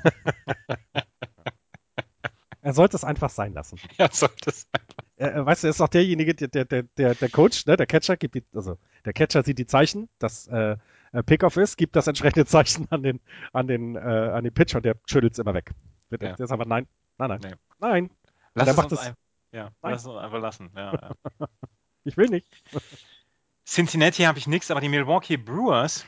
[2.61, 3.79] er sollte es einfach sein lassen.
[3.97, 5.03] Er sollte es einfach.
[5.17, 8.15] Er, weißt du, er ist auch derjenige, der, der, der, der Coach, ne, der Catcher
[8.15, 10.77] gibt, also der Catcher sieht die Zeichen, dass äh,
[11.11, 13.19] äh, Pickoff ist, gibt das entsprechende Zeichen an den,
[13.53, 15.71] an den, äh, an den Pitcher und der schüttelt es immer weg.
[16.11, 16.35] Der, ja.
[16.35, 16.87] der einfach nein,
[17.17, 17.53] nein, nein, nee.
[17.79, 18.09] nein.
[18.55, 18.99] Lass es macht es.
[18.99, 19.13] Ein,
[19.51, 19.91] ja, nein.
[19.91, 20.71] lass es einfach lassen.
[20.75, 21.47] Ja, ja.
[22.03, 22.47] ich will nicht.
[23.65, 26.05] Cincinnati habe ich nichts, aber die Milwaukee Brewers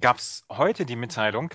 [0.00, 1.50] gab es heute die Mitteilung.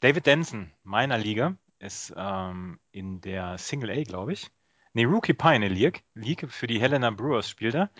[0.00, 4.50] David Denson, meiner Liga, ist ähm, in der Single A, glaube ich.
[4.92, 7.90] Nee, Rookie Pioneer League, League für die Helena Brewers spielt er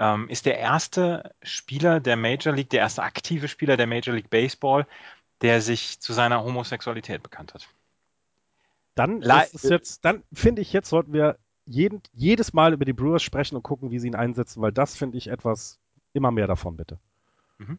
[0.00, 4.30] ähm, ist der erste Spieler der Major League, der erste aktive Spieler der Major League
[4.30, 4.86] Baseball,
[5.42, 7.68] der sich zu seiner Homosexualität bekannt hat.
[8.94, 12.94] Dann ist es jetzt, dann finde ich, jetzt sollten wir jeden, jedes Mal über die
[12.94, 15.78] Brewers sprechen und gucken, wie sie ihn einsetzen, weil das finde ich etwas,
[16.14, 16.98] immer mehr davon, bitte.
[17.58, 17.78] Mhm.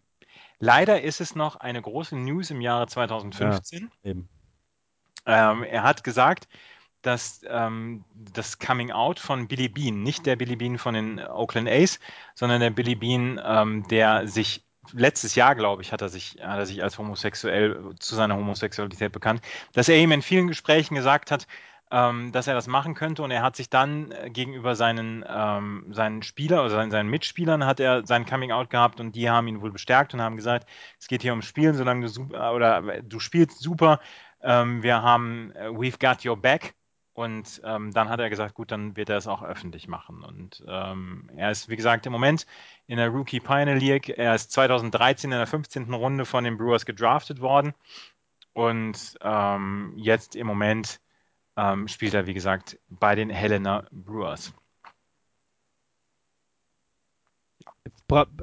[0.60, 3.89] Leider ist es noch eine große News im Jahre 2015.
[4.03, 4.30] Ja, eben.
[5.26, 6.48] Ähm, er hat gesagt,
[7.02, 11.68] dass ähm, das Coming Out von Billy Bean, nicht der Billy Bean von den Oakland
[11.68, 11.99] A's,
[12.36, 14.64] sondern der Billy Bean, ähm, der sich
[14.94, 19.11] letztes Jahr, glaube ich, hat er sich, hat er sich als homosexuell zu seiner Homosexualität
[19.11, 19.41] bekannt,
[19.73, 21.48] dass er ihm in vielen Gesprächen gesagt hat,
[21.91, 23.22] ähm, dass er das machen könnte.
[23.22, 27.65] Und er hat sich dann äh, gegenüber seinen, ähm, seinen Spieler oder seinen, seinen, Mitspielern
[27.65, 30.68] hat er sein Coming Out gehabt und die haben ihn wohl bestärkt und haben gesagt,
[30.99, 33.99] es geht hier ums Spielen, solange du super, oder du spielst super,
[34.41, 36.73] ähm, wir haben, uh, we've got your back
[37.13, 40.23] und ähm, dann hat er gesagt, gut, dann wird er es auch öffentlich machen.
[40.23, 42.45] Und ähm, er ist, wie gesagt, im Moment
[42.88, 44.09] in der Rookie Pioneer League.
[44.09, 45.93] Er ist 2013 in der 15.
[45.93, 47.73] Runde von den Brewers gedraftet worden.
[48.53, 51.01] Und ähm, jetzt im Moment
[51.57, 54.53] ähm, spielt er, wie gesagt, bei den Helena Brewers.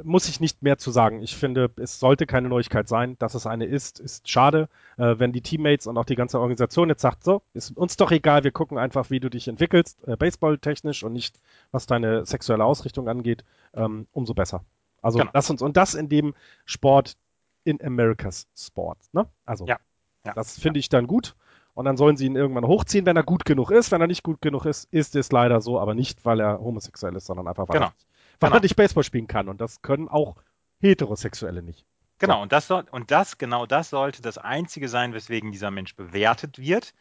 [0.03, 1.23] Muss ich nicht mehr zu sagen.
[1.23, 3.17] Ich finde, es sollte keine Neuigkeit sein.
[3.19, 4.69] Dass es eine ist, ist schade.
[4.97, 8.11] Äh, wenn die Teammates und auch die ganze Organisation jetzt sagt, so, ist uns doch
[8.11, 11.39] egal, wir gucken einfach, wie du dich entwickelst, äh, baseballtechnisch und nicht,
[11.71, 14.65] was deine sexuelle Ausrichtung angeht, ähm, umso besser.
[15.03, 15.31] Also genau.
[15.35, 16.35] lass uns, und das in dem
[16.65, 17.17] Sport
[17.65, 18.99] in America's Sport.
[19.13, 19.27] Ne?
[19.45, 19.77] Also, ja.
[20.25, 20.33] Ja.
[20.33, 20.81] das finde ja.
[20.81, 21.37] ich dann gut.
[21.75, 23.93] Und dann sollen sie ihn irgendwann hochziehen, wenn er gut genug ist.
[23.93, 27.15] Wenn er nicht gut genug ist, ist es leider so, aber nicht, weil er homosexuell
[27.15, 27.91] ist, sondern einfach, weil genau.
[27.91, 27.93] er
[28.41, 28.59] weil genau.
[28.59, 29.49] er nicht Baseball spielen kann.
[29.49, 30.37] Und das können auch
[30.81, 31.87] Heterosexuelle nicht.
[32.19, 32.43] Genau, so.
[32.43, 36.59] und, das soll, und das, genau das sollte das Einzige sein, weswegen dieser Mensch bewertet
[36.59, 36.95] wird,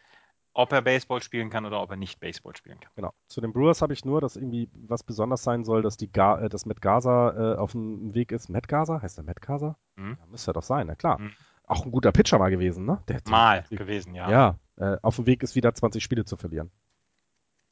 [0.54, 2.92] ob er Baseball spielen kann oder ob er nicht Baseball spielen kann.
[2.96, 3.14] Genau.
[3.28, 6.40] Zu den Brewers habe ich nur, dass irgendwie was besonders sein soll, dass die Ga
[6.40, 8.50] äh, dass Matt Gaza äh, auf dem Weg ist.
[8.50, 9.02] Matt Gaza?
[9.02, 9.78] Heißt der Matt Gaza?
[9.96, 10.18] Mhm.
[10.20, 11.20] Ja, müsste er doch sein, na klar.
[11.20, 11.32] Mhm.
[11.68, 13.04] Auch ein guter Pitcher mal gewesen, ne?
[13.28, 14.32] mal gewesen, ja.
[14.32, 16.72] Ja, äh, auf dem Weg ist wieder 20 Spiele zu verlieren.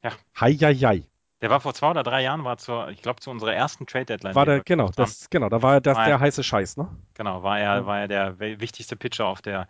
[0.03, 0.11] Ja.
[0.39, 1.07] Hei, hei, hei.
[1.45, 4.05] Der war vor zwei oder drei Jahren, war zur, ich glaube, zu unserer ersten Trade
[4.05, 4.33] Deadline.
[4.33, 6.89] War der, genau, das, genau, da war er das, war der heiße Scheiß, ne?
[7.13, 7.85] Genau, war er, ja.
[7.85, 9.67] war er der wichtigste Pitcher auf der,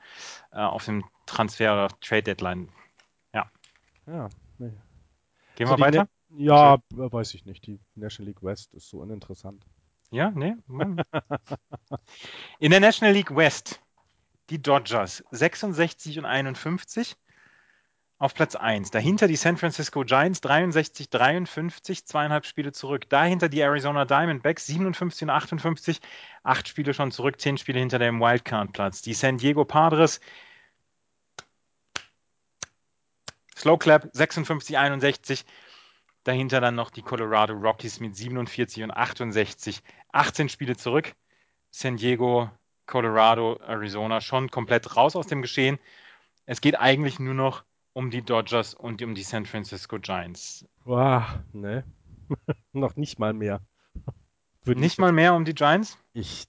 [0.54, 2.70] äh, auf dem Transfer oder Trade Deadline.
[3.34, 3.52] Ja.
[4.08, 4.30] Ja.
[4.58, 4.72] Nee.
[5.58, 6.08] Gehen also wir weiter?
[6.30, 7.12] Ne ja, so.
[7.12, 7.68] weiß ich nicht.
[7.68, 9.66] Die National League West ist so uninteressant.
[10.12, 10.56] Ja, nee.
[12.60, 13.82] In der National League West
[14.50, 17.18] die Dodgers 66 und 51
[18.26, 18.90] auf Platz 1.
[18.90, 23.08] Dahinter die San Francisco Giants 63, 53, zweieinhalb Spiele zurück.
[23.08, 26.02] Dahinter die Arizona Diamondbacks 57 und 58,
[26.44, 29.04] acht Spiele schon zurück, zehn Spiele hinter dem Wildcard-Platz.
[29.04, 30.20] Die San Diego Padres
[33.56, 35.46] Slow Clap 56, 61.
[36.24, 39.84] Dahinter dann noch die Colorado Rockies mit 47 und 68.
[40.12, 41.14] 18 Spiele zurück.
[41.70, 42.50] San Diego,
[42.88, 45.78] Colorado, Arizona schon komplett raus aus dem Geschehen.
[46.48, 47.64] Es geht eigentlich nur noch
[47.96, 50.66] um die Dodgers und um die San Francisco Giants.
[50.84, 51.86] Boah, ne.
[52.74, 53.62] noch nicht mal mehr.
[54.66, 55.98] Würde nicht mal mehr um die Giants?
[56.14, 56.46] Ich,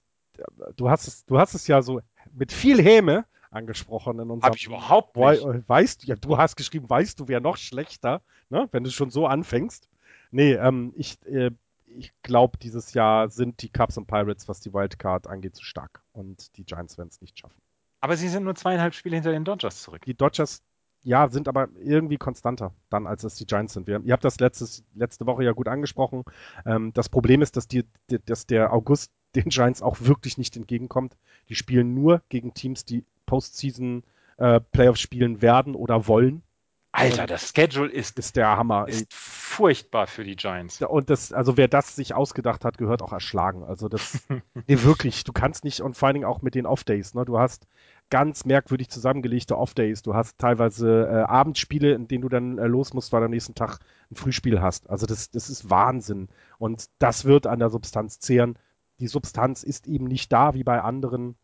[0.75, 2.01] du hast es, du hast es ja so
[2.33, 4.41] mit viel Häme angesprochen in unserem.
[4.41, 5.69] Hab ich überhaupt nicht.
[5.69, 9.09] Weißt du, ja, du hast geschrieben, weißt du, wer noch schlechter, ne, wenn du schon
[9.09, 9.87] so anfängst.
[10.31, 11.51] Nee, ähm, ich, äh,
[11.85, 16.01] ich glaube, dieses Jahr sind die Cubs und Pirates, was die Wildcard angeht, zu stark.
[16.11, 17.61] Und die Giants werden es nicht schaffen.
[18.01, 20.03] Aber sie sind nur zweieinhalb Spiele hinter den Dodgers zurück.
[20.05, 20.61] Die Dodgers,
[21.03, 23.87] ja, sind aber irgendwie konstanter dann, als es die Giants sind.
[23.87, 26.23] Wir, ihr habt das letztes, letzte Woche ja gut angesprochen.
[26.65, 30.55] Ähm, das Problem ist, dass, die, die, dass der August den Giants auch wirklich nicht
[30.57, 31.15] entgegenkommt.
[31.49, 34.03] Die spielen nur gegen Teams, die Postseason
[34.37, 36.43] äh, Playoffs spielen werden oder wollen.
[36.91, 38.87] Alter, das Schedule ist, ist der Hammer.
[38.87, 40.81] Ist furchtbar für die Giants.
[40.81, 43.63] Und das, also wer das sich ausgedacht hat, gehört auch erschlagen.
[43.63, 44.25] Also das,
[44.67, 47.23] nee, wirklich, du kannst nicht, und vor allen Dingen auch mit den Off-Days, ne?
[47.23, 47.67] Du hast
[48.09, 50.01] ganz merkwürdig zusammengelegte Off-Days.
[50.01, 53.31] Du hast teilweise äh, Abendspiele, in denen du dann äh, los musst, weil du am
[53.31, 53.79] nächsten Tag
[54.11, 54.89] ein Frühspiel hast.
[54.89, 56.29] Also das, das ist Wahnsinn.
[56.57, 58.57] Und das wird an der Substanz zehren.
[58.99, 61.35] Die Substanz ist eben nicht da wie bei anderen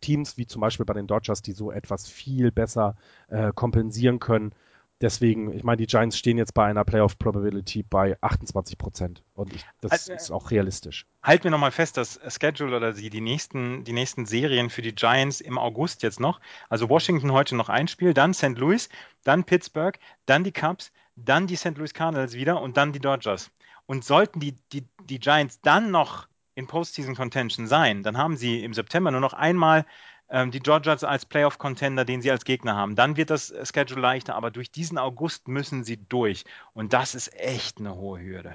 [0.00, 2.96] Teams, wie zum Beispiel bei den Dodgers, die so etwas viel besser
[3.28, 4.52] äh, kompensieren können.
[5.00, 9.22] Deswegen, ich meine, die Giants stehen jetzt bei einer Playoff Probability bei 28 Prozent.
[9.34, 11.06] Und ich, das also, ist auch realistisch.
[11.22, 14.94] Halt mir nochmal fest, das Schedule oder die, die, nächsten, die nächsten Serien für die
[14.94, 16.40] Giants im August jetzt noch.
[16.68, 18.58] Also Washington heute noch ein Spiel, dann St.
[18.58, 18.88] Louis,
[19.22, 19.96] dann Pittsburgh,
[20.26, 21.76] dann die Cubs, dann die St.
[21.76, 23.52] Louis Cardinals wieder und dann die Dodgers.
[23.86, 26.26] Und sollten die, die, die Giants dann noch
[26.56, 29.86] in Postseason Contention sein, dann haben sie im September nur noch einmal
[30.30, 32.96] die Dodgers als Playoff-Contender, den sie als Gegner haben.
[32.96, 36.44] Dann wird das Schedule leichter, aber durch diesen August müssen sie durch.
[36.74, 38.54] Und das ist echt eine hohe Hürde.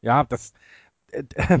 [0.00, 0.54] Ja, das.
[1.12, 1.24] Äh,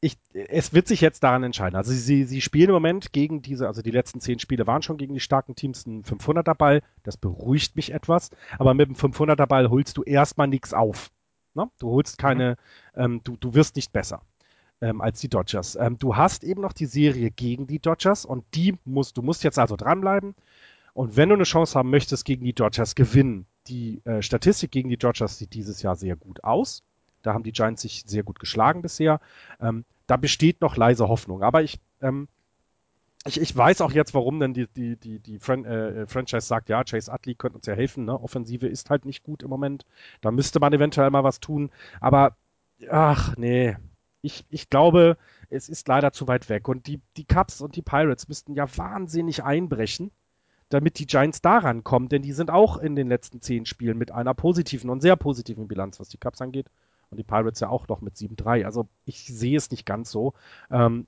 [0.00, 1.74] ich, es wird sich jetzt daran entscheiden.
[1.74, 4.96] Also sie, sie spielen im Moment gegen diese, also die letzten zehn Spiele waren schon
[4.96, 6.82] gegen die starken Teams ein 500er Ball.
[7.02, 8.30] Das beruhigt mich etwas.
[8.58, 11.10] Aber mit dem 500er Ball holst du erstmal nichts auf.
[11.54, 11.68] Ne?
[11.80, 12.56] Du holst keine,
[12.94, 13.02] mhm.
[13.02, 14.22] ähm, du, du wirst nicht besser
[14.80, 15.76] ähm, als die Dodgers.
[15.76, 19.44] Ähm, du hast eben noch die Serie gegen die Dodgers und die musst, du musst
[19.44, 20.34] jetzt also dranbleiben.
[20.94, 24.88] Und wenn du eine Chance haben möchtest, gegen die Dodgers gewinnen, die äh, Statistik gegen
[24.88, 26.82] die Dodgers sieht dieses Jahr sehr gut aus.
[27.22, 29.20] Da haben die Giants sich sehr gut geschlagen bisher.
[29.60, 31.42] Ähm, da besteht noch leise Hoffnung.
[31.42, 32.28] Aber ich, ähm,
[33.26, 36.68] ich, ich weiß auch jetzt, warum denn die, die, die, die Fran äh, Franchise sagt,
[36.68, 38.04] ja, Chase Utley könnte uns ja helfen.
[38.04, 38.18] Ne?
[38.18, 39.84] Offensive ist halt nicht gut im Moment.
[40.20, 41.70] Da müsste man eventuell mal was tun.
[42.00, 42.36] Aber
[42.90, 43.76] ach, nee,
[44.28, 45.16] ich, ich glaube,
[45.48, 46.68] es ist leider zu weit weg.
[46.68, 50.10] Und die, die Cubs und die Pirates müssten ja wahnsinnig einbrechen,
[50.68, 54.12] damit die Giants daran kommen, denn die sind auch in den letzten zehn Spielen mit
[54.12, 56.66] einer positiven und sehr positiven Bilanz, was die Cubs angeht.
[57.10, 58.66] Und die Pirates ja auch noch mit 7-3.
[58.66, 60.34] Also ich sehe es nicht ganz so.
[60.70, 61.06] Ähm,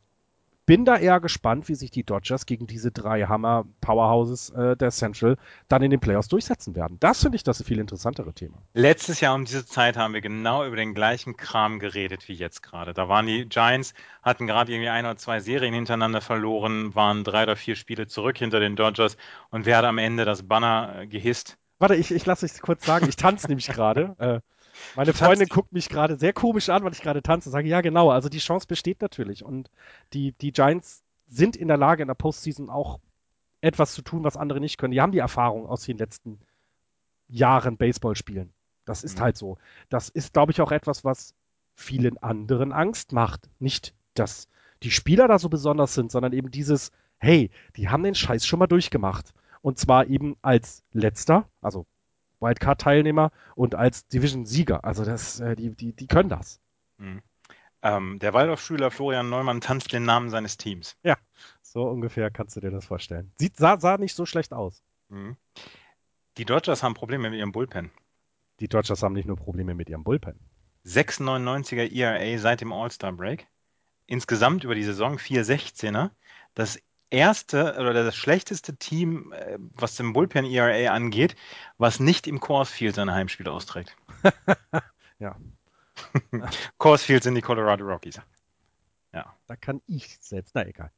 [0.71, 5.37] bin da eher gespannt, wie sich die Dodgers gegen diese drei Hammer-Powerhouses äh, der Central
[5.67, 6.97] dann in den Playoffs durchsetzen werden.
[7.01, 8.63] Das finde ich das viel interessantere Thema.
[8.73, 12.63] Letztes Jahr um diese Zeit haben wir genau über den gleichen Kram geredet wie jetzt
[12.63, 12.95] gerade.
[12.95, 17.43] Da waren die Giants, hatten gerade irgendwie ein oder zwei Serien hintereinander verloren, waren drei
[17.43, 19.17] oder vier Spiele zurück hinter den Dodgers
[19.51, 21.59] und wer hat am Ende das Banner äh, gehisst?
[21.81, 23.09] Warte, ich, ich lasse es kurz sagen.
[23.09, 24.15] Ich tanze nämlich gerade.
[24.19, 24.41] Äh,
[24.97, 27.49] meine Freundin guckt mich gerade sehr komisch an, weil ich gerade tanze.
[27.49, 28.11] und Sage, ja, genau.
[28.11, 29.45] Also die Chance besteht natürlich.
[29.45, 29.71] Und
[30.13, 33.01] die, die Giants sind in der Lage, in der Postseason auch
[33.61, 34.93] etwas zu tun, was andere nicht können.
[34.93, 36.41] Die haben die Erfahrung aus den letzten
[37.29, 38.53] Jahren Baseball spielen.
[38.85, 39.23] Das ist mhm.
[39.23, 39.59] halt so.
[39.89, 41.35] Das ist, glaube ich, auch etwas, was
[41.75, 43.49] vielen anderen Angst macht.
[43.59, 44.49] Nicht, dass
[44.83, 48.59] die Spieler da so besonders sind, sondern eben dieses, hey, die haben den Scheiß schon
[48.59, 49.33] mal durchgemacht.
[49.63, 51.87] Und zwar eben als letzter, also
[52.41, 54.85] Wildcard-Teilnehmer und als Division-Sieger.
[54.85, 56.61] Also das, äh, die, die, die können das.
[56.99, 57.23] Mhm.
[57.83, 60.97] Ähm, der Waldorfschüler Florian Neumann tanzt den Namen seines Teams.
[61.03, 61.17] Ja,
[61.63, 63.33] so ungefähr kannst du dir das vorstellen.
[63.39, 64.83] Sieht, sah, sah nicht so schlecht aus.
[65.09, 65.37] Mhm.
[66.37, 67.91] Die Dodgers haben Probleme mit ihrem Bullpen.
[68.61, 70.39] Die Dodgers haben nicht nur Probleme mit ihrem Bullpen.
[70.85, 73.47] 6,99er ERA seit dem All-Star-Break.
[74.07, 76.11] Insgesamt über die Saison 4,16er.
[76.55, 76.79] Das
[77.11, 81.37] erste oder das schlechteste Team, äh, was dem Bullpen ERA angeht,
[81.79, 83.97] was nicht im Coors Field seine Heimspiele austrägt.
[85.19, 85.37] ja.
[86.79, 88.21] Coors Field sind die Colorado Rockies.
[89.13, 89.35] Ja.
[89.47, 90.91] Da kann ich selbst, na egal.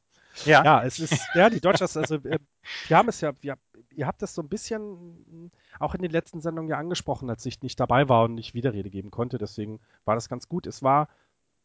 [0.45, 0.63] Ja.
[0.63, 2.39] ja, es ist, ja, die Dodgers, also äh,
[2.87, 3.57] wir haben es ja, wir,
[3.91, 7.61] ihr habt das so ein bisschen auch in den letzten Sendungen ja angesprochen, als ich
[7.61, 9.37] nicht dabei war und nicht Widerrede geben konnte.
[9.37, 10.65] Deswegen war das ganz gut.
[10.65, 11.07] Es war,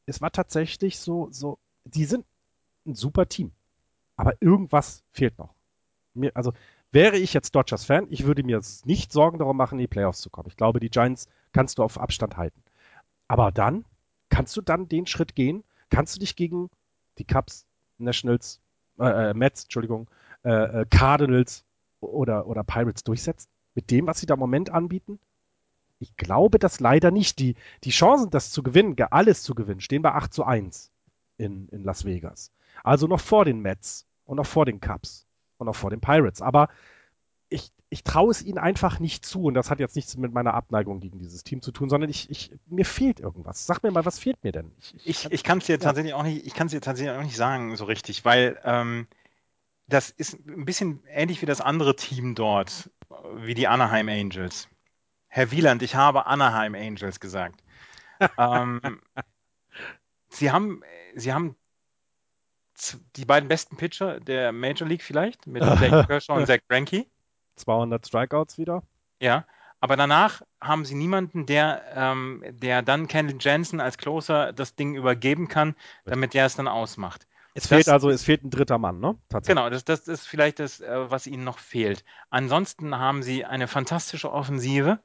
[0.06, 2.26] es war tatsächlich so, so, die sind
[2.86, 3.52] ein super Team.
[4.18, 5.54] Aber irgendwas fehlt noch.
[6.12, 6.52] Mir, also
[6.90, 10.28] wäre ich jetzt Dodgers-Fan, ich würde mir nicht Sorgen darum machen, in die Playoffs zu
[10.28, 10.48] kommen.
[10.48, 12.62] Ich glaube, die Giants kannst du auf Abstand halten.
[13.28, 13.84] Aber dann,
[14.28, 15.62] kannst du dann den Schritt gehen?
[15.88, 16.68] Kannst du dich gegen
[17.18, 17.64] die Cubs,
[17.98, 18.60] Nationals,
[18.98, 20.10] äh, äh Mets, Entschuldigung,
[20.44, 21.64] äh, äh, Cardinals
[22.00, 23.48] oder, oder Pirates durchsetzen?
[23.74, 25.20] Mit dem, was sie da im Moment anbieten?
[26.00, 27.38] Ich glaube das leider nicht.
[27.38, 27.54] Die,
[27.84, 30.90] die Chancen, das zu gewinnen, alles zu gewinnen, stehen bei 8 zu 1
[31.36, 32.50] in, in Las Vegas.
[32.82, 35.26] Also noch vor den Mets und noch vor den Cubs
[35.56, 36.42] und auch vor den Pirates.
[36.42, 36.68] Aber
[37.48, 39.44] ich, ich traue es ihnen einfach nicht zu.
[39.44, 42.30] Und das hat jetzt nichts mit meiner Abneigung gegen dieses Team zu tun, sondern ich,
[42.30, 43.66] ich, mir fehlt irgendwas.
[43.66, 44.70] Sag mir mal, was fehlt mir denn?
[44.78, 45.78] Ich, ich, ich kann es dir ja.
[45.78, 49.06] tatsächlich auch nicht, ich kann es dir tatsächlich auch nicht sagen, so richtig, weil ähm,
[49.86, 52.90] das ist ein bisschen ähnlich wie das andere Team dort,
[53.36, 54.68] wie die Anaheim Angels.
[55.28, 57.64] Herr Wieland, ich habe Anaheim Angels gesagt.
[58.38, 59.00] ähm,
[60.28, 60.82] sie haben,
[61.14, 61.56] sie haben
[63.16, 67.06] die beiden besten Pitcher der Major League vielleicht, mit Jake Kershaw und Zach Greinke.
[67.56, 68.82] 200 Strikeouts wieder.
[69.20, 69.44] Ja,
[69.80, 74.94] aber danach haben sie niemanden, der, ähm, der dann Kendall Jensen als Closer das Ding
[74.94, 75.74] übergeben kann,
[76.04, 77.26] damit der es dann ausmacht.
[77.54, 79.16] Es das, fehlt also, es fehlt ein dritter Mann, ne?
[79.46, 82.04] Genau, das, das ist vielleicht das, äh, was ihnen noch fehlt.
[82.30, 85.00] Ansonsten haben sie eine fantastische Offensive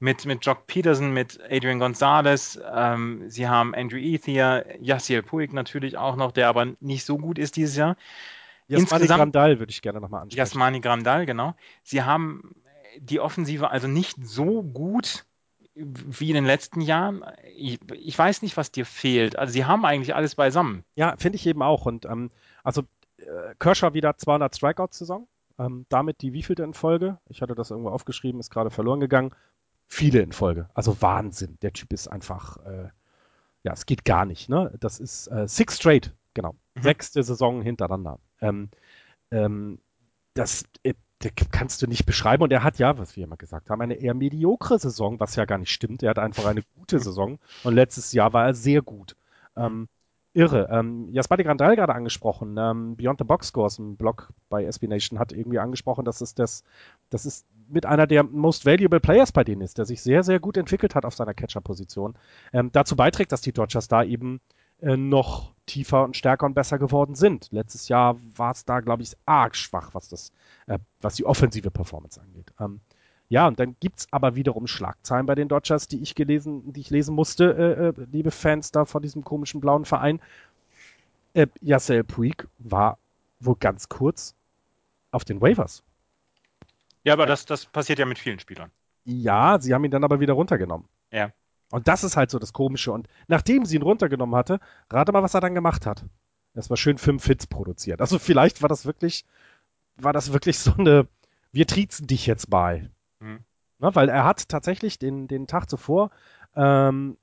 [0.00, 2.60] mit, mit Jock Peterson, mit Adrian Gonzalez.
[2.72, 7.38] Ähm, sie haben Andrew Ethier, Yassiel Puig natürlich auch noch, der aber nicht so gut
[7.38, 7.96] ist dieses Jahr.
[8.68, 10.38] Jasmani Grandal würde ich gerne nochmal ansprechen.
[10.38, 11.54] Jasmani Grandal, genau.
[11.82, 12.54] Sie haben
[12.98, 15.24] die Offensive also nicht so gut
[15.74, 17.24] wie in den letzten Jahren.
[17.56, 19.38] Ich, ich weiß nicht, was dir fehlt.
[19.38, 20.84] Also sie haben eigentlich alles beisammen.
[20.96, 21.86] Ja, finde ich eben auch.
[21.86, 22.30] Und ähm,
[22.62, 22.82] also
[23.18, 25.28] äh, Kershaw wieder 200 Strikeouts-Saison.
[25.58, 27.18] Ähm, damit die wievielte in Folge?
[27.28, 29.32] Ich hatte das irgendwo aufgeschrieben, ist gerade verloren gegangen.
[29.88, 30.68] Viele in Folge.
[30.74, 31.56] Also Wahnsinn.
[31.62, 32.88] Der Typ ist einfach, äh,
[33.62, 34.48] ja, es geht gar nicht.
[34.48, 34.72] Ne?
[34.80, 36.54] Das ist äh, Six Straight, genau.
[36.74, 36.82] Mhm.
[36.82, 38.18] Sechste Saison hintereinander.
[38.40, 38.68] Ähm,
[39.30, 39.78] ähm,
[40.34, 40.94] das äh,
[41.50, 42.42] kannst du nicht beschreiben.
[42.42, 45.46] Und er hat ja, was wir immer gesagt haben, eine eher mediokre Saison, was ja
[45.46, 46.02] gar nicht stimmt.
[46.02, 47.38] Er hat einfach eine gute Saison.
[47.64, 49.16] Und letztes Jahr war er sehr gut.
[49.56, 49.88] Ähm,
[50.34, 50.68] irre.
[50.70, 52.56] Ähm, Jaspati Grandal gerade angesprochen.
[52.58, 56.34] Ähm, Beyond the Box Scores, ein Blog bei SB Nation, hat irgendwie angesprochen, dass es
[56.34, 56.62] das,
[57.10, 60.40] das ist mit einer der most valuable Players bei denen ist, der sich sehr, sehr
[60.40, 62.14] gut entwickelt hat auf seiner Catcher-Position.
[62.52, 64.40] Ähm, dazu beiträgt, dass die Dodgers da eben
[64.80, 67.48] äh, noch tiefer und stärker und besser geworden sind.
[67.50, 70.32] Letztes Jahr war es da, glaube ich, arg schwach, was das,
[70.66, 72.52] äh, was die offensive Performance angeht.
[72.58, 72.80] Ähm,
[73.28, 76.80] ja, und dann gibt es aber wiederum Schlagzeilen bei den Dodgers, die ich gelesen, die
[76.80, 80.20] ich lesen musste, äh, äh, liebe Fans da von diesem komischen blauen Verein.
[81.34, 82.98] Äh, Yasel Puig war
[83.40, 84.34] wohl ganz kurz
[85.10, 85.82] auf den Waivers.
[87.08, 88.70] Ja, aber das, das passiert ja mit vielen Spielern.
[89.04, 90.86] Ja, sie haben ihn dann aber wieder runtergenommen.
[91.10, 91.32] Ja.
[91.70, 92.92] Und das ist halt so das Komische.
[92.92, 94.60] Und nachdem sie ihn runtergenommen hatte,
[94.90, 96.04] rate mal, was er dann gemacht hat.
[96.52, 98.02] Das war schön fünf Hits produziert.
[98.02, 99.24] Also vielleicht war das wirklich,
[99.96, 101.08] war das wirklich so eine,
[101.50, 102.90] wir triezen dich jetzt bei.
[103.20, 103.38] Mhm.
[103.78, 106.10] Na, weil er hat tatsächlich den, den Tag zuvor,
[106.56, 107.16] ähm,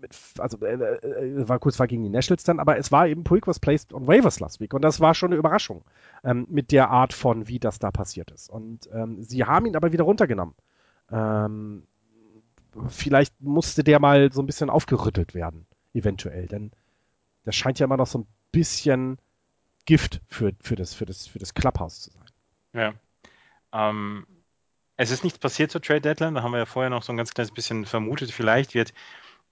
[0.00, 3.24] mit, also äh, äh, war kurz war gegen die Nationals dann, aber es war eben
[3.24, 5.84] Puig was placed on waivers last week und das war schon eine Überraschung
[6.24, 8.48] ähm, mit der Art von, wie das da passiert ist.
[8.48, 10.54] Und ähm, sie haben ihn aber wieder runtergenommen.
[11.10, 11.82] Ähm,
[12.88, 16.70] vielleicht musste der mal so ein bisschen aufgerüttelt werden, eventuell, denn
[17.44, 19.18] das scheint ja immer noch so ein bisschen
[19.84, 22.24] Gift für, für, das, für, das, für das Clubhouse zu sein.
[22.72, 22.94] Ja.
[23.72, 24.26] Ähm,
[24.96, 27.16] es ist nichts passiert zur Trade Deadline, da haben wir ja vorher noch so ein
[27.16, 28.94] ganz kleines bisschen vermutet, vielleicht wird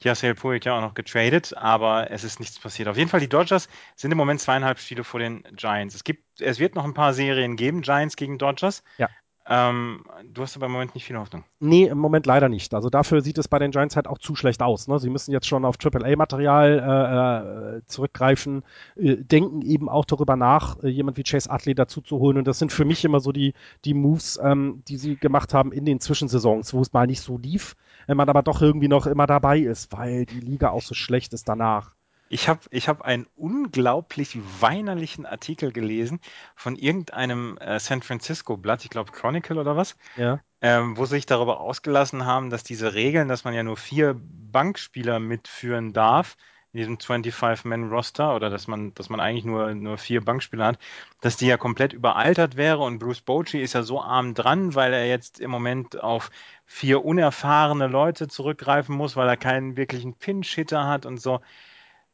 [0.02, 2.88] Yasiel Puig ja auch noch getradet, aber es ist nichts passiert.
[2.88, 5.94] Auf jeden Fall, die Dodgers sind im Moment zweieinhalb Spiele vor den Giants.
[5.94, 8.82] Es gibt, es wird noch ein paar Serien geben, Giants gegen Dodgers.
[8.98, 9.08] Ja.
[9.52, 11.42] Ähm, du hast aber im Moment nicht viel Hoffnung.
[11.58, 12.72] Nee, im Moment leider nicht.
[12.72, 14.86] Also dafür sieht es bei den Giants halt auch zu schlecht aus.
[14.86, 15.00] Ne?
[15.00, 18.62] Sie müssen jetzt schon auf AAA-Material äh, äh, zurückgreifen,
[18.94, 22.38] äh, denken eben auch darüber nach, äh, jemand wie Chase Utley dazu zu holen.
[22.38, 23.54] Und das sind für mich immer so die,
[23.84, 27.36] die Moves, ähm, die sie gemacht haben in den Zwischensaisons, wo es mal nicht so
[27.36, 27.74] lief,
[28.06, 31.32] wenn man aber doch irgendwie noch immer dabei ist, weil die Liga auch so schlecht
[31.32, 31.96] ist danach.
[32.32, 36.20] Ich habe ich hab einen unglaublich weinerlichen Artikel gelesen
[36.54, 40.38] von irgendeinem äh, San Francisco-Blatt, ich glaube Chronicle oder was, ja.
[40.60, 44.14] ähm, wo sie sich darüber ausgelassen haben, dass diese Regeln, dass man ja nur vier
[44.16, 46.36] Bankspieler mitführen darf,
[46.72, 50.78] in diesem 25-Man-Roster oder dass man, dass man eigentlich nur, nur vier Bankspieler hat,
[51.20, 54.92] dass die ja komplett überaltert wäre und Bruce Bochy ist ja so arm dran, weil
[54.92, 56.30] er jetzt im Moment auf
[56.64, 61.40] vier unerfahrene Leute zurückgreifen muss, weil er keinen wirklichen Pinch-Hitter hat und so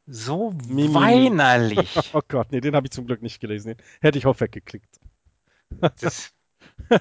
[0.07, 0.95] so Mimi.
[0.95, 1.97] weinerlich.
[2.15, 3.69] Oh Gott, nee, den habe ich zum Glück nicht gelesen.
[3.69, 5.01] Den hätte ich auch weggeklickt.
[6.01, 6.33] Das,
[6.91, 7.01] ja.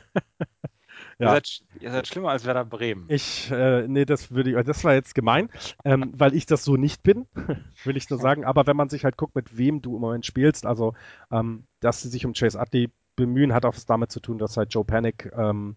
[1.20, 3.06] ihr, seid, ihr seid schlimmer als Werder Bremen.
[3.10, 5.50] Ich, äh, nee, das würde ich, das war jetzt gemein,
[5.84, 7.28] ähm, weil ich das so nicht bin,
[7.84, 8.44] will ich nur sagen.
[8.44, 10.94] Aber wenn man sich halt guckt, mit wem du im Moment spielst, also,
[11.32, 14.58] ähm, dass sie sich um Chase Utley bemühen, hat auch was damit zu tun, dass
[14.58, 15.76] halt Joe Panic ähm,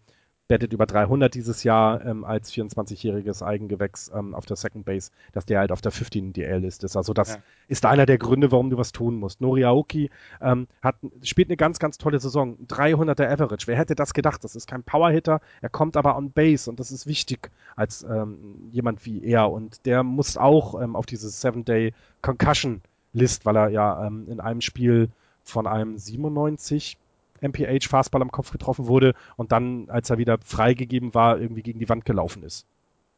[0.49, 5.45] bettet über 300 dieses Jahr ähm, als 24-jähriges Eigengewächs ähm, auf der Second Base, dass
[5.45, 6.97] der halt auf der 15 DL-List ist.
[6.97, 7.43] Also das ja.
[7.69, 9.41] ist einer der Gründe, warum du was tun musst.
[9.41, 10.11] Nori Aoki
[10.41, 12.57] ähm, hat, spielt eine ganz, ganz tolle Saison.
[12.67, 13.67] 300er Average.
[13.67, 14.43] Wer hätte das gedacht?
[14.43, 15.41] Das ist kein Powerhitter.
[15.61, 19.51] Er kommt aber on Base und das ist wichtig als ähm, jemand wie er.
[19.51, 21.93] Und der muss auch ähm, auf diese Seven-Day
[22.23, 22.81] Concussion
[23.13, 25.11] List, weil er ja ähm, in einem Spiel
[25.43, 26.99] von einem 97
[27.41, 31.79] MPH Fastball am Kopf getroffen wurde und dann, als er wieder freigegeben war, irgendwie gegen
[31.79, 32.67] die Wand gelaufen ist.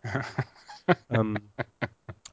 [1.10, 1.36] ähm,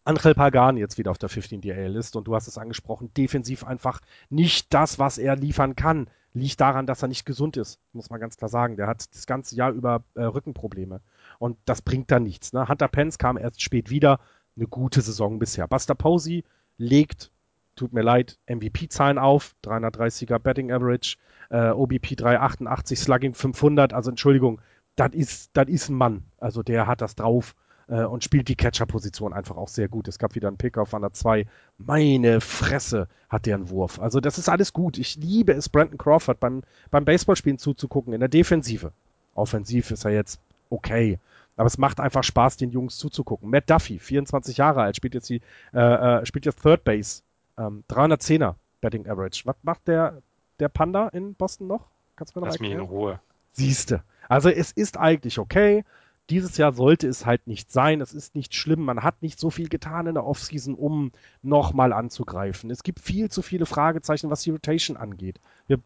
[0.07, 3.99] Angel Pagan jetzt wieder auf der 15 DL-List und du hast es angesprochen, defensiv einfach
[4.29, 6.09] nicht das, was er liefern kann.
[6.33, 8.77] Liegt daran, dass er nicht gesund ist, muss man ganz klar sagen.
[8.77, 11.01] Der hat das ganze Jahr über äh, Rückenprobleme
[11.39, 12.53] und das bringt da nichts.
[12.53, 12.67] Ne?
[12.67, 14.19] Hunter Pence kam erst spät wieder,
[14.55, 15.67] eine gute Saison bisher.
[15.67, 16.43] Buster Posey
[16.77, 17.31] legt
[17.77, 21.17] tut mir leid, MVP-Zahlen auf, 330er Betting Average,
[21.49, 24.59] äh, OBP 388, Slugging 500, also Entschuldigung,
[24.95, 27.55] das ist, das ein Mann, also der hat das drauf
[27.87, 30.07] äh, und spielt die Catcher-Position einfach auch sehr gut.
[30.07, 31.45] Es gab wieder einen Pick auf an der 2,
[31.77, 35.97] meine Fresse hat der einen Wurf, also das ist alles gut, ich liebe es, Brandon
[35.97, 38.91] Crawford beim, beim Baseballspielen zuzugucken, in der Defensive.
[39.35, 40.39] Offensiv ist er jetzt
[40.71, 41.19] okay,
[41.57, 43.49] aber es macht einfach Spaß, den Jungs zuzugucken.
[43.49, 45.41] Matt Duffy, 24 Jahre alt, spielt jetzt die,
[45.73, 47.23] äh, äh, spielt jetzt Third Base
[47.57, 49.41] ähm, 310er Betting Average.
[49.45, 50.21] Was macht der,
[50.59, 51.87] der Panda in Boston noch?
[52.15, 53.19] Kannst du mir noch Lass mich in Ruhe.
[53.51, 54.03] Siehste.
[54.29, 55.83] Also es ist eigentlich okay.
[56.29, 58.01] Dieses Jahr sollte es halt nicht sein.
[58.01, 58.81] Es ist nicht schlimm.
[58.81, 61.11] Man hat nicht so viel getan in der Offseason, um
[61.41, 62.69] nochmal anzugreifen.
[62.69, 65.39] Es gibt viel zu viele Fragezeichen, was die Rotation angeht.
[65.67, 65.79] Wir,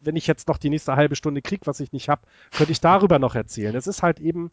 [0.00, 2.80] wenn ich jetzt noch die nächste halbe Stunde kriege, was ich nicht habe, könnte ich
[2.80, 3.74] darüber noch erzählen.
[3.76, 4.50] Es ist halt eben,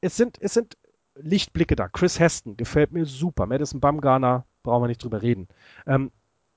[0.00, 0.78] es sind, es sind
[1.14, 1.88] Lichtblicke da.
[1.88, 3.44] Chris Heston gefällt mir super.
[3.46, 5.48] Madison Bumgarner brauchen wir nicht drüber reden.
[5.86, 6.10] Ähm,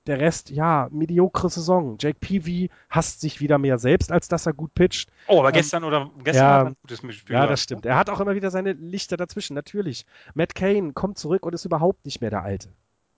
[0.06, 1.96] der Rest, ja, mediokre Saison.
[1.98, 5.10] Jake Peavy hasst sich wieder mehr selbst, als dass er gut pitcht.
[5.28, 7.34] Oh, aber ähm, gestern oder gestern ja, war ein gutes Spiel.
[7.34, 7.86] Ja, das stimmt.
[7.86, 10.04] Er hat auch immer wieder seine Lichter dazwischen, natürlich.
[10.34, 12.68] Matt Kane kommt zurück und ist überhaupt nicht mehr der Alte.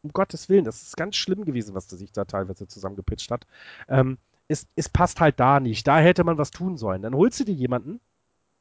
[0.03, 3.47] Um Gottes Willen, das ist ganz schlimm gewesen, was der sich da teilweise zusammengepitcht hat.
[3.89, 5.89] Ähm, es, es passt halt da nicht.
[5.89, 7.03] Da hätte man was tun sollen.
[7.03, 8.01] Dann holst du dir jemanden,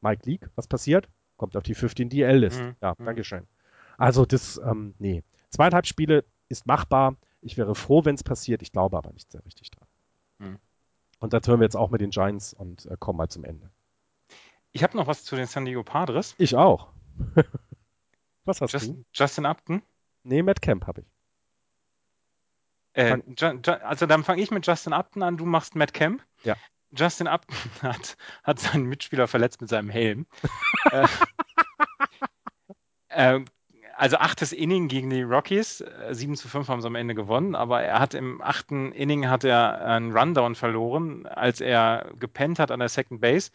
[0.02, 1.08] Mike Leake, was passiert?
[1.38, 2.60] Kommt auf die 15 DL-List.
[2.60, 2.76] Mhm.
[2.82, 3.06] Ja, mhm.
[3.06, 3.44] Dankeschön.
[3.98, 5.24] Also das, ähm, nee.
[5.56, 7.16] Zweieinhalb Spiele ist machbar.
[7.42, 8.62] Ich wäre froh, wenn es passiert.
[8.62, 9.88] Ich glaube aber nicht sehr richtig dran.
[10.40, 10.60] Hm.
[11.20, 13.72] Und das hören wir jetzt auch mit den Giants und äh, kommen mal zum Ende.
[14.74, 16.36] Ich habe noch was zu den San Diego Padres.
[16.38, 16.90] Ich auch.
[18.46, 19.06] was hast Just, du?
[19.14, 19.82] Justin Upton?
[20.24, 21.08] Nee, Matt Camp habe ich.
[22.94, 23.18] Äh,
[23.84, 26.22] also dann fange ich mit Justin Upton an, du machst Matt Camp.
[26.44, 26.56] Ja.
[26.92, 30.28] Justin Upton hat, hat seinen Mitspieler verletzt mit seinem Helm.
[30.92, 31.08] äh,
[33.08, 33.46] äh,
[33.98, 35.84] also achtes Inning gegen die Rockies.
[36.12, 39.30] 7 äh, zu 5 haben sie am Ende gewonnen, aber er hat im achten Inning
[39.30, 43.52] hat er einen Rundown verloren, als er gepennt hat an der Second Base.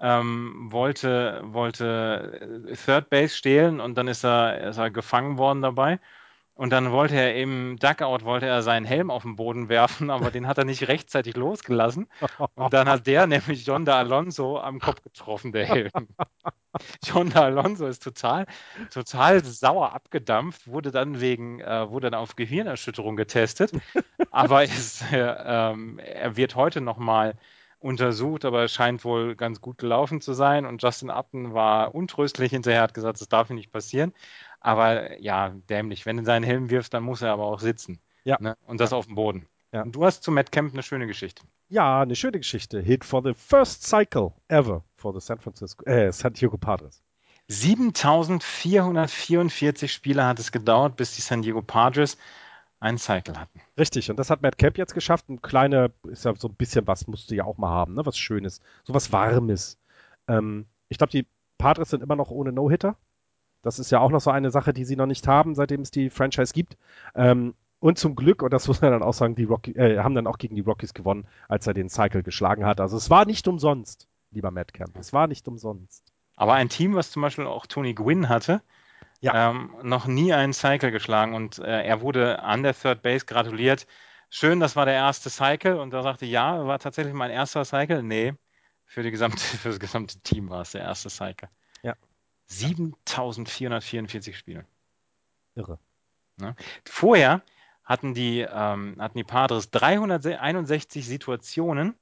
[0.00, 5.62] Ähm, wollte, wollte äh, Third Base stehlen und dann ist er, ist er gefangen worden
[5.62, 5.98] dabei.
[6.58, 10.32] Und dann wollte er im Duckout wollte er seinen Helm auf den Boden werfen, aber
[10.32, 12.08] den hat er nicht rechtzeitig losgelassen.
[12.56, 15.92] Und dann hat der nämlich Jonda Alonso am Kopf getroffen, der Helm.
[17.04, 18.46] Jonda Alonso ist total,
[18.92, 23.70] total sauer abgedampft, wurde dann wegen, äh, wurde dann auf Gehirnerschütterung getestet.
[24.32, 27.36] aber ist, äh, ähm, er wird heute nochmal
[27.80, 30.66] untersucht, aber es scheint wohl ganz gut gelaufen zu sein.
[30.66, 34.12] Und Justin Upton war untröstlich hinterher, hat gesagt, das darf nicht passieren.
[34.60, 36.06] Aber ja, dämlich.
[36.06, 38.00] Wenn du seinen Helm wirfst, dann muss er aber auch sitzen.
[38.24, 38.38] Ja.
[38.40, 38.56] Ne?
[38.66, 38.96] Und das ja.
[38.96, 39.46] auf dem Boden.
[39.72, 39.82] Ja.
[39.82, 41.42] Und du hast zu Matt Kemp eine schöne Geschichte.
[41.68, 42.80] Ja, eine schöne Geschichte.
[42.80, 47.02] Hit for the first cycle ever for the San Francisco, äh, San Diego Padres.
[47.48, 52.16] 7444 Spiele hat es gedauert, bis die San Diego Padres
[52.80, 53.60] einen Cycle hatten.
[53.76, 55.28] Richtig, und das hat Matt Kemp jetzt geschafft.
[55.28, 58.06] Ein kleiner, ist ja so ein bisschen was, musst du ja auch mal haben, ne?
[58.06, 59.78] Was Schönes, so was Warmes.
[60.28, 61.26] Ähm, ich glaube, die
[61.58, 62.96] Padres sind immer noch ohne No-Hitter.
[63.62, 65.90] Das ist ja auch noch so eine Sache, die sie noch nicht haben, seitdem es
[65.90, 66.76] die Franchise gibt.
[67.14, 70.14] Ähm, und zum Glück, und das muss man dann auch sagen, die Rocky, äh, haben
[70.14, 72.80] dann auch gegen die Rockies gewonnen, als er den Cycle geschlagen hat.
[72.80, 74.96] Also es war nicht umsonst, lieber Matt Camp.
[74.98, 76.12] Es war nicht umsonst.
[76.36, 78.62] Aber ein Team, was zum Beispiel auch Tony Gwynn hatte,
[79.20, 79.50] ja.
[79.50, 83.86] ähm, noch nie einen Cycle geschlagen und äh, er wurde an der Third Base gratuliert.
[84.30, 88.02] Schön, das war der erste Cycle und er sagte, ja, war tatsächlich mein erster Cycle.
[88.02, 88.34] Nee,
[88.84, 91.48] für, die gesamte, für das gesamte Team war es der erste Cycle.
[91.82, 91.94] Ja.
[92.48, 94.64] 7444 Spiele.
[95.54, 95.78] Irre.
[96.36, 96.54] Ne?
[96.84, 97.42] Vorher
[97.84, 101.94] hatten die, ähm, hatten die Padres 361 Situationen,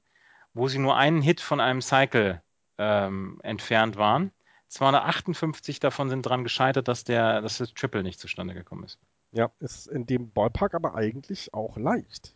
[0.53, 2.41] wo sie nur einen Hit von einem Cycle
[2.77, 4.31] ähm, entfernt waren.
[4.69, 8.99] 258 davon sind daran gescheitert, dass, der, dass das Triple nicht zustande gekommen ist.
[9.31, 12.35] Ja, ist in dem Ballpark aber eigentlich auch leicht.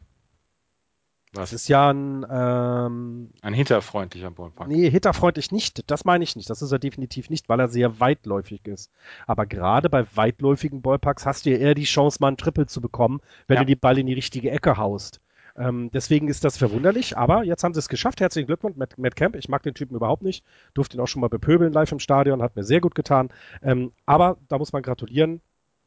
[1.34, 1.52] Was?
[1.52, 2.26] Das ist ja ein.
[2.30, 4.68] Ähm, ein hitterfreundlicher Ballpark.
[4.68, 5.90] Nee, hitterfreundlich nicht.
[5.90, 6.50] Das meine ich nicht.
[6.50, 8.92] Das ist er definitiv nicht, weil er sehr weitläufig ist.
[9.28, 12.82] Aber gerade bei weitläufigen Ballparks hast du ja eher die Chance, mal einen Triple zu
[12.82, 13.62] bekommen, wenn ja.
[13.62, 15.22] du die Ball in die richtige Ecke haust.
[15.56, 18.20] Ähm, deswegen ist das verwunderlich, aber jetzt haben sie es geschafft.
[18.20, 19.36] Herzlichen Glückwunsch, Matt, Matt, Camp.
[19.36, 20.44] Ich mag den Typen überhaupt nicht.
[20.74, 23.30] Durfte ihn auch schon mal bepöbeln live im Stadion, hat mir sehr gut getan.
[23.62, 25.42] Ähm, aber da muss man gratulieren.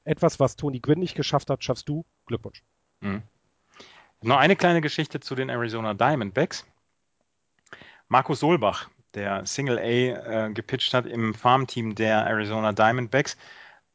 [0.05, 2.05] Etwas, was Tony Gwynn nicht geschafft hat, schaffst du.
[2.27, 2.62] Glückwunsch.
[3.01, 3.23] Mhm.
[4.24, 6.66] Noch eine kleine Geschichte zu den Arizona Diamondbacks.
[8.09, 13.36] Markus Solbach, der Single A äh, gepitcht hat im Farmteam der Arizona Diamondbacks,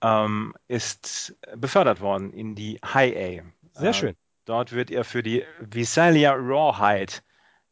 [0.02, 3.80] ähm, ist befördert worden in die High A.
[3.80, 4.16] Sehr äh, schön.
[4.46, 7.14] Dort wird er für die Visalia Rawhide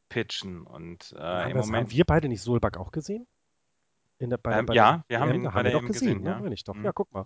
[0.09, 0.63] pitchen.
[0.63, 3.27] Und äh, haben, im Moment, haben wir beide nicht Solbach auch gesehen?
[4.19, 6.23] Der, bei, ähm, bei ja, wir haben ihn bei der gesehen.
[6.23, 6.39] gesehen ja.
[6.39, 6.55] Ne?
[6.55, 7.25] Ja, ja, guck mal.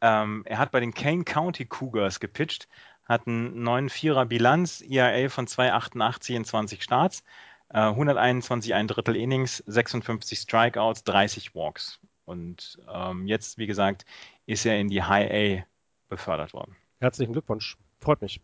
[0.00, 2.68] Ähm, er hat bei den Kane County Cougars gepitcht
[3.04, 7.22] hat einen 9-4er Bilanz, ERA von 2,88 in 20 Starts,
[7.68, 12.00] äh, 121 ein Drittel Innings, 56 Strikeouts, 30 Walks.
[12.24, 14.04] Und ähm, jetzt, wie gesagt,
[14.46, 15.66] ist er in die High A
[16.08, 16.76] befördert worden.
[17.00, 17.76] Herzlichen Glückwunsch.
[18.00, 18.40] Freut mich.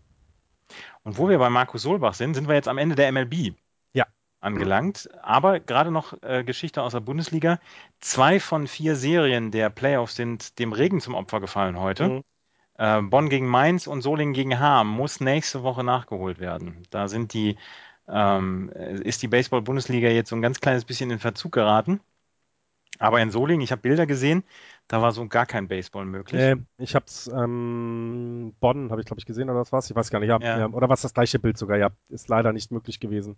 [1.02, 3.54] Und wo wir bei Markus Solbach sind, sind wir jetzt am Ende der MLB
[3.92, 4.06] ja.
[4.40, 5.08] angelangt.
[5.22, 7.60] Aber gerade noch äh, Geschichte aus der Bundesliga.
[8.00, 12.08] Zwei von vier Serien der Playoffs sind dem Regen zum Opfer gefallen heute.
[12.08, 12.24] Mhm.
[12.78, 16.82] Äh, Bonn gegen Mainz und Solingen gegen Hamm muss nächste Woche nachgeholt werden.
[16.90, 17.56] Da sind die,
[18.08, 22.00] ähm, ist die Baseball-Bundesliga jetzt so ein ganz kleines bisschen in Verzug geraten.
[22.98, 24.42] Aber in Solingen, ich habe Bilder gesehen,
[24.88, 26.42] da war so gar kein Baseball möglich.
[26.42, 29.90] Äh, ich habe es, ähm, Bonn habe ich glaube ich gesehen oder was war's?
[29.90, 30.28] Ich weiß gar nicht.
[30.28, 30.66] Ja, ja.
[30.68, 31.76] Oder was das gleiche Bild sogar?
[31.76, 33.36] Ja, ist leider nicht möglich gewesen.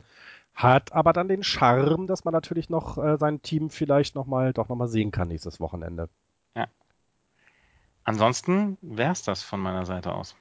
[0.55, 4.53] Hat aber dann den Charme, dass man natürlich noch äh, sein Team vielleicht noch mal,
[4.53, 6.09] doch nochmal sehen kann nächstes Wochenende.
[6.55, 6.69] Ja,
[8.09, 10.35] Ansonsten wäre es das von meiner Seite aus.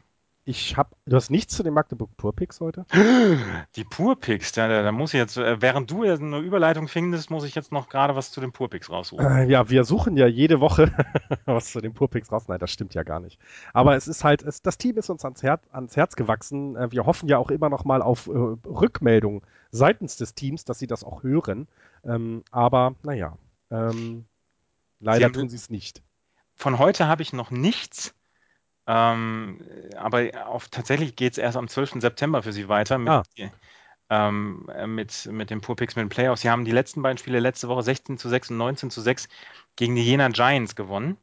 [0.45, 2.85] Ich habe, du hast nichts zu den Magdeburg Purpicks heute?
[3.76, 7.56] Die Purpicks, da, da, muss ich jetzt, äh, während du eine Überleitung findest, muss ich
[7.56, 9.26] jetzt noch gerade was zu den Purpicks raussuchen.
[9.26, 10.94] Äh, ja, wir suchen ja jede Woche
[11.45, 12.48] was zu den Purpicks raus.
[12.48, 13.38] Nein, das stimmt ja gar nicht.
[13.73, 16.77] Aber es ist halt, es, das Team ist uns ans, Her ans Herz gewachsen.
[16.77, 19.41] Äh, wir hoffen ja auch immer noch mal auf äh, Rückmeldung
[19.72, 21.68] seitens des Teams, dass sie das auch hören.
[22.06, 23.38] Ähm, aber naja,
[23.72, 24.23] ähm,
[25.02, 26.02] leider sie tun sie es nicht.
[26.57, 28.13] Von heute habe ich noch nichts.
[28.88, 29.61] Ähm,
[29.95, 32.01] aber auf, tatsächlich geht es erst am 12.
[32.01, 33.23] September für sie weiter mit, ah.
[34.09, 36.41] ähm, mit, mit dem Purpix mit den Playoffs.
[36.41, 39.27] Sie haben die letzten beiden Spiele letzte Woche 16 zu 6 und 19 zu 6
[39.75, 41.17] gegen die Jena Giants gewonnen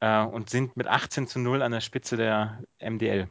[0.00, 3.28] äh, und sind mit 18 zu 0 an der Spitze der MDL.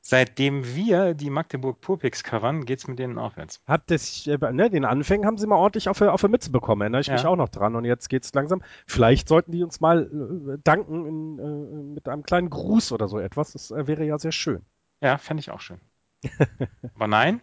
[0.00, 3.60] Seitdem wir die Magdeburg Purpix covern, geht es mit denen aufwärts.
[3.66, 6.82] Hat das, äh, ne, den Anfängen haben sie mal ordentlich auf, auf die Mütze bekommen,
[6.82, 7.14] erinnere ich ja.
[7.14, 7.76] mich auch noch dran.
[7.76, 8.62] Und jetzt geht es langsam.
[8.86, 13.18] Vielleicht sollten die uns mal äh, danken in, äh, mit einem kleinen Gruß oder so
[13.18, 13.52] etwas.
[13.52, 14.62] Das äh, wäre ja sehr schön.
[15.00, 15.80] Ja, fände ich auch schön.
[16.94, 17.40] Aber nein,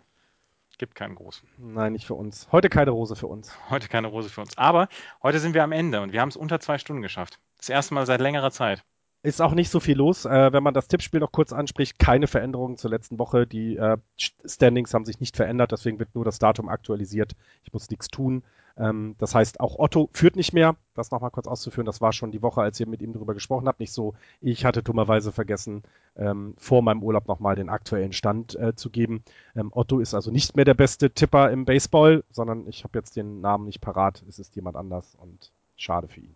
[0.78, 1.44] gibt keinen Gruß.
[1.58, 2.48] Nein, nicht für uns.
[2.52, 3.52] Heute keine Rose für uns.
[3.70, 4.58] Heute keine Rose für uns.
[4.58, 4.88] Aber
[5.24, 7.40] heute sind wir am Ende und wir haben es unter zwei Stunden geschafft.
[7.58, 8.84] Das erste Mal seit längerer Zeit.
[9.26, 10.26] Ist auch nicht so viel los.
[10.26, 13.48] Äh, wenn man das Tippspiel noch kurz anspricht, keine Veränderungen zur letzten Woche.
[13.48, 13.98] Die äh,
[14.46, 17.32] Standings haben sich nicht verändert, deswegen wird nur das Datum aktualisiert.
[17.64, 18.44] Ich muss nichts tun.
[18.78, 20.76] Ähm, das heißt, auch Otto führt nicht mehr.
[20.94, 23.68] Das nochmal kurz auszuführen, das war schon die Woche, als ihr mit ihm darüber gesprochen
[23.68, 23.80] habt.
[23.80, 25.82] Nicht so, ich hatte dummerweise vergessen,
[26.16, 29.24] ähm, vor meinem Urlaub nochmal den aktuellen Stand äh, zu geben.
[29.56, 33.16] Ähm, Otto ist also nicht mehr der beste Tipper im Baseball, sondern ich habe jetzt
[33.16, 34.24] den Namen nicht parat.
[34.30, 36.36] Es ist jemand anders und schade für ihn.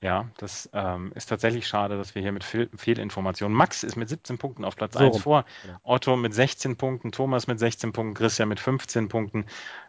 [0.00, 3.56] Ja, das ähm, ist tatsächlich schade, dass wir hier mit Fehl Fehlinformationen.
[3.56, 5.44] Max ist mit 17 Punkten auf Platz so 1 vor.
[5.66, 5.80] Ja.
[5.82, 9.46] Otto mit 16 Punkten, Thomas mit 16 Punkten, Christian mit 15 Punkten.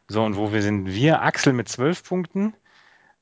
[0.07, 1.22] So, und wo wir sind wir?
[1.22, 2.56] Axel mit 12 Punkten,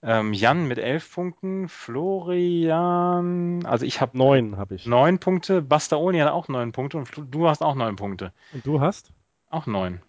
[0.01, 4.85] ähm, Jan mit 11 Punkten, Florian, also ich habe neun, habe ich.
[4.85, 8.31] Neun Punkte, Bastaoni hat auch neun Punkte und du hast auch neun Punkte.
[8.53, 9.11] Und du hast?
[9.49, 10.01] Auch neun.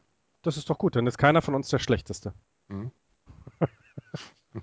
[0.43, 2.35] Das ist doch gut, dann ist keiner von uns der Schlechteste.
[2.69, 2.93] Mhm.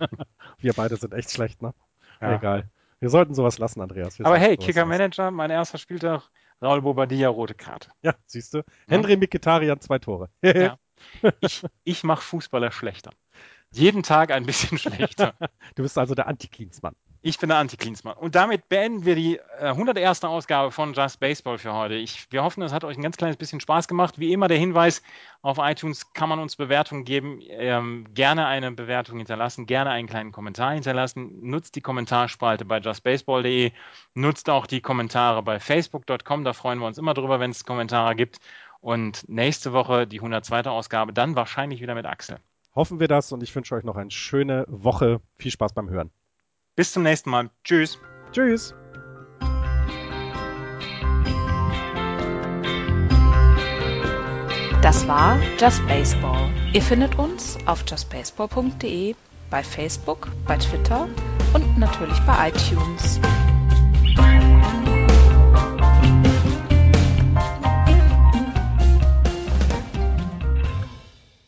[0.60, 1.74] wir beide sind echt schlecht, ne?
[2.22, 2.36] Ja.
[2.36, 2.70] Egal.
[3.00, 4.18] Wir sollten sowas lassen, Andreas.
[4.18, 6.30] Wir Aber hey, Kicker Manager, mein erster Spieltag,
[6.62, 7.90] Raul Bobadilla, rote Karte.
[8.02, 8.64] Ja, siehst du.
[8.88, 9.18] Henry ja.
[9.18, 10.30] Mikitarian, zwei Tore.
[10.42, 10.78] ja.
[11.42, 13.12] Ich, ich mache Fußballer schlechter.
[13.72, 15.36] Jeden Tag ein bisschen schlechter.
[15.76, 16.96] du bist also der Anti-Klinsmann.
[17.27, 18.15] Ich bin der Anti-Klinsmann.
[18.18, 20.23] Und damit beenden wir die äh, 101.
[20.26, 21.95] Ausgabe von Just Baseball für heute.
[21.95, 24.19] Ich, wir hoffen, es hat euch ein ganz kleines bisschen Spaß gemacht.
[24.19, 25.02] Wie immer der Hinweis,
[25.41, 27.39] auf iTunes kann man uns Bewertungen geben.
[27.41, 31.39] Ähm, gerne eine Bewertung hinterlassen, gerne einen kleinen Kommentar hinterlassen.
[31.41, 33.72] Nutzt die Kommentarspalte bei justbaseball.de.
[34.14, 36.43] Nutzt auch die Kommentare bei facebook.com.
[36.43, 38.38] Da freuen wir uns immer drüber, wenn es Kommentare gibt.
[38.81, 40.69] Und nächste Woche die 102.
[40.69, 42.38] Ausgabe, dann wahrscheinlich wieder mit Axel.
[42.76, 45.22] Hoffen wir das und ich wünsche euch noch eine schöne Woche.
[45.39, 46.11] Viel Spaß beim Hören.
[46.76, 47.49] Bis zum nächsten Mal.
[47.64, 47.97] Tschüss.
[48.31, 48.73] Tschüss.
[54.81, 56.52] Das war Just Baseball.
[56.73, 59.15] Ihr findet uns auf justbaseball.de,
[59.49, 61.07] bei Facebook, bei Twitter
[61.53, 63.19] und natürlich bei iTunes.